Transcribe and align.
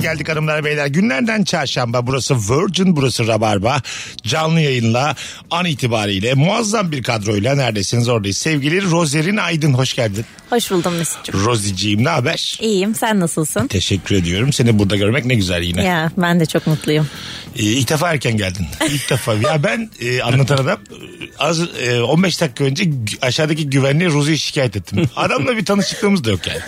Geldik 0.00 0.28
hanımlar 0.28 0.64
beyler. 0.64 0.86
Günlerden 0.86 1.44
çarşamba. 1.44 2.06
Burası 2.06 2.36
Virgin, 2.36 2.96
burası 2.96 3.26
Rabarba. 3.26 3.82
Canlı 4.22 4.60
yayınla 4.60 5.16
an 5.50 5.66
itibariyle 5.66 6.34
muazzam 6.34 6.92
bir 6.92 7.02
kadroyla 7.02 7.54
neredesiniz 7.54 8.08
oradayız. 8.08 8.36
Sevgili 8.36 8.90
Rozerin 8.90 9.36
Aydın 9.36 9.72
hoş 9.74 9.94
geldin. 9.94 10.24
Hoş 10.50 10.70
buldum 10.70 10.94
Mesut'cum. 10.94 11.44
Roziciğim 11.44 12.04
ne 12.04 12.08
haber? 12.08 12.58
İyiyim 12.60 12.94
sen 12.94 13.20
nasılsın? 13.20 13.66
Teşekkür 13.66 14.14
ediyorum. 14.14 14.52
Seni 14.52 14.78
burada 14.78 14.96
görmek 14.96 15.24
ne 15.24 15.34
güzel 15.34 15.62
yine. 15.62 15.84
Ya 15.84 16.12
ben 16.16 16.40
de 16.40 16.46
çok 16.46 16.66
mutluyum. 16.66 17.08
Ee, 17.56 17.62
ilk 17.62 17.88
defa 17.88 18.12
erken 18.12 18.36
geldin. 18.36 18.66
İlk 18.90 19.10
defa. 19.10 19.34
Ya 19.34 19.62
ben 19.64 19.90
e, 20.00 20.22
anlatan 20.22 20.58
adam 20.58 20.78
az 21.38 21.60
e, 21.60 22.00
15 22.00 22.40
dakika 22.40 22.64
önce 22.64 22.90
aşağıdaki 23.22 23.70
güvenliğe 23.70 24.10
Rozi'yi 24.10 24.38
şikayet 24.38 24.76
ettim. 24.76 25.08
Adamla 25.16 25.56
bir 25.56 25.64
tanışıklığımız 25.64 26.24
da 26.24 26.30
yok 26.30 26.46
yani. 26.46 26.60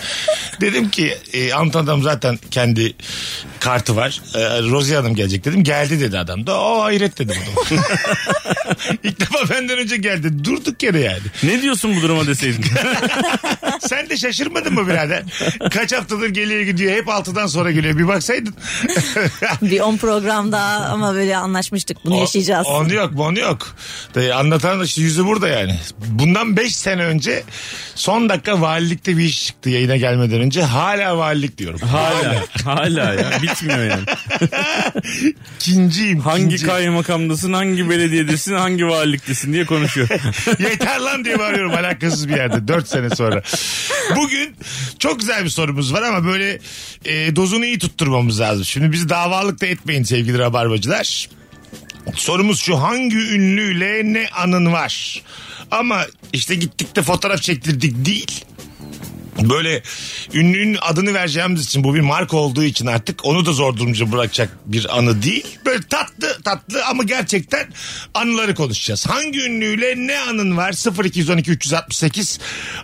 Dedim 0.60 0.90
ki 0.90 1.14
e, 1.32 1.52
anlatan 1.52 1.84
adam 1.84 2.02
zaten 2.02 2.38
kendi 2.50 2.94
kartı 3.60 3.96
var. 3.96 4.20
E, 4.34 4.40
Rozi 4.62 4.94
Hanım 4.94 5.14
gelecek 5.14 5.44
dedim. 5.44 5.64
Geldi 5.64 6.00
dedi 6.00 6.18
adam 6.18 6.46
da. 6.46 6.60
O 6.60 6.82
hayret 6.82 7.18
dedim 7.18 7.36
adam. 7.42 7.78
İlk 9.02 9.20
defa 9.20 9.48
benden 9.50 9.78
önce 9.78 9.96
geldi. 9.96 10.44
Durduk 10.44 10.82
yere 10.82 11.00
yani. 11.00 11.20
Ne 11.42 11.62
diyorsun 11.62 11.96
bu 11.96 12.02
duruma 12.02 12.26
deseydin? 12.26 12.64
Sen 13.80 14.08
de 14.10 14.16
şaşırmadın 14.16 14.74
mı 14.74 14.86
birader? 14.88 15.22
Kaç 15.70 15.92
haftadır 15.92 16.28
geliyor 16.28 16.60
gidiyor. 16.60 16.92
Hep 16.92 17.08
altıdan 17.08 17.46
sonra 17.46 17.70
geliyor. 17.70 17.98
Bir 17.98 18.08
baksaydın. 18.08 18.54
Bir 19.62 19.80
10 19.80 19.96
programda 19.96 20.58
ama 20.60 21.14
böyle 21.14 21.36
anlaşmıştık 21.36 22.04
bunu 22.04 22.16
yaşayacağız. 22.16 22.66
O- 22.66 22.72
Onu 22.72 22.94
yok 22.94 23.12
onu 23.18 23.38
yok. 23.38 23.76
De, 24.14 24.34
anlatan 24.34 24.80
da 24.80 24.84
işte 24.84 25.00
yüzü 25.02 25.26
burada 25.26 25.48
yani. 25.48 25.78
Bundan 25.98 26.56
5 26.56 26.76
sene 26.76 27.02
önce 27.04 27.42
son 27.94 28.28
dakika 28.28 28.60
valilikte 28.60 29.16
bir 29.16 29.24
iş 29.24 29.46
çıktı 29.46 29.70
yayına 29.70 29.96
gelmeden 29.96 30.40
önce. 30.40 30.62
Hala 30.62 31.18
valilik 31.18 31.58
diyorum. 31.58 31.80
hala. 31.80 32.34
hala 32.64 33.11
ya. 33.14 33.42
Bitmiyor 33.42 33.84
yani. 33.84 34.02
İkinciyim. 35.56 36.20
Hangi 36.20 36.44
ikinci. 36.44 36.66
kaymakamdasın, 36.66 37.52
hangi 37.52 37.90
belediyedesin, 37.90 38.54
hangi 38.54 38.86
valiliktesin 38.86 39.52
diye 39.52 39.64
konuşuyor. 39.64 40.08
Yeter 40.58 41.00
lan 41.00 41.24
diye 41.24 41.38
bağırıyorum 41.38 41.72
alakasız 41.72 42.28
bir 42.28 42.36
yerde 42.36 42.68
4 42.68 42.88
sene 42.88 43.10
sonra. 43.10 43.42
Bugün 44.16 44.56
çok 44.98 45.20
güzel 45.20 45.44
bir 45.44 45.50
sorumuz 45.50 45.92
var 45.92 46.02
ama 46.02 46.24
böyle 46.24 46.58
e, 47.04 47.36
dozunu 47.36 47.64
iyi 47.64 47.78
tutturmamız 47.78 48.40
lazım. 48.40 48.64
Şimdi 48.64 48.92
bizi 48.92 49.08
davalık 49.08 49.60
da 49.60 49.66
etmeyin 49.66 50.02
sevgili 50.02 50.38
rabarbacılar. 50.38 51.28
Sorumuz 52.14 52.60
şu 52.60 52.76
hangi 52.82 53.16
ünlüyle 53.16 54.00
ne 54.04 54.28
anın 54.32 54.72
var? 54.72 55.22
Ama 55.70 56.06
işte 56.32 56.54
gittik 56.54 56.96
de 56.96 57.02
fotoğraf 57.02 57.42
çektirdik 57.42 58.06
değil. 58.06 58.44
Böyle 59.40 59.82
ünlünün 60.34 60.78
adını 60.80 61.14
vereceğimiz 61.14 61.66
için 61.66 61.84
bu 61.84 61.94
bir 61.94 62.00
marka 62.00 62.36
olduğu 62.36 62.64
için 62.64 62.86
artık 62.86 63.24
onu 63.24 63.46
da 63.46 63.52
zor 63.52 63.76
durumda 63.76 64.12
bırakacak 64.12 64.58
bir 64.66 64.98
anı 64.98 65.22
değil. 65.22 65.58
Böyle 65.66 65.82
tatlı 65.82 66.42
tatlı 66.44 66.84
ama 66.84 67.02
gerçekten 67.02 67.66
anıları 68.14 68.54
konuşacağız. 68.54 69.06
Hangi 69.06 69.40
ünlüyle 69.40 69.94
ne 69.96 70.18
anın 70.18 70.56
var 70.56 71.04
0212 71.04 71.50
368 71.50 72.38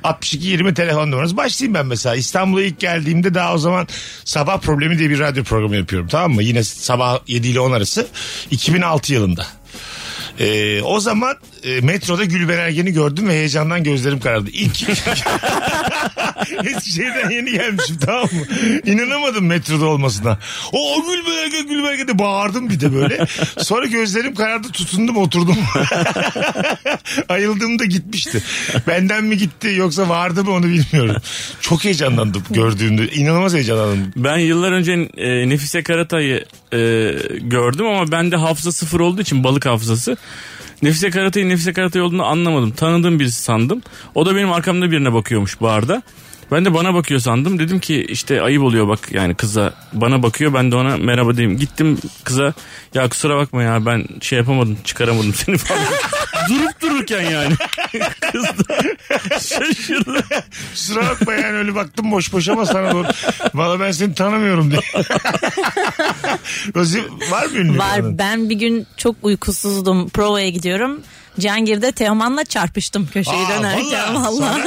62 0.04 0.46
20 0.46 0.74
telefon 0.74 1.10
numarası. 1.10 1.36
Başlayayım 1.36 1.74
ben 1.74 1.86
mesela 1.86 2.16
İstanbul'a 2.16 2.62
ilk 2.62 2.80
geldiğimde 2.80 3.34
daha 3.34 3.54
o 3.54 3.58
zaman 3.58 3.88
sabah 4.24 4.60
problemi 4.60 4.98
diye 4.98 5.10
bir 5.10 5.18
radyo 5.18 5.44
programı 5.44 5.76
yapıyorum 5.76 6.08
tamam 6.08 6.32
mı? 6.32 6.42
Yine 6.42 6.64
sabah 6.64 7.18
7 7.26 7.48
ile 7.48 7.60
10 7.60 7.72
arası 7.72 8.06
2006 8.50 9.12
yılında. 9.12 9.46
Ee, 10.38 10.82
o 10.82 11.00
zaman 11.00 11.36
e, 11.62 11.80
metroda 11.80 12.24
Gülben 12.24 12.58
Ergen'i 12.58 12.92
gördüm 12.92 13.28
ve 13.28 13.32
heyecandan 13.32 13.84
gözlerim 13.84 14.20
karardı. 14.20 14.50
İlk 14.50 14.88
Eskişehir'den 16.64 17.30
yeni 17.30 17.52
gelmişim 17.52 17.98
tamam 17.98 18.22
mı? 18.22 18.46
İnanamadım 18.86 19.46
metroda 19.46 19.86
olmasına. 19.86 20.38
O, 20.72 20.96
o 20.96 21.02
Gülben 21.06 21.44
Ergen 21.44 21.68
Gülben 21.68 21.92
Ergen 21.92 22.08
de 22.08 22.18
bağırdım 22.18 22.70
bir 22.70 22.80
de 22.80 22.94
böyle. 22.94 23.26
Sonra 23.58 23.86
gözlerim 23.86 24.34
karardı 24.34 24.68
tutundum 24.68 25.16
oturdum. 25.16 25.56
Ayıldığımda 27.28 27.84
gitmişti. 27.84 28.42
Benden 28.86 29.24
mi 29.24 29.36
gitti 29.36 29.74
yoksa 29.76 30.08
vardı 30.08 30.44
mı 30.44 30.50
onu 30.50 30.64
bilmiyorum. 30.64 31.16
Çok 31.60 31.84
heyecanlandım 31.84 32.42
gördüğümde. 32.50 33.08
İnanılmaz 33.08 33.54
heyecanlandım. 33.54 34.12
Ben 34.16 34.38
yıllar 34.38 34.72
önce 34.72 34.92
e, 35.16 35.48
Nefise 35.48 35.82
Karatay'ı 35.82 36.44
e, 36.72 37.14
gördüm 37.40 37.86
ama 37.86 38.12
bende 38.12 38.36
hafıza 38.36 38.72
sıfır 38.72 39.00
olduğu 39.00 39.22
için 39.22 39.44
balık 39.44 39.66
hafızası. 39.66 40.16
Nefise 40.82 41.10
Karatay'ın 41.10 41.48
Nefise 41.48 41.72
Karatay 41.72 42.02
olduğunu 42.02 42.24
anlamadım. 42.24 42.70
Tanıdığım 42.70 43.20
birisi 43.20 43.42
sandım. 43.42 43.82
O 44.14 44.26
da 44.26 44.36
benim 44.36 44.52
arkamda 44.52 44.90
birine 44.90 45.12
bakıyormuş 45.12 45.60
barda. 45.60 46.02
Ben 46.52 46.64
de 46.64 46.74
bana 46.74 46.94
bakıyor 46.94 47.20
sandım. 47.20 47.58
Dedim 47.58 47.80
ki 47.80 48.06
işte 48.08 48.42
ayıp 48.42 48.62
oluyor 48.62 48.88
bak 48.88 49.12
yani 49.12 49.34
kıza 49.34 49.72
bana 49.92 50.22
bakıyor 50.22 50.54
ben 50.54 50.70
de 50.70 50.76
ona 50.76 50.96
merhaba 50.96 51.36
diyeyim. 51.36 51.58
Gittim 51.58 51.98
kıza 52.24 52.54
ya 52.94 53.08
kusura 53.08 53.36
bakma 53.36 53.62
ya 53.62 53.86
ben 53.86 54.04
şey 54.20 54.38
yapamadım 54.38 54.78
çıkaramadım 54.84 55.34
seni 55.34 55.58
falan. 55.58 55.82
Durup 56.48 56.80
dururken 56.82 57.30
yani. 57.30 57.54
Kız 58.32 58.44
da 58.44 58.82
şaşırdı. 59.32 60.24
Kusura 60.70 61.02
bakma 61.02 61.32
yani 61.34 61.58
öyle 61.58 61.74
baktım 61.74 62.12
boş 62.12 62.32
boş 62.32 62.48
ama 62.48 62.66
sana 62.66 62.92
doğru. 62.92 63.06
Valla 63.54 63.80
ben 63.80 63.90
seni 63.90 64.14
tanımıyorum 64.14 64.70
diye. 64.70 64.80
Rozi 66.76 67.04
var 67.30 67.46
mı 67.46 67.58
ünlü? 67.58 67.78
Var 67.78 68.18
ben 68.18 68.50
bir 68.50 68.54
gün 68.54 68.86
çok 68.96 69.16
uykusuzdum 69.22 70.08
provaya 70.08 70.48
gidiyorum. 70.48 71.00
Cihangir'de 71.38 71.92
Teoman'la 71.92 72.44
çarpıştım 72.44 73.08
köşeyi 73.12 73.46
Aa, 73.46 73.58
dönerken 73.58 74.14
vallahi. 74.14 74.62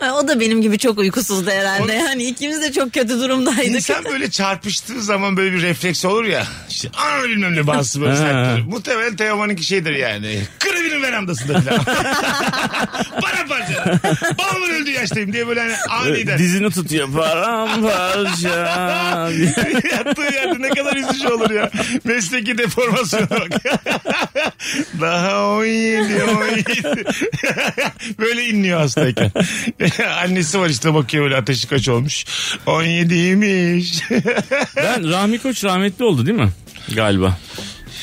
valla. 0.00 0.12
o 0.22 0.28
da 0.28 0.40
benim 0.40 0.62
gibi 0.62 0.78
çok 0.78 0.98
uykusuzdu 0.98 1.50
herhalde. 1.50 1.92
O- 1.92 2.04
Yani 2.06 2.24
ikimiz 2.24 2.62
de 2.62 2.72
çok 2.72 2.92
kötü 2.94 3.20
durumdaydık. 3.20 3.66
İnsan 3.66 4.04
böyle 4.04 4.30
çarpıştığı 4.30 5.02
zaman 5.02 5.36
böyle 5.36 5.52
bir 5.56 5.62
refleks 5.62 6.04
olur 6.04 6.24
ya. 6.24 6.46
İşte 6.70 6.88
aa 6.96 7.24
bilmem 7.24 7.56
ne 7.56 7.66
bazısı 7.66 8.00
böyle 8.00 8.16
serttir. 8.16 8.62
Muhtemelen 8.64 9.16
Teoman'ınki 9.16 9.64
şeydir 9.64 9.92
yani. 9.92 10.40
Kırıvinin 10.58 11.02
verandasında 11.02 11.60
falan. 11.60 11.80
Bana 13.22 13.46
parça. 13.48 14.00
Babamın 14.38 14.70
öldüğü 14.70 14.90
yaştayım 14.90 15.32
diye 15.32 15.46
böyle 15.46 15.60
hani 15.60 15.74
aniden. 15.90 16.38
Dizini 16.38 16.70
tutuyor 16.70 17.12
paramparça. 17.12 18.48
diye. 19.36 19.54
Yattığı 19.92 20.22
yerde 20.34 20.62
ne 20.62 20.68
kadar 20.68 20.96
üzücü 20.96 21.28
olur 21.28 21.50
ya. 21.50 21.70
Mesleki 22.04 22.58
deformasyona 22.58 23.30
bak. 23.30 23.48
Daha 25.00 25.46
17, 25.50 26.24
17. 26.24 26.64
böyle 28.18 28.44
inliyor 28.44 28.80
hastayken. 28.80 29.32
Annesi 30.24 30.60
var 30.60 30.68
işte 30.68 30.94
bakıyor 30.94 31.24
böyle 31.24 31.36
ateşi 31.36 31.68
kaç 31.68 31.88
olmuş. 31.88 32.24
17'ymiş. 32.66 34.02
Ben 34.76 35.10
Rahmi 35.10 35.38
Koç 35.38 35.64
rahmetli 35.64 36.04
oldu 36.04 36.26
değil 36.26 36.38
mi? 36.38 36.50
Galiba. 36.94 37.38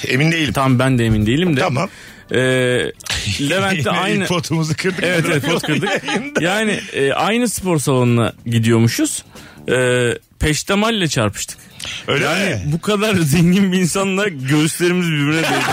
Emin 0.07 0.31
değilim. 0.31 0.53
Tam 0.53 0.79
ben 0.79 0.97
de 0.99 1.05
emin 1.05 1.25
değilim 1.25 1.57
de. 1.57 1.59
Tamam. 1.59 1.89
Ee, 2.31 2.37
Levent'te 3.49 3.91
aynı... 3.91 4.25
Potumuzu 4.25 4.73
kırdık. 4.77 5.03
Evet 5.03 5.25
evet 5.31 5.43
pot 5.45 5.61
kırdık. 5.63 5.89
Yani 6.41 6.79
e, 6.93 7.13
aynı 7.13 7.49
spor 7.49 7.79
salonuna 7.79 8.33
gidiyormuşuz. 8.45 9.23
E, 9.71 10.09
peştemalle 10.39 11.07
çarpıştık. 11.07 11.57
Öyle 12.07 12.23
Yani 12.25 12.49
mi? 12.49 12.61
bu 12.65 12.81
kadar 12.81 13.15
zengin 13.15 13.71
bir 13.71 13.77
insanla 13.77 14.27
göğüslerimiz 14.27 15.07
birbirine 15.11 15.43
değdi. 15.43 15.63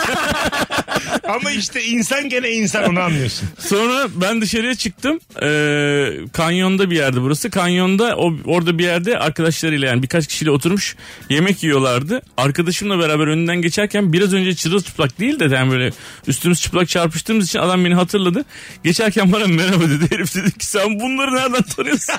Ama 1.33 1.51
işte 1.51 1.85
insan 1.85 2.29
gene 2.29 2.51
insan 2.51 2.85
onu 2.85 3.01
anlıyorsun. 3.01 3.49
Sonra 3.59 4.09
ben 4.15 4.41
dışarıya 4.41 4.75
çıktım. 4.75 5.21
Ee, 5.43 6.09
kanyonda 6.33 6.91
bir 6.91 6.97
yerde 6.97 7.21
burası. 7.21 7.51
Kanyonda 7.51 8.17
o 8.17 8.35
orada 8.47 8.79
bir 8.79 8.85
yerde 8.85 9.19
arkadaşlarıyla 9.19 9.89
yani 9.89 10.03
birkaç 10.03 10.27
kişiyle 10.27 10.51
oturmuş 10.51 10.97
yemek 11.31 11.63
yiyorlardı. 11.63 12.23
Arkadaşımla 12.37 12.99
beraber 12.99 13.27
önünden 13.27 13.63
geçerken 13.63 14.13
biraz 14.13 14.33
önce 14.33 14.55
çırılçıplak 14.55 15.19
değil 15.19 15.41
de 15.41 15.45
yani 15.45 15.71
böyle 15.71 15.93
üstümüz 16.27 16.61
çıplak 16.61 16.89
çarpıştığımız 16.89 17.47
için 17.47 17.59
adam 17.59 17.85
beni 17.85 17.95
hatırladı. 17.95 18.45
Geçerken 18.85 19.33
bana 19.33 19.47
merhaba 19.47 19.85
dedi. 19.85 20.15
Herif 20.15 20.35
dedi 20.35 20.59
ki 20.59 20.67
sen 20.67 21.01
bunları 21.01 21.35
nereden 21.35 21.63
tanıyorsun? 21.63 22.15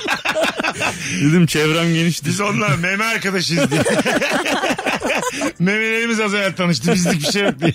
Dedim 1.21 1.45
çevrem 1.45 1.93
genişti. 1.93 2.25
Biz 2.25 2.41
onunla 2.41 2.69
meme 2.69 3.03
arkadaşıyız 3.03 3.71
diye. 3.71 3.81
Memelerimiz 5.59 6.19
az 6.19 6.33
evvel 6.33 6.55
tanıştı. 6.55 6.93
Bizlik 6.93 7.27
bir 7.27 7.31
şey 7.31 7.43
yok 7.43 7.59
diye. 7.61 7.73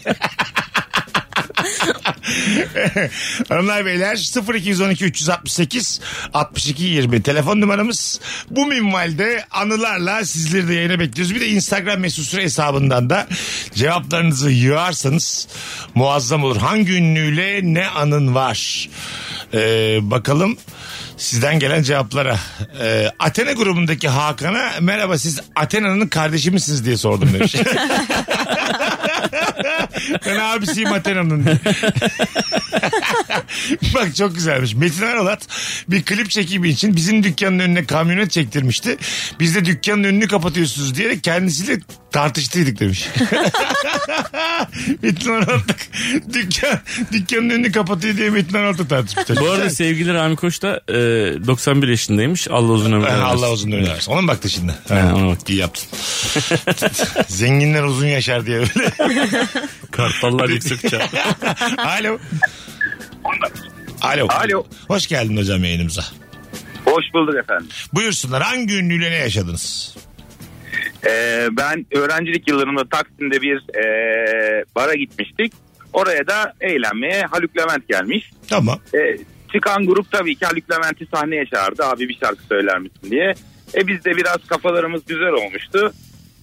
Hanımlar 3.48 3.86
beyler 3.86 4.16
0212 4.54 5.04
368 5.04 6.00
62 6.34 6.84
20 6.84 7.22
telefon 7.22 7.60
numaramız. 7.60 8.20
Bu 8.50 8.66
minvalde 8.66 9.44
anılarla 9.50 10.24
sizleri 10.24 10.68
de 10.68 10.74
yayına 10.74 11.00
bekliyoruz. 11.00 11.34
Bir 11.34 11.40
de 11.40 11.48
Instagram 11.48 12.00
mesut 12.00 12.24
süre 12.24 12.42
hesabından 12.42 13.10
da 13.10 13.26
cevaplarınızı 13.74 14.50
yığarsanız 14.50 15.48
muazzam 15.94 16.44
olur. 16.44 16.56
Hangi 16.56 16.92
ünlüyle 16.92 17.60
ne 17.62 17.88
anın 17.88 18.34
var? 18.34 18.88
Ee, 19.54 19.98
bakalım 20.02 20.56
sizden 21.16 21.58
gelen 21.58 21.82
cevaplara. 21.82 22.38
Ee, 22.80 23.10
Athena 23.18 23.52
grubundaki 23.52 24.08
Hakan'a 24.08 24.72
merhaba 24.80 25.18
siz 25.18 25.40
Athena'nın 25.56 26.06
kardeşi 26.06 26.50
misiniz 26.50 26.84
diye 26.84 26.96
sordum 26.96 27.32
demiş. 27.32 27.54
ben 30.26 30.38
abisiyim 30.38 30.92
Athena'nın. 30.92 31.44
Bak 33.94 34.16
çok 34.16 34.34
güzelmiş. 34.34 34.74
Metin 34.74 35.02
Arolat 35.02 35.46
bir 35.88 36.02
klip 36.02 36.30
çekimi 36.30 36.68
için 36.68 36.96
bizim 36.96 37.22
dükkanın 37.22 37.58
önüne 37.58 37.84
kamyonet 37.84 38.30
çektirmişti. 38.30 38.96
Biz 39.40 39.54
de 39.54 39.64
dükkanın 39.64 40.04
önünü 40.04 40.28
kapatıyorsunuz 40.28 40.94
diyerek 40.94 41.24
kendisiyle 41.24 41.80
tartıştıydık 42.12 42.80
demiş. 42.80 43.08
Metin 45.02 45.30
Arolat 45.30 45.62
dükkan, 46.32 46.80
dükkanın 47.12 47.50
önünü 47.50 47.72
kapatıyor 47.72 48.16
diye 48.16 48.30
Metin 48.30 48.54
Arolat'la 48.56 48.88
tartışmışlar. 48.88 49.36
Bu 49.40 49.50
arada 49.50 49.70
sevgili 49.70 50.14
Rami 50.14 50.36
Koç 50.36 50.62
da 50.62 50.80
e, 50.88 50.94
91 51.46 51.88
yaşındaymış. 51.88 52.48
Allah 52.48 52.72
uzun 52.72 52.92
ömür 52.92 53.06
Ha, 53.06 53.10
versin. 53.12 53.22
Allah 53.22 53.52
uzun 53.52 53.72
ömür 53.72 53.88
versin. 53.88 54.12
Ona 54.12 54.20
mı 54.20 54.28
baktı 54.28 54.50
şimdi? 54.50 54.74
Ha, 54.88 55.12
ona 55.16 55.26
baktı. 55.26 55.52
İyi 55.52 55.58
yaptın. 55.58 55.84
Zenginler 57.28 57.82
uzun 57.82 58.06
yaşar 58.06 58.46
diye 58.46 58.58
öyle. 58.58 58.68
Kartallar 59.90 60.48
yüksek 60.48 60.84
uçar. 60.84 61.10
Alo. 61.78 62.18
Alo. 64.02 64.28
Alo. 64.28 64.64
Hoş 64.88 65.06
geldin 65.06 65.36
hocam 65.36 65.64
yayınımıza. 65.64 66.04
Hoş 66.84 67.04
bulduk 67.14 67.34
efendim. 67.36 67.66
Buyursunlar 67.94 68.42
hangi 68.42 68.74
ünlüyle 68.76 69.10
ne 69.10 69.14
yaşadınız? 69.14 69.94
Ee, 71.06 71.48
ben 71.52 71.86
öğrencilik 71.92 72.48
yıllarımda 72.48 72.88
Taksim'de 72.88 73.42
bir 73.42 73.76
e, 73.78 73.84
bara 74.76 74.94
gitmiştik. 74.94 75.52
Oraya 75.92 76.26
da 76.26 76.52
eğlenmeye 76.60 77.22
Haluk 77.22 77.56
Levent 77.56 77.88
gelmiş. 77.88 78.30
Tamam. 78.48 78.78
E, 78.94 79.18
çıkan 79.52 79.86
grup 79.86 80.12
tabii 80.12 80.34
ki 80.34 80.46
Haluk 80.46 80.70
Levent'i 80.70 81.06
sahneye 81.06 81.46
çağırdı. 81.46 81.84
Abi 81.84 82.08
bir 82.08 82.18
şarkı 82.24 82.42
söyler 82.42 82.78
misin 82.78 83.10
diye. 83.10 83.34
E 83.74 83.86
biz 83.86 84.04
de 84.04 84.16
biraz 84.16 84.46
kafalarımız 84.46 85.02
güzel 85.06 85.32
olmuştu. 85.32 85.92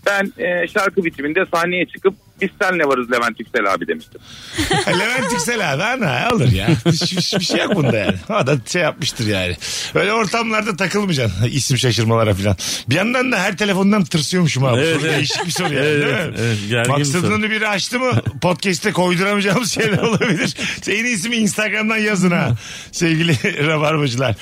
Ben 0.06 0.32
e, 0.38 0.68
şarkı 0.68 1.06
bitiminde 1.06 1.46
sahneye 1.54 1.86
çıkıp 1.86 2.14
biz 2.42 2.50
senle 2.62 2.84
varız 2.84 3.12
Levent 3.12 3.40
Yüksel 3.40 3.74
abi 3.74 3.88
demiştim. 3.88 4.22
Levent 4.88 5.32
Yüksel 5.32 5.74
abi 5.74 5.84
ana 5.84 6.28
olur 6.36 6.52
ya. 6.52 6.68
Hiç- 6.86 7.36
bir 7.40 7.46
şey 7.46 7.60
yok 7.60 7.76
bunda 7.76 7.98
yani. 7.98 8.16
O 8.30 8.48
da 8.48 8.58
şey 8.68 8.82
yapmıştır 8.82 9.28
yani. 9.28 9.58
Öyle 9.96 10.14
ortamlarda 10.14 10.76
takılmayacaksın. 10.76 11.46
İsim 11.52 11.78
şaşırmalara 11.78 12.34
falan. 12.34 12.58
Bir 12.90 12.96
yandan 12.96 13.32
da 13.32 13.40
her 13.40 13.58
telefondan 13.58 14.04
tırsıyormuşum 14.04 14.66
abi. 14.66 14.80
Evet, 14.82 14.96
Soru 14.96 15.06
evet. 15.08 15.18
Değişik 15.18 15.46
bir 15.46 15.52
soru 15.52 15.74
yani 15.74 15.86
Evet, 15.86 16.02
değil 16.02 16.14
mi? 16.14 16.20
evet, 16.20 16.40
evet. 16.40 16.58
Gergin 16.70 16.84
bir. 16.94 16.98
Maksadını 16.98 17.50
biri 17.52 17.68
açtı 17.68 18.00
mı 18.00 18.22
podcast'te 18.42 18.92
koyduramayacağımız 18.92 19.72
şeyler 19.72 19.98
olabilir. 20.04 20.56
En 20.88 21.06
iyisi 21.06 21.30
mi 21.30 21.36
Instagram'dan 21.36 21.98
yazın 21.98 22.32
ha. 22.32 22.52
Sevgili 22.92 23.38
rabarbacılar. 23.68 24.36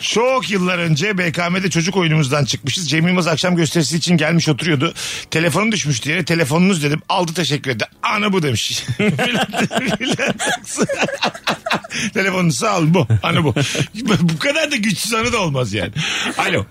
Çok 0.00 0.50
yıllar 0.50 0.78
önce 0.78 1.18
BKM'de 1.18 1.70
çocuk 1.70 1.96
oyunumuzdan 1.96 2.44
çıkmışız. 2.44 2.90
Cem 2.90 3.06
Yılmaz 3.06 3.26
akşam 3.26 3.56
gösterisi 3.56 3.96
için 3.96 4.16
gelmiş 4.16 4.48
oturuyordu. 4.48 4.94
Telefonu 5.30 5.72
düşmüştü 5.72 6.10
yere. 6.10 6.24
Telefonunuz 6.24 6.82
dedim. 6.82 7.00
Aldı 7.14 7.34
teşekkür 7.34 7.70
ederim. 7.70 7.92
Ana 8.02 8.32
bu 8.32 8.42
demiş. 8.42 8.84
Telefonunuzu 12.14 12.66
al 12.66 12.94
bu. 12.94 13.06
Ana 13.22 13.44
bu. 13.44 13.54
bu 14.34 14.38
kadar 14.38 14.70
da 14.70 14.76
güçsüz 14.76 15.14
anı 15.14 15.32
da 15.32 15.42
olmaz 15.42 15.74
yani. 15.74 15.90
Alo. 16.38 16.64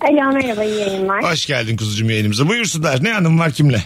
Alo 0.00 0.32
merhaba 0.32 0.64
iyi 0.64 0.80
yayınlar. 0.80 1.22
Hoş 1.32 1.46
geldin 1.46 1.76
kuzucuğum 1.76 2.10
yayınımıza. 2.10 2.48
Buyursunlar. 2.48 3.04
Ne 3.04 3.14
anım 3.14 3.38
var 3.38 3.50
kimle? 3.50 3.82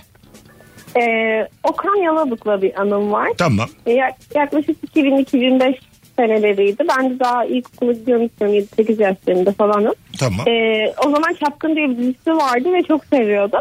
Ee, 0.96 1.48
Okan 1.62 2.02
Yalabık'la 2.04 2.62
bir 2.62 2.80
anım 2.80 3.12
var. 3.12 3.28
Tamam. 3.38 3.68
Ee, 3.86 3.92
yak- 3.92 4.16
yaklaşık 4.34 4.76
2000-2005 4.96 5.74
seneleriydi. 6.18 6.84
Ben 6.98 7.10
de 7.10 7.20
daha 7.20 7.44
ilkokula 7.44 7.92
gidiyormuşum 7.92 8.54
7-8 8.54 9.02
yaşlarında 9.02 9.52
falanım. 9.52 9.94
Tamam. 10.18 10.48
Ee, 10.48 10.92
o 11.06 11.10
zaman 11.10 11.34
Çapkın 11.44 11.76
diye 11.76 11.88
bir 11.90 11.96
dizisi 11.98 12.30
vardı 12.30 12.72
ve 12.72 12.82
çok 12.88 13.04
seviyordum. 13.04 13.60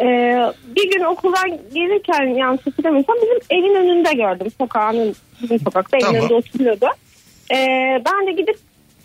Ee, 0.00 0.52
bir 0.76 0.90
gün 0.90 1.04
okuldan 1.04 1.58
gelirken 1.74 2.26
yanlış 2.26 2.66
hatırlamıyorsam 2.66 3.16
bizim 3.22 3.38
evin 3.50 3.74
önünde 3.74 4.12
gördüm. 4.12 4.46
Sokağın 4.58 5.16
bizim 5.42 5.58
sokakta 5.60 5.96
evin 5.96 6.06
Tamam. 6.06 6.20
önünde 6.20 6.34
oturuyordu. 6.34 6.86
Ee, 7.54 8.02
ben 8.06 8.26
de 8.26 8.32
gidip 8.32 8.56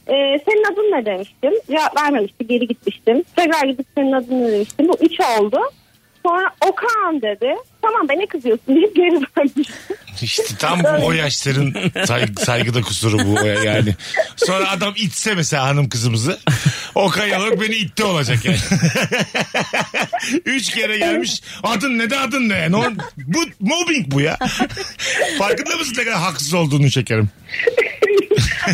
e, 0.07 0.13
senin 0.45 0.73
adın 0.73 0.91
ne 0.91 1.05
demiştim. 1.05 1.53
Cevap 1.67 1.97
vermemişti 1.97 2.47
geri 2.47 2.67
gitmiştim. 2.67 3.23
Tekrar 3.35 3.67
gidip 3.67 3.85
senin 3.97 4.11
adın 4.11 4.43
ne 4.43 4.51
demiştim. 4.51 4.87
Bu 4.87 4.93
üç 5.01 5.19
oldu. 5.19 5.59
Sonra 6.25 6.49
Okan 6.61 7.21
dedi. 7.21 7.55
Tamam 7.81 8.09
be 8.09 8.13
ne 8.19 8.25
kızıyorsun 8.25 8.75
deyip 8.75 8.95
geri 8.95 9.21
vermiştim. 9.37 9.75
İşte 10.21 10.43
tam 10.59 10.83
bu 10.83 11.05
o 11.05 11.11
yaşların 11.11 11.73
saygı, 12.05 12.41
saygıda 12.41 12.81
kusuru 12.81 13.17
bu 13.19 13.45
yani. 13.45 13.95
Sonra 14.35 14.69
adam 14.71 14.93
itse 14.97 15.35
mesela 15.35 15.63
hanım 15.63 15.89
kızımızı. 15.89 16.39
O 16.95 17.09
kayalık 17.09 17.61
beni 17.61 17.75
itti 17.75 18.03
olacak 18.03 18.45
yani. 18.45 18.57
Üç 20.45 20.69
kere 20.69 20.97
gelmiş. 20.97 21.41
Adın 21.63 21.97
ne 21.99 22.09
de 22.09 22.19
adın 22.19 22.49
ne? 22.49 22.71
No, 22.71 22.83
bu 23.17 23.39
mobbing 23.59 24.07
bu 24.11 24.21
ya. 24.21 24.37
Farkında 25.39 25.77
mısın 25.77 25.93
ne 25.97 26.03
kadar 26.03 26.19
haksız 26.19 26.53
olduğunu 26.53 26.91
şekerim? 26.91 27.29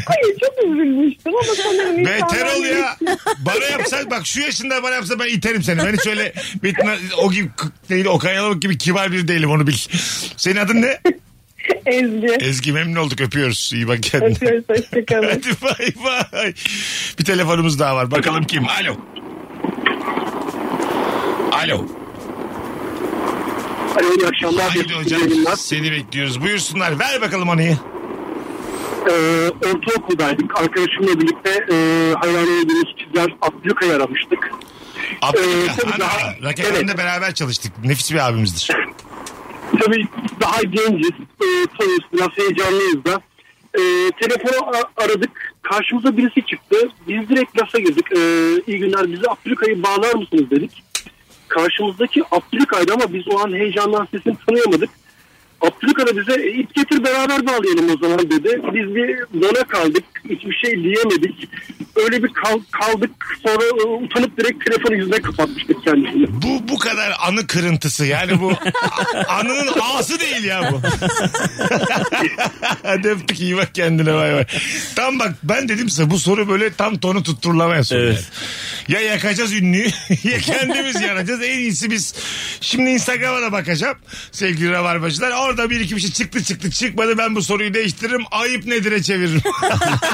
Hayır 0.05 0.37
çok 0.39 0.65
üzülmüştüm 0.65 1.33
ama 1.35 1.55
sanırım 1.63 1.97
Beter 2.05 2.57
ol 2.57 2.63
ya. 2.65 2.97
Bana 3.39 3.65
yapsan 3.65 4.11
bak 4.11 4.25
şu 4.27 4.41
yaşında 4.41 4.83
bana 4.83 4.95
yapsa 4.95 5.19
ben 5.19 5.27
iterim 5.27 5.63
seni. 5.63 5.77
Ben 5.79 5.93
hiç 5.93 6.07
öyle 6.07 6.33
bitme, 6.63 6.97
o 7.17 7.31
gibi 7.31 7.49
değil 7.89 8.05
o 8.05 8.17
kayalık 8.19 8.61
gibi 8.61 8.77
kibar 8.77 9.11
biri 9.11 9.27
değilim 9.27 9.51
onu 9.51 9.67
bil. 9.67 9.77
Senin 10.37 10.55
adın 10.55 10.81
ne? 10.81 10.99
Ezgi. 11.85 12.27
Ezgi 12.39 12.71
memnun 12.71 12.95
olduk 12.95 13.21
öpüyoruz. 13.21 13.71
İyi 13.73 13.87
bak 13.87 14.03
kendine. 14.03 14.31
Öpüyoruz 14.31 14.63
hoşçakalın. 14.69 15.27
Hadi 15.29 15.61
bay 15.61 15.93
bay. 16.33 16.53
Bir 17.19 17.25
telefonumuz 17.25 17.79
daha 17.79 17.95
var. 17.95 18.11
Bakalım 18.11 18.43
kim? 18.43 18.67
Alo. 18.67 18.95
Alo. 21.51 21.85
Alo 23.95 24.15
iyi 24.19 24.27
akşamlar. 24.27 24.69
Haydi 24.69 24.93
hocam 24.93 25.21
seni 25.57 25.91
bekliyoruz. 25.91 26.41
Buyursunlar. 26.41 26.99
Ver 26.99 27.21
bakalım 27.21 27.49
anıyı. 27.49 27.77
Ee, 29.11 29.49
ortaokuldaydık. 29.67 30.59
Arkadaşımla 30.59 31.21
birlikte 31.21 31.49
e, 31.71 31.75
hayran 32.19 32.43
olduğumuz 32.43 32.95
çizer 32.97 33.35
Abdülkay'ı 33.41 33.95
aramıştık. 33.95 34.51
Abdülhamid. 35.21 35.95
Ee, 35.95 35.99
daha- 35.99 36.35
Raketler'de 36.43 36.77
evet. 36.85 36.97
beraber 36.97 37.33
çalıştık. 37.33 37.71
Nefis 37.83 38.11
bir 38.13 38.27
abimizdir. 38.29 38.67
Tabii 39.81 40.05
daha 40.41 40.61
genciz. 40.61 41.11
E, 41.41 41.47
tanıyoruz. 41.77 42.05
Biraz 42.13 42.29
heyecanlıyız 42.37 43.05
da. 43.05 43.21
E, 43.73 43.81
telefonu 44.21 44.67
aradık. 44.97 45.53
Karşımıza 45.61 46.17
birisi 46.17 46.45
çıktı. 46.45 46.75
Biz 47.07 47.29
direkt 47.29 47.61
lafa 47.61 47.79
girdik. 47.79 48.05
E, 48.17 48.19
iyi 48.67 48.79
günler 48.79 49.11
bize 49.11 49.27
Abdülkay'ı 49.29 49.83
bağlar 49.83 50.13
mısınız 50.13 50.51
dedik. 50.51 50.83
Karşımızdaki 51.47 52.23
Abdülkay'dı 52.31 52.93
ama 52.93 53.13
biz 53.13 53.27
o 53.27 53.39
an 53.39 53.53
heyecandan 53.53 54.07
sesini 54.11 54.35
tanıyamadık. 54.47 54.89
Abdülkay 55.61 56.07
da 56.07 56.17
bize 56.17 56.41
"E, 56.41 56.51
ip 56.59 56.75
getir 56.75 57.03
beraber 57.03 57.47
bağlayalım 57.47 57.89
o 57.95 57.97
zaman 58.07 58.19
dedi. 58.31 58.61
Biz 58.73 58.95
bir 58.95 59.41
dona 59.41 59.63
kaldık. 59.63 60.03
Hiçbir 60.29 60.53
şey 60.65 60.83
diyemedik. 60.83 61.49
Öyle 61.95 62.23
bir 62.23 62.33
kal- 62.33 62.61
kaldık. 62.71 63.11
Sonra 63.43 63.65
e, 63.65 63.87
utanıp 63.87 64.37
direkt 64.39 64.65
telefonu 64.65 64.95
yüzüne 64.95 65.21
kapatmıştık 65.21 65.83
kendisini. 65.83 66.27
Bu 66.41 66.67
bu 66.69 66.79
kadar 66.79 67.13
anı 67.27 67.47
kırıntısı. 67.47 68.05
Yani 68.05 68.41
bu 68.41 68.51
a- 68.51 69.33
anının 69.33 69.67
ağası 69.81 70.19
değil 70.19 70.43
ya 70.43 70.69
bu. 70.73 70.81
Hadi 72.83 73.07
öptük 73.09 73.39
iyi 73.39 73.57
bak 73.57 73.75
kendine 73.75 74.13
bay 74.13 74.33
bay. 74.33 74.45
Tam 74.95 75.19
bak 75.19 75.33
ben 75.43 75.69
dedim 75.69 75.89
size 75.89 76.09
bu 76.09 76.19
soru 76.19 76.49
böyle 76.49 76.73
tam 76.73 76.97
tonu 76.97 77.23
tutturulamaya 77.23 77.83
soru. 77.83 77.99
Evet. 77.99 78.29
yani. 78.87 79.03
Ya 79.03 79.11
yakacağız 79.13 79.53
ünlüyü 79.53 79.87
ya 80.23 80.37
kendimiz 80.39 81.01
yanacağız. 81.01 81.41
En 81.43 81.59
iyisi 81.59 81.91
biz 81.91 82.15
şimdi 82.61 82.89
Instagram'a 82.89 83.41
da 83.41 83.51
bakacağım 83.51 83.97
sevgili 84.31 84.71
rabarbacılar. 84.71 85.31
Orada 85.47 85.69
bir 85.69 85.79
iki 85.79 85.95
bir 85.95 86.01
şey 86.01 86.11
çıktı 86.11 86.43
çıktı 86.43 86.71
çıkmadı 86.71 87.17
ben 87.17 87.35
bu 87.35 87.41
soruyu 87.41 87.73
değiştiririm. 87.73 88.23
Ayıp 88.31 88.65
nedire 88.65 89.03
çeviririm. 89.03 89.41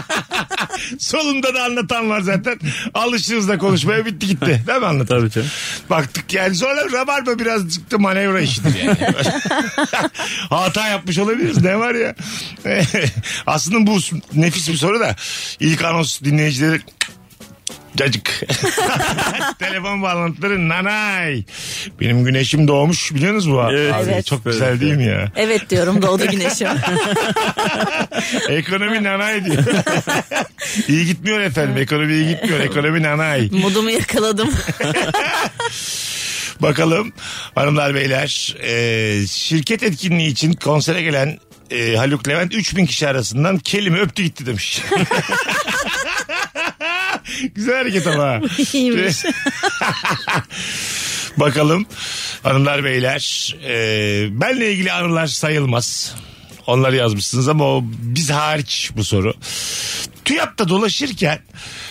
Solumda 0.99 1.53
da 1.55 1.63
anlatan 1.63 2.09
var 2.09 2.21
zaten. 2.21 2.59
Alışırız 2.93 3.47
da 3.47 3.57
konuşmaya 3.57 4.05
bitti 4.05 4.27
gitti. 4.27 4.63
Değil 4.67 4.79
mi 4.79 4.85
anlatan? 4.85 5.19
Tabii 5.19 5.31
canım. 5.31 5.47
Baktık 5.89 6.33
yani 6.33 6.55
sonra 6.55 6.91
Rabarba 6.91 7.39
birazcık 7.39 7.91
da 7.91 7.97
manevra 7.97 8.41
işidir 8.41 8.83
yani. 8.83 8.97
Hata 10.49 10.87
yapmış 10.87 11.19
olabiliriz 11.19 11.61
ne 11.61 11.79
var 11.79 11.95
ya. 11.95 12.15
Aslında 13.47 13.87
bu 13.87 13.99
nefis 14.33 14.69
bir 14.69 14.77
soru 14.77 14.99
da 14.99 15.15
ilk 15.59 15.83
anons 15.83 16.21
dinleyicileri 16.21 16.81
Cacık. 17.97 18.39
Telefon 19.59 20.01
bağlantıları 20.01 20.69
nanay. 20.69 21.43
Benim 21.99 22.23
güneşim 22.23 22.67
doğmuş 22.67 23.13
biliyorsunuz 23.13 23.51
bu? 23.51 23.63
Evet. 23.71 23.93
Abi, 23.93 24.09
Evet. 24.11 24.25
Çok 24.25 24.45
güzel 24.45 24.79
değil 24.81 24.93
mi 24.93 25.05
ya? 25.05 25.31
Evet 25.35 25.69
diyorum 25.69 26.01
doğdu 26.01 26.27
güneşim. 26.27 26.67
Ekonomi 28.49 29.03
nanay 29.03 29.45
diyor. 29.45 29.63
iyi 30.87 31.05
gitmiyor 31.05 31.39
efendim. 31.39 31.77
Ekonomi 31.77 32.13
iyi 32.13 32.27
gitmiyor. 32.27 32.59
Ekonomi 32.59 33.03
nanay. 33.03 33.49
Modumu 33.51 33.89
yakaladım. 33.89 34.49
Bakalım 36.59 37.13
hanımlar 37.55 37.95
beyler. 37.95 38.55
e, 38.63 39.27
şirket 39.27 39.83
etkinliği 39.83 40.31
için 40.31 40.53
konsere 40.53 41.01
gelen 41.01 41.37
e, 41.71 41.95
Haluk 41.95 42.27
Levent 42.27 42.53
3000 42.53 42.85
kişi 42.85 43.07
arasından 43.07 43.57
kelime 43.57 43.99
öptü 43.99 44.23
gitti 44.23 44.45
demiş. 44.45 44.81
Güzel 47.55 47.75
hareket 47.75 48.07
ama. 48.07 48.41
İyiymiş. 48.73 49.17
Bakalım 51.37 51.85
hanımlar 52.43 52.83
beyler. 52.83 53.55
E, 53.65 54.41
benle 54.41 54.71
ilgili 54.71 54.91
anılar 54.91 55.27
sayılmaz. 55.27 56.15
Onları 56.67 56.95
yazmışsınız 56.95 57.47
ama 57.47 57.65
o 57.65 57.83
biz 57.85 58.29
hariç 58.29 58.91
bu 58.95 59.03
soru. 59.03 59.33
TÜYAP'ta 60.25 60.69
dolaşırken 60.69 61.39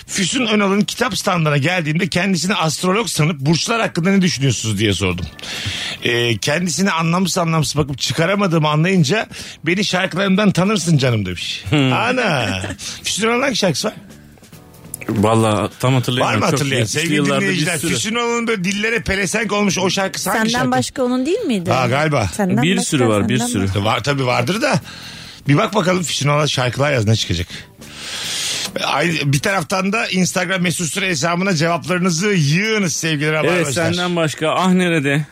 Füsun 0.06 0.46
Önal'ın 0.46 0.80
kitap 0.80 1.18
standına 1.18 1.56
geldiğimde 1.56 2.08
kendisini 2.08 2.54
astrolog 2.54 3.08
sanıp 3.08 3.40
burçlar 3.40 3.80
hakkında 3.80 4.10
ne 4.10 4.22
düşünüyorsunuz 4.22 4.78
diye 4.78 4.92
sordum. 4.94 5.26
Ee, 6.02 6.38
kendisini 6.38 6.90
anlamsız 6.90 7.38
anlamsız 7.38 7.76
bakıp 7.76 7.98
çıkaramadığımı 7.98 8.68
anlayınca 8.68 9.28
beni 9.64 9.84
şarkılarımdan 9.84 10.50
tanırsın 10.50 10.98
canım 10.98 11.26
demiş. 11.26 11.64
Ana. 11.72 12.62
Füsun 13.02 13.26
Önal'ın 13.28 13.42
hangi 13.42 13.56
şarkısı 13.56 13.88
var? 13.88 13.94
Valla 15.08 15.70
tam 15.80 15.92
Var 15.92 15.98
hatırlayamıyorum. 15.98 16.40
mı 16.44 16.50
Çok 16.50 16.60
hatırlayan? 16.60 16.84
Sevgili 16.84 17.26
dinleyiciler. 17.26 17.78
sürü. 17.78 17.94
Füsun 17.94 18.14
Önal'ın 18.14 18.46
böyle 18.46 18.64
dillere 18.64 19.00
pelesenk 19.02 19.52
olmuş 19.52 19.78
o 19.78 19.90
şarkısı 19.90 20.30
hangi 20.30 20.38
Senden 20.50 20.58
şarkı? 20.58 20.70
başka 20.78 21.02
onun 21.02 21.26
değil 21.26 21.40
miydi? 21.40 21.70
Ha, 21.70 21.86
galiba. 21.86 22.26
Senden 22.34 22.62
Bir 22.62 22.76
başka, 22.76 22.90
sürü 22.90 23.08
var 23.08 23.28
bir 23.28 23.38
sürü. 23.38 23.64
başka. 23.64 23.84
Var 23.84 24.02
tabii 24.02 24.26
vardır 24.26 24.62
da. 24.62 24.80
Bir 25.48 25.56
bak 25.56 25.74
bakalım 25.74 26.02
Füsun 26.02 26.28
Önal 26.28 26.46
şarkılar 26.46 26.92
yaz 26.92 27.06
ne 27.06 27.16
çıkacak. 27.16 27.46
Ay- 28.84 29.20
Bir 29.24 29.38
taraftan 29.38 29.92
da 29.92 30.08
Instagram 30.08 30.62
mesut 30.62 30.86
süre 30.92 31.08
hesabına 31.08 31.54
cevaplarınızı 31.54 32.28
yığınız 32.28 32.96
sevgili 32.96 33.24
Evet 33.28 33.44
Rabarbacılar. 33.44 33.72
senden 33.92 34.16
başka 34.16 34.50
ah 34.50 34.72
nerede 34.72 35.26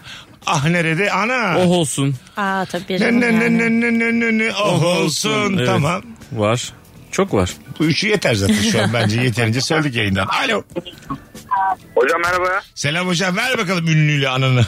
Ah 0.46 0.68
nerede 0.68 1.12
ana. 1.12 1.58
oh 1.58 1.66
olsun 1.70 2.14
Aa 2.36 2.64
tabii. 2.64 3.00
Ne 3.00 3.20
ne 3.20 3.38
ne 3.40 3.58
ne 3.58 3.70
ne 3.80 3.98
ne 3.98 4.20
ne 4.20 4.38
ne 4.38 4.52
oh 4.64 4.82
olsun. 4.84 5.54
Evet. 5.56 5.66
Tamam. 5.66 6.02
var 6.32 6.72
çok 7.12 7.34
var. 7.34 7.50
Bu 7.78 7.84
üçü 7.84 8.08
yeter 8.08 8.34
zaten 8.34 8.54
şu 8.54 8.82
an 8.82 8.90
bence 8.94 9.20
yeterince 9.20 9.60
söyledik 9.60 9.96
yayından. 9.96 10.26
Alo. 10.26 10.62
Hocam 11.94 12.20
merhaba. 12.22 12.60
Selam 12.74 13.06
hocam 13.06 13.36
ver 13.36 13.58
bakalım 13.58 13.88
ünlüyle 13.88 14.28
anını. 14.28 14.66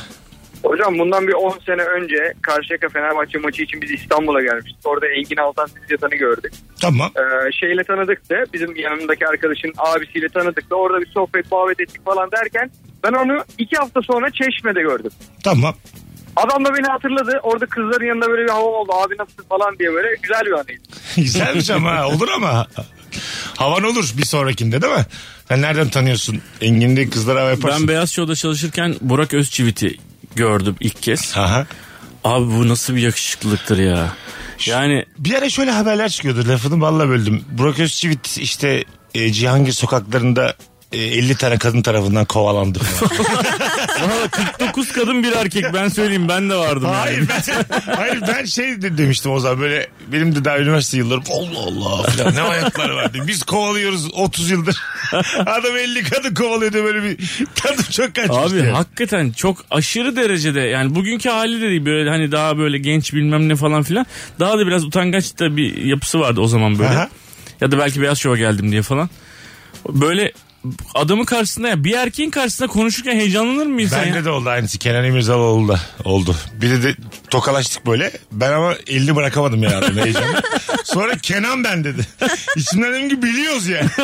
Hocam 0.63 0.99
bundan 0.99 1.29
bir 1.29 1.33
10 1.33 1.59
sene 1.67 1.83
önce 1.83 2.17
Karşıyaka 2.43 2.89
Fenerbahçe 2.89 3.39
maçı 3.39 3.63
için 3.63 3.81
biz 3.81 3.91
İstanbul'a 3.91 4.43
gelmiştik. 4.43 4.77
Orada 4.85 5.07
Engin 5.07 5.37
Altan 5.37 5.67
Sizyatan'ı 5.67 6.15
gördük. 6.15 6.53
Tamam. 6.81 7.11
Ee, 7.17 7.53
şeyle 7.61 7.85
tanıdık 7.85 8.31
da 8.31 8.35
bizim 8.53 8.77
yanımdaki 8.77 9.27
arkadaşın 9.27 9.73
abisiyle 9.79 10.29
tanıdık 10.29 10.71
da 10.71 10.75
orada 10.77 11.01
bir 11.01 11.11
sohbet 11.11 11.53
muhabbet 11.53 11.81
ettik 11.81 12.05
falan 12.05 12.31
derken 12.33 12.71
ben 13.05 13.13
onu 13.13 13.45
iki 13.59 13.77
hafta 13.77 14.01
sonra 14.03 14.31
Çeşme'de 14.31 14.81
gördüm. 14.81 15.11
Tamam. 15.45 15.75
Adam 16.37 16.65
da 16.65 16.75
beni 16.75 16.87
hatırladı. 16.87 17.41
Orada 17.43 17.67
kızların 17.67 18.07
yanında 18.07 18.27
böyle 18.31 18.45
bir 18.45 18.49
hava 18.51 18.65
oldu. 18.69 18.93
Abi 18.93 19.15
nasılsın 19.19 19.45
falan 19.49 19.79
diye 19.79 19.93
böyle 19.93 20.09
güzel 20.23 20.41
bir 20.47 20.53
anıydı. 20.53 20.83
Güzelmiş 21.17 21.71
ama 21.71 22.07
olur 22.07 22.29
ama. 22.37 22.67
Havan 23.57 23.85
olur 23.85 24.13
bir 24.19 24.25
sonrakinde 24.27 24.83
değil 24.83 24.93
mi? 24.95 25.07
Sen 25.49 25.63
nereden 25.63 25.89
tanıyorsun? 25.89 26.43
Engin'de 26.61 27.11
kızlara 27.11 27.41
hava 27.41 27.51
yaparsın. 27.51 27.81
Ben 27.81 27.89
Beyaz 27.89 28.11
Show'da 28.13 28.35
çalışırken 28.37 28.95
Burak 29.01 29.35
Özçivit'i 29.35 29.97
gördüm 30.37 30.77
ilk 30.81 31.03
kez. 31.03 31.33
Aha. 31.37 31.67
Abi 32.25 32.47
bu 32.47 32.69
nasıl 32.69 32.97
bir 32.97 33.01
yakışıklılıktır 33.01 33.79
ya. 33.79 34.13
Yani 34.67 35.05
Bir 35.19 35.35
ara 35.35 35.51
şöyle 35.51 35.71
haberler 35.71 36.09
çıkıyordu 36.09 36.49
lafını 36.49 36.81
balla 36.81 37.09
böldüm. 37.09 37.45
Burak 37.51 37.79
Özçivit 37.79 38.39
işte 38.39 38.85
e, 39.15 39.33
Cihangir 39.33 39.73
sokaklarında 39.73 40.55
e, 40.93 40.99
50 40.99 41.35
tane 41.35 41.59
kadın 41.59 41.83
tarafından 41.83 42.25
kovalandı 42.25 42.79
falan. 42.79 43.13
valla 44.11 44.29
49 44.29 44.93
kadın 44.93 45.23
bir 45.23 45.33
erkek 45.33 45.65
ben 45.75 45.89
söyleyeyim 45.89 46.29
ben 46.29 46.51
de 46.51 46.55
vardım 46.55 46.85
yani. 46.85 46.97
hayır 46.97 47.29
ben, 47.29 47.95
hayır 47.97 48.21
ben 48.29 48.45
şey 48.45 48.83
de 48.83 48.99
demiştim 48.99 49.33
o 49.33 49.41
zaman 49.41 49.61
böyle 49.61 49.89
benim 50.13 50.35
de 50.35 50.45
daha 50.45 50.59
üniversite 50.59 50.97
yıllarım 50.97 51.23
Allah 51.33 51.59
Allah 51.59 52.03
falan 52.03 52.35
ne 52.35 52.41
hayatları 52.41 52.97
vardı. 52.97 53.19
Biz 53.27 53.43
kovalıyoruz 53.43 54.15
30 54.15 54.51
yıldır. 54.51 54.77
Adam 55.39 55.77
50 55.77 56.03
kadın 56.03 56.35
kovalıyor 56.35 56.73
diye 56.73 56.85
böyle 56.85 57.03
bir 57.03 57.19
tadım 57.55 57.85
çok 57.91 58.15
kaçmıştı. 58.15 58.41
Abi 58.41 58.57
yani. 58.57 58.71
hakikaten 58.71 59.31
çok 59.31 59.65
aşırı 59.71 60.17
derecede 60.17 60.61
yani 60.61 60.95
bugünkü 60.95 61.29
hali 61.29 61.61
de 61.61 61.69
değil 61.69 61.85
böyle 61.85 62.11
hani 62.11 62.33
daha 62.33 62.59
böyle 62.59 62.79
genç 62.79 63.15
bilmem 63.15 63.49
ne 63.49 63.57
falan 63.57 63.83
filan. 63.83 64.07
Daha 64.41 64.59
da 64.59 64.67
biraz 64.67 64.85
utangaç 64.85 65.39
da 65.39 65.57
bir 65.57 65.85
yapısı 65.85 66.21
vardı 66.21 66.41
o 66.41 66.47
zaman 66.47 66.79
böyle. 66.79 66.91
Aha. 66.91 67.09
Ya 67.61 67.71
da 67.71 67.79
belki 67.79 68.03
Beyaz 68.03 68.19
Show'a 68.19 68.39
geldim 68.39 68.73
diye 68.73 68.83
falan. 68.83 69.11
Böyle 69.89 70.33
adamın 70.95 71.25
karşısında 71.25 71.69
ya 71.69 71.85
bir 71.85 71.93
erkeğin 71.93 72.31
karşısında 72.31 72.69
konuşurken 72.69 73.17
heyecanlanır 73.17 73.67
mı 73.67 73.83
insan 73.83 74.03
Bende 74.03 74.17
ya? 74.17 74.25
de 74.25 74.31
oldu 74.31 74.49
aynısı. 74.49 74.79
Kenan 74.79 75.05
İmirzalıoğlu 75.05 75.69
da 75.69 75.81
oldu. 76.05 76.37
Bir 76.61 76.71
de, 76.71 76.83
de 76.83 76.95
tokalaştık 77.31 77.87
böyle. 77.87 78.13
Ben 78.33 78.53
ama 78.53 78.75
elini 78.87 79.17
bırakamadım 79.17 79.63
ya 79.63 79.79
adamın 79.79 80.03
heyecanla. 80.03 80.43
Sonra 80.85 81.19
Kenan 81.19 81.65
ben 81.65 81.85
dedi. 81.85 82.07
İçimden 82.57 82.93
dedim 82.93 83.09
ki 83.09 83.23
biliyoruz 83.23 83.67
yani. 83.67 83.89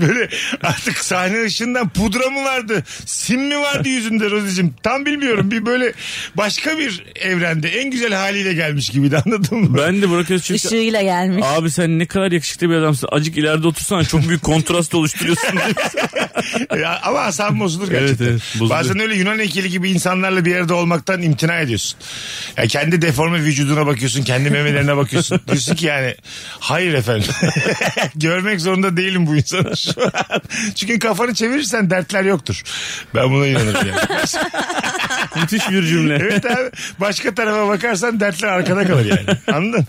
böyle 0.00 0.28
artık 0.62 0.98
sahne 0.98 1.44
ışığından 1.44 1.88
pudra 1.88 2.30
mı 2.30 2.44
vardı? 2.44 2.84
Sim 3.06 3.42
mi 3.42 3.58
vardı 3.58 3.88
yüzünde 3.88 4.30
Rozi'cim? 4.30 4.74
Tam 4.82 5.06
bilmiyorum. 5.06 5.50
Bir 5.50 5.66
böyle 5.66 5.92
başka 6.34 6.78
bir 6.78 7.04
evrende 7.16 7.68
en 7.68 7.90
güzel 7.90 8.12
haliyle 8.12 8.54
gelmiş 8.54 8.88
gibiydi 8.88 9.22
anladın 9.26 9.58
mı? 9.58 9.78
Ben 9.78 10.02
de 10.02 10.10
Burak 10.10 10.30
Özçivit'e 10.30 10.68
Işığıyla 10.68 11.02
gelmiş. 11.02 11.44
Abi 11.46 11.70
sen 11.70 11.98
ne 11.98 12.06
kadar 12.06 12.32
yakışıklı 12.32 12.70
bir 12.70 12.74
adamsın. 12.74 13.08
Acık 13.12 13.38
ileride 13.38 13.66
otursana 13.84 14.04
çok 14.04 14.28
büyük 14.28 14.42
kontrast 14.42 14.94
oluşturuyorsun. 14.94 15.48
Ya, 16.80 17.00
ama 17.02 17.18
asabım 17.18 17.60
bozulur 17.60 17.88
gerçekten. 17.88 18.24
evet, 18.24 18.40
bozuluyor. 18.54 18.78
Bazen 18.80 18.98
öyle 18.98 19.14
Yunan 19.14 19.38
heykeli 19.38 19.70
gibi 19.70 19.90
insanlarla 19.90 20.44
bir 20.44 20.56
arada 20.56 20.74
olmaktan 20.74 21.22
imtina 21.22 21.58
ediyorsun. 21.58 21.98
Ya 22.56 22.66
kendi 22.66 23.02
deforme 23.02 23.42
vücuduna 23.42 23.86
bakıyorsun, 23.86 24.22
kendi 24.22 24.50
memelerine 24.50 24.96
bakıyorsun. 24.96 25.40
diyorsun 25.48 25.74
ki 25.74 25.86
yani 25.86 26.14
hayır 26.60 26.94
efendim. 26.94 27.30
Görmek 28.16 28.60
zorunda 28.60 28.96
değilim 28.96 29.26
bu 29.26 29.36
insanı 29.36 29.76
şu 29.76 30.04
an. 30.04 30.40
Çünkü 30.74 30.98
kafanı 30.98 31.34
çevirirsen 31.34 31.90
dertler 31.90 32.24
yoktur. 32.24 32.62
Ben 33.14 33.30
buna 33.30 33.46
inanırım 33.46 33.88
yani. 33.88 34.00
Müthiş 35.36 35.70
bir 35.70 35.86
cümle. 35.86 36.14
Evet 36.14 36.46
abi 36.46 36.70
başka 37.00 37.34
tarafa 37.34 37.68
bakarsan 37.68 38.20
dertler 38.20 38.48
arkada 38.48 38.86
kalır 38.86 39.04
yani. 39.04 39.38
Anladın? 39.52 39.86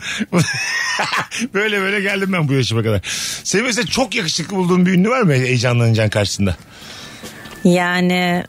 böyle 1.54 1.82
böyle 1.82 2.02
geldim 2.02 2.34
ben 2.34 2.48
bu 2.48 2.54
yaşıma 2.54 2.84
kadar. 2.84 3.02
Senin 3.44 3.66
mesela 3.66 3.85
çok 3.86 4.15
yakışıklı 4.15 4.56
bulduğun 4.56 4.86
bir 4.86 4.92
ünlü 4.94 5.10
var 5.10 5.22
mı 5.22 5.34
heyecanlanacağın 5.34 6.10
karşısında? 6.10 6.56
Yani 7.63 8.44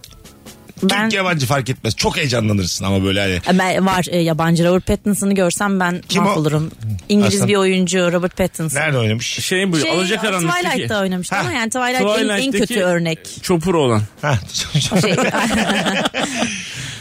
ben 0.82 1.02
Türk 1.04 1.12
yabancı 1.12 1.46
fark 1.46 1.70
etmez. 1.70 1.96
Çok 1.96 2.16
heyecanlanırsın 2.16 2.84
ama 2.84 3.04
böyle 3.04 3.40
hani. 3.46 3.58
ben 3.58 3.86
var 3.86 4.06
e, 4.10 4.18
yabancı 4.18 4.64
Robert 4.64 4.86
Pattinson'ı 4.86 5.34
görsem 5.34 5.80
ben 5.80 6.02
Kim 6.08 6.22
mahvolurum. 6.22 6.70
İngiliz 7.08 7.34
Aslan. 7.34 7.48
bir 7.48 7.56
oyuncu 7.56 8.12
Robert 8.12 8.36
Pattinson. 8.36 8.80
Nerede 8.80 8.98
oynamış? 8.98 9.26
Şey 9.26 9.72
bu 9.72 9.78
Şey, 9.78 9.90
Alacakaranlık'taki. 9.90 10.64
Twilight'ta 10.64 11.00
oynamıştı 11.00 11.34
Ha, 11.34 11.40
ama 11.40 11.52
yani 11.52 11.70
Twilight 11.70 12.00
en, 12.00 12.06
en 12.06 12.14
Twilight'taki 12.14 12.58
kötü 12.58 12.80
örnek. 12.80 13.18
Çopur 13.42 13.74
olan. 13.74 14.02
Ha. 14.22 14.38
Şey, 15.00 15.16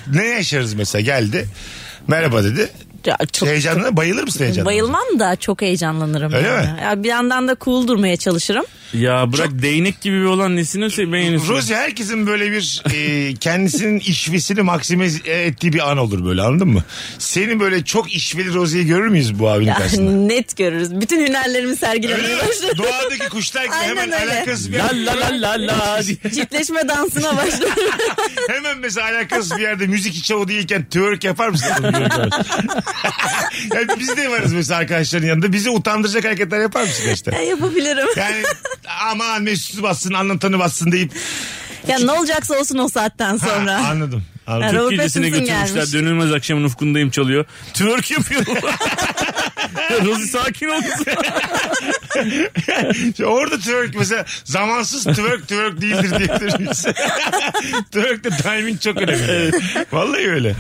ne 0.08 0.26
yaşarız 0.26 0.74
mesela 0.74 1.02
geldi. 1.02 1.48
Merhaba 2.08 2.44
dedi. 2.44 2.70
Ya 3.08 3.18
çok, 3.32 3.50
Heyecanla 3.50 3.98
bayılır 3.98 4.24
mısın 4.24 4.44
heyecanla? 4.44 4.66
bayılmam 4.66 5.20
da 5.20 5.36
çok 5.36 5.62
heyecanlanırım. 5.62 6.34
Öyle 6.34 6.48
yani. 6.48 6.72
mi? 6.72 6.80
Ya 6.84 7.04
bir 7.04 7.10
yandan 7.10 7.48
da 7.48 7.56
cool 7.62 7.88
durmaya 7.88 8.18
çalışırım. 8.18 8.66
Ya 8.94 9.34
bırak 9.34 9.50
değnek 9.52 10.02
gibi 10.02 10.20
bir 10.22 10.26
olan 10.26 10.56
nesini 10.56 10.86
se- 10.86 11.12
beğenirsin. 11.14 11.48
Rozi 11.48 11.76
herkesin 11.76 12.28
böyle 12.28 12.52
bir 12.52 12.84
e, 12.94 13.34
kendisinin 13.36 14.00
işvesini 14.00 14.62
maksimize 14.62 15.32
ettiği 15.32 15.74
bir 15.74 15.92
an 15.92 15.98
olur 15.98 16.26
böyle 16.26 16.42
anladın 16.42 16.68
mı? 16.68 16.84
Seni 17.20 17.60
böyle 17.60 17.84
çok 17.84 18.14
işveli 18.16 18.54
Rozi'yi 18.54 18.86
görür 18.88 19.08
müyüz 19.08 19.40
bu 19.40 19.50
abinin 19.50 19.74
karşısında? 19.74 20.12
Net 20.34 20.58
görürüz. 20.58 21.02
Bütün 21.02 21.26
hünerlerimi 21.28 21.76
sergilemeye 21.76 22.36
mi? 22.36 22.42
başlarım. 22.50 22.78
Doğadaki 22.78 23.30
kuşlar 23.30 23.64
gibi 23.64 23.74
Aynen 23.74 23.90
hemen 23.90 24.22
öyle. 24.22 24.34
alakasız 24.34 24.72
bir 24.74 24.78
La 24.78 24.90
la 24.94 25.20
la 25.20 25.42
la 25.42 25.68
la. 25.68 26.04
Çiftleşme 26.04 26.88
dansına 26.88 27.38
başlarım. 27.38 27.74
Hemen 28.50 28.78
mesela 28.80 29.08
alakasız 29.08 29.58
bir 29.58 29.62
yerde 29.62 29.88
müzik 29.88 30.16
içi 30.16 30.34
değilken 30.48 30.86
twerk 30.86 31.24
yapar 31.24 31.50
mısın? 31.50 31.68
yani 33.76 33.88
biz 34.00 34.18
de 34.18 34.30
varız 34.30 34.54
mesela 34.54 34.80
arkadaşların 34.80 35.28
yanında. 35.28 35.54
Bizi 35.54 35.70
utandıracak 35.70 36.26
hareketler 36.26 36.60
yapar 36.60 36.82
mısın 36.82 37.10
işte? 37.14 37.32
Ya 37.36 37.42
yapabilirim. 37.42 38.08
Yani 38.18 38.44
aman 39.02 39.44
Mesut'u 39.44 39.84
bassın 39.84 40.14
anlatanı 40.14 40.60
bassın 40.60 40.92
deyip 40.92 41.12
Ya 41.88 42.00
ne 42.00 42.12
olacaksa 42.12 42.60
olsun 42.60 42.78
o 42.78 42.88
saatten 42.90 43.38
sonra. 43.38 43.84
Ha, 43.84 43.88
anladım. 43.92 44.24
Anladım. 44.48 44.76
Ha, 44.78 44.82
Türk 44.82 44.90
gecesine 44.90 45.30
götürmüşler. 45.30 45.68
gelmiş. 45.68 45.94
Dönülmez 45.94 46.32
akşamın 46.34 46.64
ufkundayım 46.64 47.10
çalıyor. 47.10 47.46
Twerk 47.74 48.12
yapıyor. 48.12 48.46
Rozi 50.06 50.28
sakin 50.28 50.68
ol. 50.70 50.82
Orada 53.26 53.58
twerk 53.60 53.96
mesela 54.00 54.26
zamansız 54.44 55.04
twerk 55.04 55.42
twerk 55.48 55.82
değildir 55.82 56.10
diyebilir 56.20 56.60
miyiz? 56.60 56.86
Twerk'te 57.92 58.30
timing 58.30 58.82
çok 58.82 58.98
önemli. 59.02 59.52
Vallahi 59.92 60.30
öyle. 60.32 60.56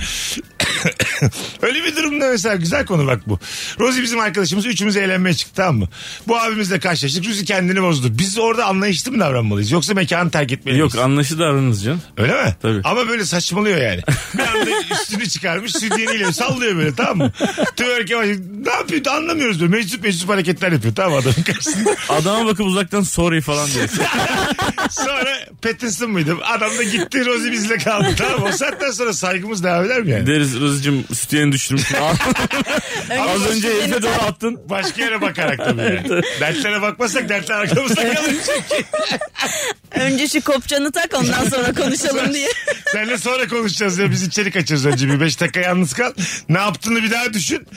öyle 1.61 1.83
bir 1.83 1.95
durumda 1.95 2.27
mesela 2.29 2.55
güzel 2.55 2.85
konu 2.85 3.07
bak 3.07 3.21
bu. 3.27 3.39
Rozi 3.79 4.01
bizim 4.03 4.19
arkadaşımız 4.19 4.65
üçümüz 4.65 4.97
eğlenmeye 4.97 5.33
çıktı 5.33 5.53
tamam 5.55 5.77
mı? 5.77 5.87
Bu 6.27 6.37
abimizle 6.37 6.79
karşılaştık. 6.79 7.27
Rozi 7.27 7.45
kendini 7.45 7.81
bozdu. 7.81 8.07
Biz 8.11 8.37
orada 8.37 8.65
anlayışlı 8.65 9.11
mı 9.11 9.19
davranmalıyız? 9.19 9.71
Yoksa 9.71 9.93
mekanı 9.93 10.31
terk 10.31 10.51
etmeliyiz? 10.51 10.79
Yok 10.79 11.03
anlaşı 11.03 11.39
davranınız 11.39 11.83
canım. 11.83 12.01
Öyle 12.17 12.43
mi? 12.43 12.55
Tabii. 12.61 12.81
Ama 12.83 13.07
böyle 13.07 13.25
saçmalıyor 13.25 13.77
yani. 13.77 14.01
Bir 14.33 14.39
anda 14.43 14.69
üstünü 14.91 15.29
çıkarmış 15.29 15.71
sütyeniyle 15.71 16.33
sallıyor 16.33 16.75
böyle 16.75 16.95
tamam 16.95 17.17
mı? 17.17 17.31
Twerk 17.65 18.09
yavaş. 18.09 18.27
Ne 18.65 18.71
yapıyor 18.71 19.05
anlamıyoruz 19.05 19.61
böyle. 19.61 19.71
Meczup 19.71 20.03
meczup 20.03 20.29
hareketler 20.29 20.71
yapıyor 20.71 20.95
tamam 20.95 21.11
mı 21.11 21.17
adamın 21.17 21.43
karşısında. 21.43 21.95
Adama 22.09 22.45
bakıp 22.45 22.65
uzaktan 22.65 23.01
sorry 23.01 23.41
falan 23.41 23.69
diyor. 23.71 23.87
Sonra 24.89 25.37
Pattinson 25.61 26.11
mıydı? 26.11 26.35
Adam 26.43 26.77
da 26.77 26.83
gitti 26.83 27.25
Rosie 27.25 27.51
bizle 27.51 27.77
kaldı 27.77 28.07
tamam 28.17 28.39
mı? 28.39 28.45
O 28.49 28.51
saatten 28.51 28.91
sonra 28.91 29.13
saygımız 29.13 29.63
devam 29.63 29.85
eder 29.85 30.01
mi 30.01 30.11
yani? 30.11 30.27
Deriz 30.27 30.61
Rozi'cim 30.75 31.05
sütyeni 31.13 31.51
düşürmüşsün. 31.51 31.95
Az 33.19 33.45
önce 33.49 33.69
herife 33.69 34.01
doğru 34.01 34.11
attın. 34.11 34.59
Başka 34.69 35.01
yere 35.03 35.21
bakarak 35.21 35.57
tabii 35.57 35.81
yani. 35.81 36.23
Dertlere 36.39 36.81
bakmazsak 36.81 37.29
dertler 37.29 37.55
arkamızda 37.55 38.13
kalır. 38.13 38.35
Önce 39.91 40.27
şu 40.27 40.41
kopçanı 40.41 40.91
tak 40.91 41.13
ondan 41.13 41.49
sonra 41.49 41.73
konuşalım 41.73 42.33
diye. 42.33 42.49
Seninle 42.91 43.17
sonra 43.17 43.47
konuşacağız 43.47 43.97
ya 43.97 44.11
biz 44.11 44.23
içeri 44.23 44.51
kaçıyoruz 44.51 44.85
önce 44.85 45.07
bir 45.07 45.19
beş 45.19 45.41
dakika 45.41 45.59
yalnız 45.59 45.93
kal. 45.93 46.13
Ne 46.49 46.57
yaptığını 46.57 47.03
bir 47.03 47.11
daha 47.11 47.33
düşün. 47.33 47.67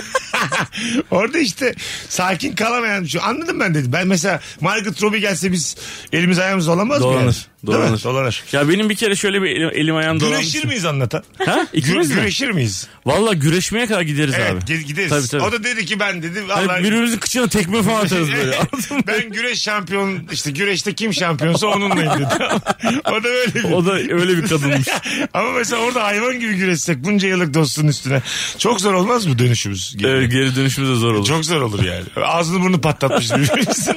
Orada 1.10 1.38
işte 1.38 1.74
sakin 2.08 2.54
kalamayan 2.54 3.04
şu 3.04 3.22
anladım 3.22 3.60
ben 3.60 3.74
dedi. 3.74 3.92
Ben 3.92 4.08
mesela 4.08 4.40
Margaret 4.60 5.02
Robbie 5.02 5.20
gelse 5.20 5.52
biz 5.52 5.76
elimiz 6.12 6.38
ayağımız 6.38 6.68
olamaz 6.68 6.98
mı? 6.98 7.04
Dolanır, 7.04 7.46
yani? 7.64 7.72
Değil 7.72 7.78
mi? 7.78 7.84
dolanır. 8.02 8.04
Dolanır. 8.04 8.44
Ya 8.52 8.68
benim 8.68 8.90
bir 8.90 8.94
kere 8.94 9.16
şöyle 9.16 9.42
bir 9.42 9.50
elim, 9.50 9.70
elim 9.74 9.96
ayağım 9.96 10.20
dolanmış. 10.20 10.38
Güreşir 10.52 10.64
miyiz 10.68 10.84
anlatan? 10.84 11.22
Ha? 11.46 11.66
İkimiz 11.72 12.10
Gü- 12.10 12.14
mi? 12.14 12.20
güreşir 12.20 12.50
miyiz? 12.50 12.88
Valla 13.06 13.32
güreşmeye 13.32 13.86
kadar 13.86 14.00
gideriz 14.02 14.34
Evet 14.38 14.52
abi. 14.52 14.72
ge- 14.72 14.82
gideriz. 14.82 15.10
Tabii, 15.10 15.26
tabii. 15.28 15.42
O 15.42 15.52
da 15.52 15.64
dedi 15.64 15.86
ki 15.86 16.00
ben 16.00 16.22
dedi. 16.22 16.42
Hani 16.48 16.68
vallahi- 16.68 16.84
birbirimizin 16.84 17.18
kıçına 17.18 17.48
tekme 17.48 17.82
falan 17.82 18.00
atarız 18.04 18.32
böyle. 18.32 18.56
Anladın 18.56 18.96
mı? 18.96 19.02
ben 19.06 19.30
güreş 19.30 19.62
şampiyon 19.62 20.18
işte 20.32 20.50
güreşte 20.50 20.94
kim 20.94 21.14
şampiyonsa 21.14 21.66
onunlayım 21.66 22.12
dedi. 22.14 22.28
o 23.04 23.24
da 23.24 23.28
öyle 23.28 23.54
bir. 23.54 23.64
o 23.64 23.86
da 23.86 23.92
öyle 23.92 24.36
bir 24.36 24.42
kadınmış. 24.48 24.88
Ama 25.34 25.50
mesela 25.52 25.82
orada 25.82 26.04
hayvan 26.04 26.40
gibi 26.40 26.54
güreşsek 26.54 27.04
bunca 27.04 27.28
yıllık 27.28 27.54
dostun 27.54 27.88
üstüne. 27.88 28.22
Çok 28.58 28.80
zor 28.80 28.94
olmaz 28.94 29.26
mı 29.26 29.38
dönüşümüz? 29.38 29.96
Evet, 30.04 30.30
geri 30.32 30.56
dönüşümüz 30.56 30.90
de 30.90 30.94
zor 30.94 31.14
olur. 31.14 31.26
Çok 31.26 31.44
zor 31.44 31.60
olur 31.60 31.82
yani. 31.84 32.04
Ağzını 32.26 32.60
burnunu 32.60 32.80
patlatmış 32.80 33.30
birbirimizin. 33.30 33.96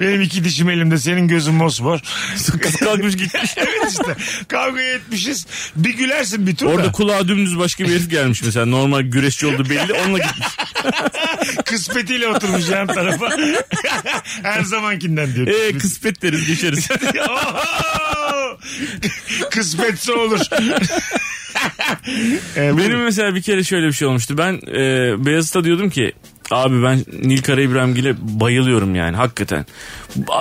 Benim 0.00 0.20
iki 0.20 0.44
dişim 0.44 0.70
elimde 0.70 0.98
senin 0.98 1.28
gözün 1.28 1.54
mosmor. 1.54 2.00
Kız 2.62 2.76
kalkmış 3.02 3.16
gitmiş. 3.16 3.54
evet 3.56 3.90
işte 3.90 4.16
kavga 4.48 4.80
etmişiz. 4.80 5.46
Bir 5.76 5.94
gülersin 5.94 6.46
bir 6.46 6.56
tur 6.56 6.66
Orada 6.66 6.84
da. 6.84 6.92
kulağa 6.92 7.28
dümdüz 7.28 7.58
başka 7.58 7.84
bir 7.84 7.88
herif 7.90 8.10
gelmiş 8.10 8.42
mesela. 8.42 8.66
Normal 8.66 9.00
güreşçi 9.00 9.46
olduğu 9.46 9.70
belli 9.70 9.92
onunla 9.92 10.18
gitmiş. 10.18 10.46
Kıspetiyle 11.64 12.28
oturmuş 12.28 12.68
yan 12.68 12.86
tarafa. 12.86 13.28
Her 14.42 14.60
zamankinden 14.62 15.34
diyor. 15.34 15.46
Eee 15.46 15.78
kısmet 15.78 16.22
deriz 16.22 16.46
geçeriz. 16.46 16.88
Kısmetse 19.50 20.12
olur. 20.12 20.40
Ee, 22.56 22.76
Benim 22.78 23.02
mesela 23.02 23.34
bir 23.34 23.42
kere 23.42 23.64
şöyle 23.64 23.86
bir 23.86 23.92
şey 23.92 24.08
olmuştu. 24.08 24.38
Ben 24.38 24.54
e, 24.54 25.14
Beyazıt'a 25.26 25.64
diyordum 25.64 25.90
ki 25.90 26.12
abi 26.50 26.82
ben 26.82 27.04
Nil 27.22 27.42
Kara 27.42 27.60
İbrahimgil'e 27.60 28.14
bayılıyorum 28.20 28.94
yani 28.94 29.16
hakikaten. 29.16 29.66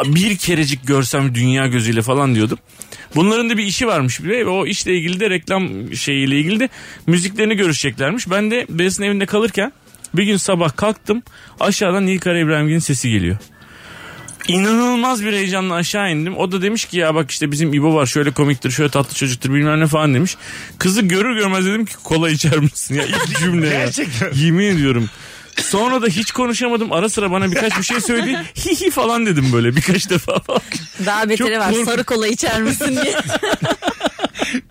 Bir 0.06 0.38
kerecik 0.38 0.88
görsem 0.88 1.36
dünya 1.36 1.68
gözüyle 1.68 2.02
falan 2.02 2.36
diyordum. 2.36 2.58
Bunların 3.16 3.50
da 3.50 3.58
bir 3.58 3.64
işi 3.64 3.88
varmış 3.88 4.24
bir 4.24 4.30
de 4.30 4.46
ve 4.46 4.50
o 4.50 4.66
işle 4.66 4.96
ilgili 4.96 5.20
de 5.20 5.30
reklam 5.30 5.94
şeyiyle 5.96 6.40
ilgili 6.40 6.60
de 6.60 6.70
müziklerini 7.08 7.56
görüşeceklermiş. 7.56 8.30
Ben 8.30 8.52
de 8.52 8.66
Beyazıt'ın 8.70 9.04
evinde 9.04 9.26
kalırken 9.26 9.72
bir 10.14 10.24
gün 10.24 10.38
sabah 10.38 10.76
kalktım 10.76 11.24
aşağıdan 11.60 12.06
Nil 12.06 12.20
Kara 12.20 12.40
İbrahimgil'in 12.40 12.80
sesi 12.80 13.10
geliyor. 13.10 13.38
İnanılmaz 14.48 15.26
bir 15.26 15.34
heyecanla 15.34 15.74
aşağı 15.74 16.12
indim. 16.12 16.38
O 16.38 16.52
da 16.52 16.62
demiş 16.62 16.86
ki 16.86 16.98
ya 16.98 17.16
bak 17.16 17.32
işte 17.32 17.52
bizim 17.52 17.74
İbo 17.74 17.96
var 17.96 18.06
şöyle 18.06 18.32
komiktir 18.32 18.72
şöyle 18.72 18.90
tatlı 18.90 19.16
çocuktur 19.16 19.54
bilmem 19.54 19.80
ne 19.80 19.88
falan 19.88 20.14
demiş. 20.14 20.38
Kızı 20.78 21.02
görür 21.02 21.36
görmez 21.36 21.66
dedim 21.66 21.86
ki 21.86 21.94
kola 22.04 22.30
içer 22.30 22.60
misin 22.60 22.96
ya 22.96 23.04
ilk 23.06 23.40
cümle 23.40 23.68
ya. 23.68 23.74
Gerçekten. 23.86 24.32
Yemin 24.34 24.66
ediyorum. 24.66 25.10
Sonra 25.70 26.02
da 26.02 26.08
hiç 26.08 26.32
konuşamadım. 26.32 26.92
Ara 26.92 27.10
sıra 27.10 27.32
bana 27.32 27.52
birkaç 27.52 27.78
bir 27.78 27.84
şey 27.84 28.02
söyledi. 28.02 28.40
Hi 28.66 28.82
hi 28.86 28.92
falan 28.92 29.26
dedim 29.26 29.50
böyle 29.54 29.76
birkaç 29.76 30.10
defa. 30.10 30.42
Daha 31.06 31.30
beteri 31.30 31.38
Çok 31.38 31.60
var. 31.60 31.72
kork- 31.74 31.86
Sarı 31.86 32.04
kola 32.04 32.28
içer 32.28 32.62
misin 32.62 33.00
diye. 33.04 33.16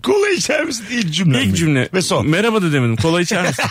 Kola 0.03 0.29
içer 0.29 0.63
misin? 0.65 0.85
İlk 0.91 1.13
cümle. 1.13 1.43
İlk 1.43 1.55
cümle. 1.57 1.89
Ve 1.93 2.01
son. 2.01 2.27
Merhaba 2.29 2.61
da 2.61 2.73
demedim. 2.73 2.95
Kola 2.95 3.21
içer 3.21 3.47
misin? 3.47 3.63